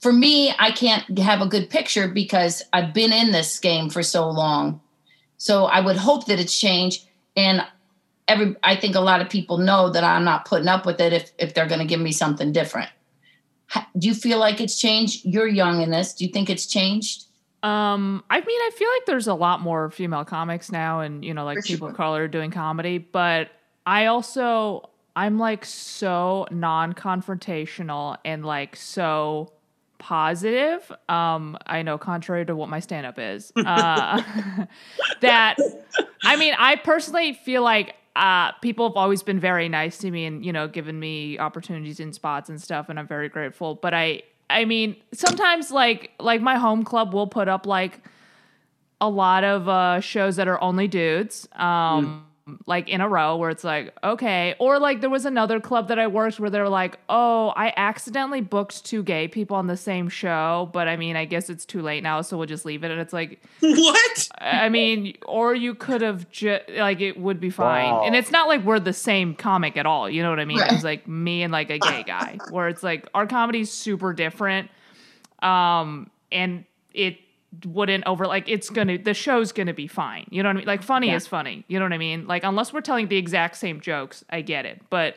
For 0.00 0.12
me, 0.12 0.54
I 0.58 0.70
can't 0.70 1.18
have 1.18 1.40
a 1.40 1.46
good 1.46 1.70
picture 1.70 2.08
because 2.08 2.62
I've 2.72 2.92
been 2.92 3.12
in 3.12 3.32
this 3.32 3.58
game 3.58 3.88
for 3.88 4.02
so 4.02 4.28
long. 4.28 4.80
So 5.38 5.64
I 5.64 5.80
would 5.80 5.96
hope 5.96 6.26
that 6.26 6.40
it's 6.40 6.58
changed. 6.58 7.06
And 7.36 7.66
every 8.28 8.56
I 8.62 8.76
think 8.76 8.94
a 8.94 9.00
lot 9.00 9.20
of 9.20 9.28
people 9.28 9.58
know 9.58 9.90
that 9.90 10.04
I'm 10.04 10.24
not 10.24 10.44
putting 10.44 10.68
up 10.68 10.86
with 10.86 11.00
it 11.00 11.12
if 11.12 11.32
if 11.38 11.54
they're 11.54 11.66
going 11.66 11.80
to 11.80 11.86
give 11.86 12.00
me 12.00 12.12
something 12.12 12.52
different 12.52 12.90
do 13.98 14.08
you 14.08 14.14
feel 14.14 14.38
like 14.38 14.60
it's 14.60 14.78
changed? 14.78 15.24
You're 15.24 15.48
young 15.48 15.82
in 15.82 15.90
this. 15.90 16.12
Do 16.14 16.24
you 16.24 16.32
think 16.32 16.50
it's 16.50 16.66
changed? 16.66 17.26
Um, 17.62 18.22
I 18.28 18.40
mean, 18.40 18.60
I 18.60 18.70
feel 18.76 18.88
like 18.88 19.06
there's 19.06 19.26
a 19.26 19.34
lot 19.34 19.60
more 19.62 19.90
female 19.90 20.24
comics 20.24 20.70
now, 20.70 21.00
and 21.00 21.24
you 21.24 21.32
know, 21.32 21.44
like 21.44 21.56
For 21.58 21.62
people 21.62 21.88
sure. 21.88 21.92
of 21.92 21.96
color 21.96 22.28
doing 22.28 22.50
comedy. 22.50 22.98
But 22.98 23.48
I 23.86 24.06
also, 24.06 24.90
I'm 25.16 25.38
like 25.38 25.64
so 25.64 26.46
non-confrontational 26.50 28.18
and 28.24 28.44
like 28.44 28.76
so 28.76 29.52
positive. 29.98 30.92
Um, 31.08 31.56
I 31.66 31.80
know, 31.82 31.96
contrary 31.96 32.44
to 32.44 32.54
what 32.54 32.68
my 32.68 32.80
stand-up 32.80 33.18
is, 33.18 33.50
uh, 33.56 34.22
that 35.20 35.56
I 36.22 36.36
mean, 36.36 36.54
I 36.58 36.76
personally 36.76 37.32
feel 37.32 37.62
like 37.62 37.94
uh, 38.16 38.52
people 38.60 38.88
have 38.88 38.96
always 38.96 39.22
been 39.22 39.40
very 39.40 39.68
nice 39.68 39.98
to 39.98 40.10
me 40.10 40.24
and 40.24 40.44
you 40.44 40.52
know 40.52 40.68
given 40.68 40.98
me 41.00 41.38
opportunities 41.38 42.00
in 42.00 42.12
spots 42.12 42.48
and 42.48 42.60
stuff 42.60 42.88
and 42.88 42.98
i'm 42.98 43.06
very 43.08 43.28
grateful. 43.28 43.74
But 43.74 43.94
i 43.94 44.22
i 44.50 44.64
mean 44.64 44.96
sometimes 45.12 45.70
like 45.70 46.10
like 46.20 46.40
my 46.40 46.56
home 46.56 46.84
club 46.84 47.14
will 47.14 47.26
put 47.26 47.48
up 47.48 47.66
like 47.66 48.00
a 49.00 49.08
lot 49.08 49.42
of 49.42 49.68
uh 49.68 50.00
shows 50.00 50.36
that 50.36 50.48
are 50.48 50.60
only 50.62 50.86
dudes 50.88 51.48
um 51.56 52.06
mm 52.06 52.33
like 52.66 52.90
in 52.90 53.00
a 53.00 53.08
row 53.08 53.36
where 53.36 53.48
it's 53.48 53.64
like 53.64 53.94
okay. 54.04 54.54
Or 54.58 54.78
like 54.78 55.00
there 55.00 55.08
was 55.08 55.24
another 55.24 55.60
club 55.60 55.88
that 55.88 55.98
i 55.98 56.06
worked 56.06 56.38
where 56.38 56.50
they're 56.50 56.68
like 56.68 56.98
oh 57.08 57.52
i 57.56 57.72
accidentally 57.76 58.42
booked 58.42 58.84
two 58.84 59.02
gay 59.02 59.28
people 59.28 59.56
on 59.56 59.66
the 59.66 59.76
same 59.76 60.08
show 60.08 60.68
but 60.72 60.86
i 60.86 60.96
mean 60.96 61.16
i 61.16 61.24
guess 61.24 61.48
it's 61.48 61.64
too 61.64 61.80
late 61.80 62.02
now 62.02 62.20
so 62.20 62.36
we'll 62.36 62.46
just 62.46 62.64
leave 62.64 62.84
it. 62.84 62.90
And 62.90 63.00
it's 63.00 63.12
like 63.12 63.42
what? 63.60 64.28
I 64.38 64.68
mean 64.68 65.16
or 65.26 65.54
you 65.54 65.74
could 65.74 66.02
have 66.02 66.30
just 66.30 66.68
like 66.68 67.00
it 67.00 67.18
would 67.18 67.40
be 67.40 67.50
fine. 67.50 67.90
Wow. 67.90 68.04
and 68.04 68.14
it's 68.14 68.30
not 68.30 68.46
like 68.46 68.62
we're 68.62 68.80
the 68.80 68.92
same 68.92 69.34
comic 69.34 69.76
at 69.76 69.86
all 69.86 70.10
you 70.10 70.22
know 70.22 70.30
what 70.30 70.40
i 70.40 70.44
mean? 70.44 70.58
Right. 70.58 70.72
it's 70.72 70.84
like 70.84 71.08
me 71.08 71.42
and 71.42 71.52
like 71.52 71.70
a 71.70 71.78
gay 71.78 72.02
guy 72.06 72.38
where 72.50 72.68
it's 72.68 72.82
like 72.82 73.08
our 73.14 73.26
comedy's 73.26 73.70
super 73.70 74.12
different 74.12 74.70
um 75.42 76.10
and 76.30 76.64
it 76.92 77.18
wouldn't 77.64 78.04
over 78.06 78.26
like 78.26 78.48
it's 78.48 78.70
gonna 78.70 78.98
the 78.98 79.14
show's 79.14 79.52
gonna 79.52 79.74
be 79.74 79.86
fine. 79.86 80.26
You 80.30 80.42
know 80.42 80.48
what 80.48 80.56
i 80.56 80.58
mean? 80.58 80.66
Like 80.66 80.82
funny 80.82 81.08
yeah. 81.08 81.16
is 81.16 81.26
funny. 81.26 81.64
You 81.68 81.78
know 81.78 81.84
what 81.84 81.92
i 81.92 81.98
mean? 81.98 82.26
Like 82.26 82.44
unless 82.44 82.72
we're 82.72 82.80
telling 82.80 83.08
the 83.08 83.16
exact 83.16 83.56
same 83.56 83.80
jokes 83.80 84.24
i 84.30 84.40
get 84.40 84.66
it. 84.66 84.80
But 84.90 85.16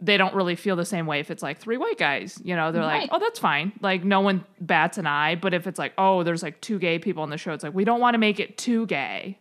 they 0.00 0.18
don't 0.18 0.34
really 0.34 0.56
feel 0.56 0.76
the 0.76 0.84
same 0.84 1.06
way 1.06 1.20
if 1.20 1.30
it's 1.30 1.42
like 1.42 1.58
three 1.58 1.76
white 1.76 1.98
guys. 1.98 2.40
You 2.44 2.56
know 2.56 2.72
they're 2.72 2.82
right. 2.82 3.02
like 3.02 3.10
oh 3.12 3.18
that's 3.18 3.38
fine. 3.38 3.72
Like 3.80 4.04
no 4.04 4.20
one 4.20 4.44
bats 4.60 4.98
an 4.98 5.06
eye. 5.06 5.34
But 5.34 5.54
if 5.54 5.66
it's 5.66 5.78
like 5.78 5.92
oh 5.98 6.22
there's 6.22 6.42
like 6.42 6.60
two 6.60 6.78
gay 6.78 6.98
people 6.98 7.22
on 7.22 7.30
the 7.30 7.38
show 7.38 7.52
it's 7.52 7.64
like 7.64 7.74
we 7.74 7.84
don't 7.84 8.00
want 8.00 8.14
to 8.14 8.18
make 8.18 8.40
it 8.40 8.58
too 8.58 8.86
gay. 8.86 9.38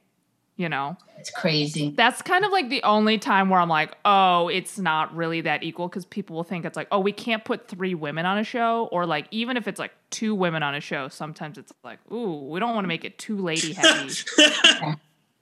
You 0.55 0.69
know 0.69 0.97
it's 1.25 1.35
crazy. 1.35 1.89
That's 1.89 2.21
kind 2.21 2.45
of 2.45 2.51
like 2.51 2.69
the 2.69 2.83
only 2.83 3.17
time 3.17 3.49
where 3.49 3.59
i'm 3.59 3.69
like 3.69 3.97
oh 4.05 4.47
it's 4.47 4.77
not 4.77 5.15
really 5.15 5.41
that 5.41 5.63
equal 5.63 5.87
because 5.87 6.05
people 6.05 6.35
will 6.35 6.43
think 6.43 6.65
it's 6.65 6.75
like 6.75 6.87
oh 6.91 6.99
we 6.99 7.11
can't 7.11 7.43
put 7.43 7.67
three 7.67 7.95
women 7.95 8.27
on 8.27 8.37
a 8.37 8.43
show 8.43 8.87
or 8.91 9.07
like 9.07 9.27
even 9.31 9.57
if 9.57 9.67
it's 9.67 9.79
like 9.79 9.91
two 10.11 10.35
women 10.35 10.61
on 10.61 10.75
a 10.75 10.79
show 10.79 11.07
sometimes 11.07 11.57
it's 11.57 11.73
like 11.83 11.97
ooh 12.11 12.47
we 12.47 12.59
don't 12.59 12.75
want 12.75 12.83
to 12.83 12.87
make 12.87 13.03
it 13.03 13.17
too 13.17 13.37
lady 13.37 13.73
heavy. 13.77 14.13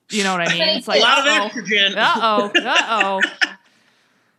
You 0.09 0.23
know 0.23 0.31
what 0.37 0.47
i 0.47 0.53
mean? 0.53 0.61
It's 0.61 0.87
like 0.87 1.01
a 1.01 1.03
lot 1.03 1.17
oh, 1.19 1.29
uh-oh, 1.29 1.45
of 1.47 1.51
estrogen 1.51 1.97
uh-oh 1.97 2.51
uh-oh. 2.55 3.21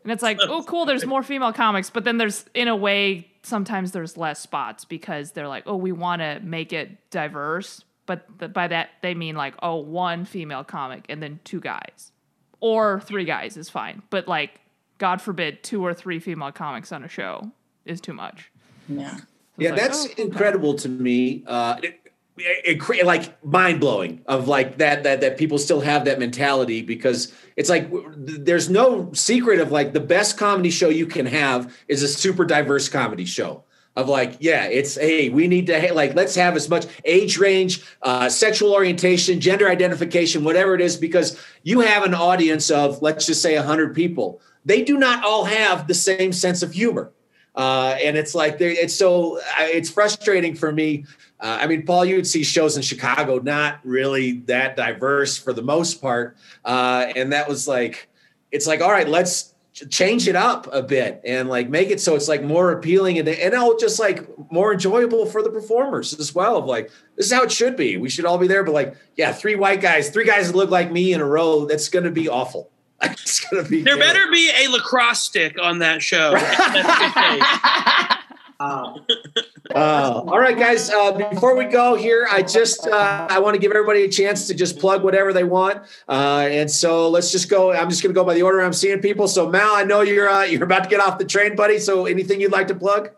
And 0.03 0.12
it's 0.12 0.22
like 0.22 0.38
oh 0.40 0.62
cool 0.62 0.86
there's 0.86 1.05
more 1.05 1.22
female 1.22 1.53
comics 1.53 1.90
but 1.90 2.05
then 2.05 2.16
there's 2.16 2.47
in 2.55 2.68
a 2.68 2.76
way 2.76 3.28
sometimes 3.42 3.92
there's 3.92 4.16
less 4.16 4.40
spots 4.40 4.86
because 4.86 5.32
they're 5.32 5.49
like 5.49 5.64
oh 5.66 5.76
we 5.76 5.92
want 5.92 6.22
to 6.22 6.40
make 6.40 6.72
it 6.72 7.11
diverse 7.11 7.84
but 8.07 8.27
the, 8.39 8.49
by 8.49 8.69
that 8.69 8.91
they 9.03 9.15
mean 9.15 9.37
like 9.37 9.55
oh 9.63 9.77
one 9.77 10.25
female 10.25 10.65
comic 10.65 11.07
and 11.09 11.23
then 11.23 11.41
two 11.45 11.61
guys. 11.61 12.13
Or 12.61 13.01
three 13.01 13.25
guys 13.25 13.57
is 13.57 13.69
fine 13.69 14.03
but 14.11 14.27
like 14.29 14.61
god 14.99 15.21
forbid 15.21 15.63
two 15.63 15.85
or 15.85 15.93
three 15.93 16.19
female 16.19 16.53
comics 16.53 16.93
on 16.93 17.05
a 17.05 17.09
show 17.09 17.51
is 17.85 18.01
too 18.01 18.15
much. 18.15 18.51
Yeah. 18.89 19.19
Yeah 19.57 19.71
like, 19.71 19.81
that's 19.81 20.07
oh, 20.07 20.23
incredible 20.23 20.71
okay. 20.71 20.83
to 20.83 20.89
me 20.89 21.45
uh 21.47 21.79
it, 21.83 22.01
it, 22.37 22.91
it, 22.91 23.07
like 23.07 23.45
mind 23.45 23.81
blowing 23.81 24.23
of 24.27 24.49
like 24.49 24.79
that 24.79 25.05
that 25.05 25.21
that 25.21 25.39
people 25.39 25.59
still 25.59 25.81
have 25.81 26.05
that 26.07 26.19
mentality 26.19 26.83
because 26.83 27.33
it's 27.57 27.69
like 27.69 27.89
there's 28.17 28.69
no 28.69 29.13
secret 29.13 29.61
of 29.61 29.71
like 29.71 29.93
the 29.93 30.01
best 30.01 30.37
comedy 30.37 30.71
show 30.71 30.89
you 30.89 31.07
can 31.07 31.27
have 31.27 31.77
is 31.87 32.03
a 32.03 32.09
super 32.09 32.45
diverse 32.45 32.89
comedy 32.89 33.25
show 33.25 33.64
of 33.97 34.09
like, 34.09 34.36
yeah, 34.40 34.64
it's 34.64 34.97
hey, 34.97 35.28
we 35.28 35.47
need 35.47 35.66
to 35.68 35.92
like 35.95 36.14
let's 36.14 36.34
have 36.34 36.57
as 36.57 36.68
much 36.68 36.86
age 37.05 37.38
range, 37.38 37.82
uh, 38.03 38.28
sexual 38.28 38.72
orientation, 38.72 39.40
gender 39.40 39.68
identification, 39.68 40.45
whatever 40.45 40.74
it 40.74 40.80
is, 40.80 40.97
because 40.97 41.40
you 41.62 41.80
have 41.80 42.03
an 42.03 42.14
audience 42.14 42.70
of 42.70 43.01
let's 43.03 43.26
just 43.26 43.40
say 43.40 43.55
hundred 43.57 43.95
people. 43.95 44.40
They 44.64 44.82
do 44.82 44.99
not 44.99 45.24
all 45.24 45.45
have 45.45 45.86
the 45.86 45.95
same 45.95 46.32
sense 46.32 46.62
of 46.62 46.72
humor, 46.72 47.12
uh, 47.55 47.97
and 48.03 48.16
it's 48.16 48.34
like 48.34 48.57
it's 48.61 48.95
so 48.95 49.40
it's 49.59 49.90
frustrating 49.90 50.55
for 50.57 50.72
me. 50.72 51.05
Uh, 51.38 51.59
I 51.61 51.66
mean, 51.66 51.84
Paul, 51.84 52.05
you 52.05 52.16
would 52.16 52.26
see 52.26 52.42
shows 52.42 52.76
in 52.76 52.82
Chicago 52.82 53.38
not 53.38 53.78
really 53.84 54.40
that 54.47 54.76
diverse 54.76 55.36
for 55.36 55.53
the 55.53 55.62
most 55.62 56.01
part, 56.01 56.36
uh, 56.64 57.12
and 57.14 57.32
that 57.32 57.49
was 57.49 57.68
like, 57.68 58.09
it's 58.51 58.66
like, 58.66 58.80
all 58.80 58.90
right, 58.90 59.09
let's 59.09 59.54
change 59.75 60.29
it 60.29 60.37
up 60.37 60.68
a 60.72 60.83
bit 60.83 61.20
and 61.25 61.49
like 61.49 61.68
make 61.68 61.91
it 61.91 62.01
so 62.01 62.14
it's 62.14 62.29
like 62.29 62.45
more 62.45 62.70
appealing 62.70 63.18
and 63.18 63.29
and 63.29 63.55
all 63.55 63.77
just 63.77 63.99
like 63.99 64.25
more 64.53 64.72
enjoyable 64.72 65.27
for 65.27 65.43
the 65.43 65.51
performers 65.51 66.18
as 66.20 66.33
well 66.33 66.57
of 66.57 66.64
like 66.64 66.93
this 67.16 67.27
is 67.27 67.33
how 67.33 67.43
it 67.43 67.51
should 67.51 67.77
be. 67.77 67.97
We 67.97 68.09
should 68.09 68.25
all 68.25 68.39
be 68.39 68.47
there 68.47 68.62
but 68.62 68.72
like 68.72 68.97
yeah 69.16 69.33
three 69.33 69.57
white 69.57 69.81
guys 69.81 70.11
three 70.11 70.25
guys 70.25 70.47
that 70.47 70.57
look 70.57 70.70
like 70.70 70.93
me 70.93 71.12
in 71.12 71.20
a 71.20 71.27
row 71.27 71.66
that's 71.66 71.89
gonna 71.89 72.11
be 72.11 72.29
awful. 72.29 72.70
It's 73.03 73.41
gonna 73.41 73.68
be 73.68 73.83
there 73.83 73.99
better 73.99 74.31
be 74.31 74.51
a 74.57 74.68
lacrosse 74.68 75.20
stick 75.20 75.57
on 75.61 75.81
that 75.81 76.03
show. 76.03 76.35
Uh, 78.61 78.95
all 79.73 80.39
right, 80.39 80.59
guys. 80.59 80.91
Uh, 80.91 81.12
before 81.12 81.57
we 81.57 81.65
go 81.65 81.95
here, 81.95 82.27
I 82.31 82.43
just 82.43 82.87
uh, 82.87 83.27
I 83.31 83.39
want 83.39 83.55
to 83.55 83.61
give 83.61 83.73
everybody 83.73 84.05
a 84.05 84.09
chance 84.11 84.47
to 84.49 84.55
just 84.55 84.79
plug 84.79 85.03
whatever 85.03 85.33
they 85.33 85.45
want, 85.45 85.79
uh, 86.09 86.47
and 86.51 86.71
so 86.71 87.09
let's 87.09 87.33
just 87.33 87.49
go. 87.49 87.73
I'm 87.73 87.89
just 87.89 88.03
going 88.03 88.15
to 88.15 88.19
go 88.19 88.25
by 88.25 88.35
the 88.35 88.43
order 88.43 88.61
I'm 88.61 88.75
seeing 88.75 89.01
people. 89.01 89.27
So 89.27 89.49
Mal, 89.49 89.75
I 89.75 89.85
know 89.85 90.03
you're 90.03 90.29
uh, 90.29 90.43
you're 90.45 90.65
about 90.65 90.85
to 90.85 90.91
get 90.91 91.01
off 91.01 91.19
the 91.19 91.25
train, 91.25 91.57
buddy. 91.57 91.79
So 91.79 92.05
anything 92.05 92.41
you'd 92.41 92.53
like 92.53 92.69
to 92.69 92.75
plug? 92.75 93.11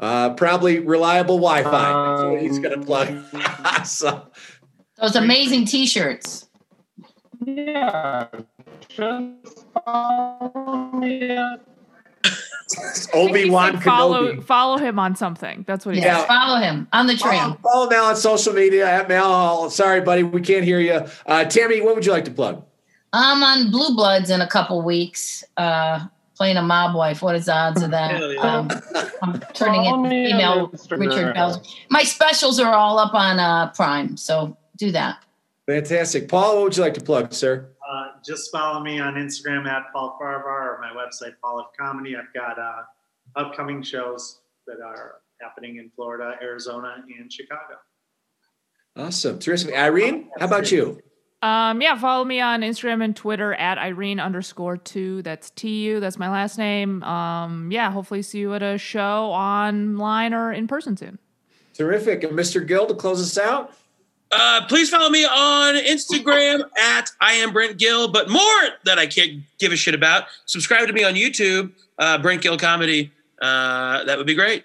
Uh, 0.00 0.34
probably 0.34 0.80
reliable 0.80 1.36
Wi-Fi. 1.36 1.70
That's 1.70 2.22
what 2.24 2.42
he's 2.42 2.58
going 2.58 2.80
to 2.80 2.84
plug. 2.84 3.84
so 3.86 4.26
those 4.96 5.14
amazing 5.14 5.66
T-shirts. 5.66 6.48
Yeah, 7.44 8.26
just 8.88 9.66
follow 9.84 10.90
me 10.94 11.58
Obi 13.14 13.48
Wan 13.50 13.80
follow 13.80 14.40
follow 14.42 14.78
him 14.78 14.98
on 14.98 15.16
something. 15.16 15.64
That's 15.66 15.84
what 15.86 15.94
he 15.94 16.00
Yeah, 16.02 16.18
said. 16.18 16.26
follow 16.26 16.60
him 16.60 16.88
on 16.92 17.06
the 17.06 17.16
train. 17.16 17.38
Follow, 17.40 17.56
follow 17.62 17.90
Mal 17.90 18.04
on 18.06 18.16
social 18.16 18.52
media 18.52 18.86
at 18.88 19.08
Mal 19.08 19.24
Hall. 19.24 19.70
Sorry, 19.70 20.00
buddy, 20.00 20.22
we 20.22 20.40
can't 20.40 20.64
hear 20.64 20.80
you. 20.80 21.04
Uh, 21.26 21.44
Tammy, 21.44 21.80
what 21.80 21.94
would 21.94 22.04
you 22.06 22.12
like 22.12 22.24
to 22.26 22.30
plug? 22.30 22.64
I'm 23.12 23.42
on 23.42 23.70
Blue 23.70 23.94
Bloods 23.94 24.30
in 24.30 24.40
a 24.42 24.46
couple 24.46 24.82
weeks, 24.82 25.42
uh, 25.56 26.06
playing 26.36 26.56
a 26.58 26.62
mob 26.62 26.94
wife. 26.94 27.22
What 27.22 27.36
is 27.36 27.46
the 27.46 27.54
odds 27.54 27.82
of 27.82 27.90
that? 27.90 28.10
Hell 28.10 28.32
yeah. 28.32 28.40
Um, 28.40 28.68
I'm 29.22 29.40
turning 29.54 29.82
Follow 29.84 30.04
in 30.04 30.10
me 30.10 30.30
female 30.30 30.68
Richard 30.90 31.34
Belzer. 31.34 31.66
My 31.90 32.02
specials 32.02 32.60
are 32.60 32.74
all 32.74 32.98
up 32.98 33.14
on 33.14 33.38
uh, 33.40 33.70
Prime, 33.70 34.16
so 34.16 34.56
do 34.76 34.90
that. 34.92 35.24
Fantastic. 35.66 36.28
Paul, 36.28 36.56
what 36.56 36.64
would 36.64 36.76
you 36.76 36.82
like 36.82 36.94
to 36.94 37.00
plug, 37.02 37.32
sir? 37.34 37.68
Uh, 37.88 38.08
just 38.24 38.52
follow 38.52 38.80
me 38.80 39.00
on 39.00 39.14
Instagram 39.14 39.66
at 39.66 39.84
Paul 39.92 40.18
Farahvar 40.20 40.44
or 40.44 40.78
my 40.80 40.90
website, 40.90 41.32
Paul 41.42 41.58
of 41.58 41.66
Comedy. 41.78 42.16
I've 42.16 42.32
got 42.34 42.58
uh, 42.58 42.82
upcoming 43.36 43.82
shows 43.82 44.40
that 44.66 44.80
are 44.84 45.16
happening 45.40 45.76
in 45.76 45.90
Florida, 45.96 46.34
Arizona, 46.42 47.02
and 47.18 47.32
Chicago. 47.32 47.76
Awesome. 48.96 49.38
Terrific. 49.38 49.74
Irene, 49.74 50.28
how 50.38 50.46
about 50.46 50.70
you? 50.70 51.00
Um, 51.40 51.80
yeah, 51.80 51.96
follow 51.96 52.24
me 52.24 52.40
on 52.40 52.62
Instagram 52.62 53.02
and 53.02 53.14
Twitter 53.14 53.54
at 53.54 53.78
Irene 53.78 54.18
underscore 54.18 54.76
Tu. 54.76 55.22
That's 55.22 55.50
T 55.50 55.84
U. 55.84 56.00
That's 56.00 56.18
my 56.18 56.28
last 56.28 56.58
name. 56.58 57.02
Um, 57.04 57.70
yeah, 57.70 57.92
hopefully 57.92 58.22
see 58.22 58.40
you 58.40 58.54
at 58.54 58.62
a 58.62 58.76
show 58.76 59.30
online 59.30 60.34
or 60.34 60.52
in 60.52 60.66
person 60.66 60.96
soon. 60.96 61.18
Terrific. 61.74 62.24
And 62.24 62.36
Mr. 62.36 62.66
Gill 62.66 62.86
to 62.86 62.94
close 62.94 63.22
us 63.22 63.38
out? 63.38 63.72
Uh, 64.30 64.60
please 64.66 64.90
follow 64.90 65.08
me 65.08 65.24
on 65.24 65.76
Instagram 65.76 66.62
at 66.78 67.10
I 67.20 67.34
am 67.34 67.52
Brent 67.52 67.78
Gill. 67.78 68.08
But 68.08 68.28
more 68.28 68.60
that 68.84 68.98
I 68.98 69.06
can't 69.06 69.42
give 69.58 69.72
a 69.72 69.76
shit 69.76 69.94
about, 69.94 70.24
subscribe 70.46 70.86
to 70.86 70.92
me 70.92 71.04
on 71.04 71.14
YouTube, 71.14 71.72
uh, 71.98 72.18
Brent 72.18 72.42
Gill 72.42 72.58
Comedy. 72.58 73.10
Uh, 73.40 74.04
that 74.04 74.18
would 74.18 74.26
be 74.26 74.34
great. 74.34 74.64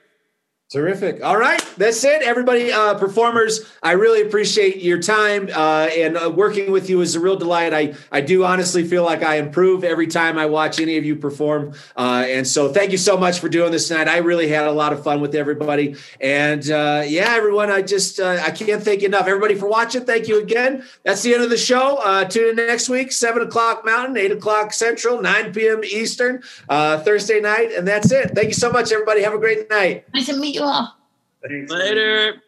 Terrific. 0.74 1.24
All 1.24 1.38
right, 1.38 1.64
that's 1.78 2.04
it, 2.04 2.24
everybody. 2.24 2.72
Uh, 2.72 2.96
performers, 2.96 3.72
I 3.84 3.92
really 3.92 4.24
appreciate 4.24 4.78
your 4.78 5.00
time 5.00 5.48
uh, 5.54 5.88
and 5.96 6.18
uh, 6.18 6.32
working 6.32 6.72
with 6.72 6.90
you 6.90 7.02
is 7.02 7.14
a 7.14 7.20
real 7.20 7.36
delight. 7.36 7.76
I 7.76 7.94
I 8.12 8.22
do 8.22 8.44
honestly 8.44 8.84
feel 8.84 9.04
like 9.04 9.22
I 9.22 9.36
improve 9.36 9.84
every 9.84 10.08
time 10.08 10.40
I 10.40 10.48
watch 10.48 10.80
any 10.80 10.98
of 10.98 11.06
you 11.06 11.16
perform, 11.16 11.76
uh, 11.96 12.26
and 12.28 12.48
so 12.48 12.74
thank 12.74 12.92
you 12.92 12.98
so 12.98 13.16
much 13.16 13.40
for 13.40 13.50
doing 13.50 13.72
this 13.72 13.88
tonight. 13.88 14.08
I 14.08 14.18
really 14.18 14.48
had 14.48 14.66
a 14.66 14.72
lot 14.72 14.94
of 14.94 15.04
fun 15.04 15.22
with 15.22 15.36
everybody, 15.36 15.96
and 16.20 16.68
uh, 16.72 17.04
yeah, 17.06 17.36
everyone, 17.36 17.70
I 17.70 17.84
just 17.84 18.20
uh, 18.20 18.42
I 18.44 18.50
can't 18.50 18.82
thank 18.82 19.02
you 19.02 19.10
enough. 19.10 19.28
Everybody 19.28 19.54
for 19.54 19.68
watching. 19.68 20.06
Thank 20.06 20.28
you 20.28 20.42
again. 20.42 20.84
That's 21.04 21.22
the 21.22 21.36
end 21.36 21.44
of 21.44 21.52
the 21.52 21.58
show. 21.58 22.26
Tune 22.32 22.50
in 22.50 22.56
next 22.56 22.90
week, 22.90 23.12
seven 23.12 23.44
o'clock 23.44 23.86
Mountain, 23.86 24.18
eight 24.18 24.32
o'clock 24.32 24.74
Central, 24.74 25.22
nine 25.22 25.54
p.m. 25.54 25.84
Eastern, 25.84 26.42
Thursday 26.68 27.40
night, 27.40 27.72
and 27.74 27.88
that's 27.88 28.12
it. 28.12 28.32
Thank 28.32 28.48
you 28.48 28.56
so 28.56 28.72
much, 28.72 28.92
everybody. 28.92 29.22
Have 29.22 29.36
a 29.36 29.38
great 29.38 29.70
night. 29.70 30.12
Nice 30.16 30.26
to 30.26 30.36
meet 30.36 30.63
you 30.64 30.70
all. 30.70 30.98
Thanks. 31.48 31.72
Later. 31.72 32.42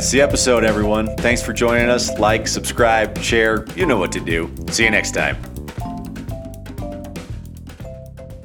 That's 0.00 0.12
the 0.12 0.22
episode, 0.22 0.64
everyone. 0.64 1.14
Thanks 1.18 1.42
for 1.42 1.52
joining 1.52 1.90
us. 1.90 2.18
Like, 2.18 2.48
subscribe, 2.48 3.18
share. 3.18 3.66
You 3.76 3.84
know 3.84 3.98
what 3.98 4.12
to 4.12 4.20
do. 4.20 4.50
See 4.70 4.84
you 4.84 4.90
next 4.90 5.10
time. 5.10 5.49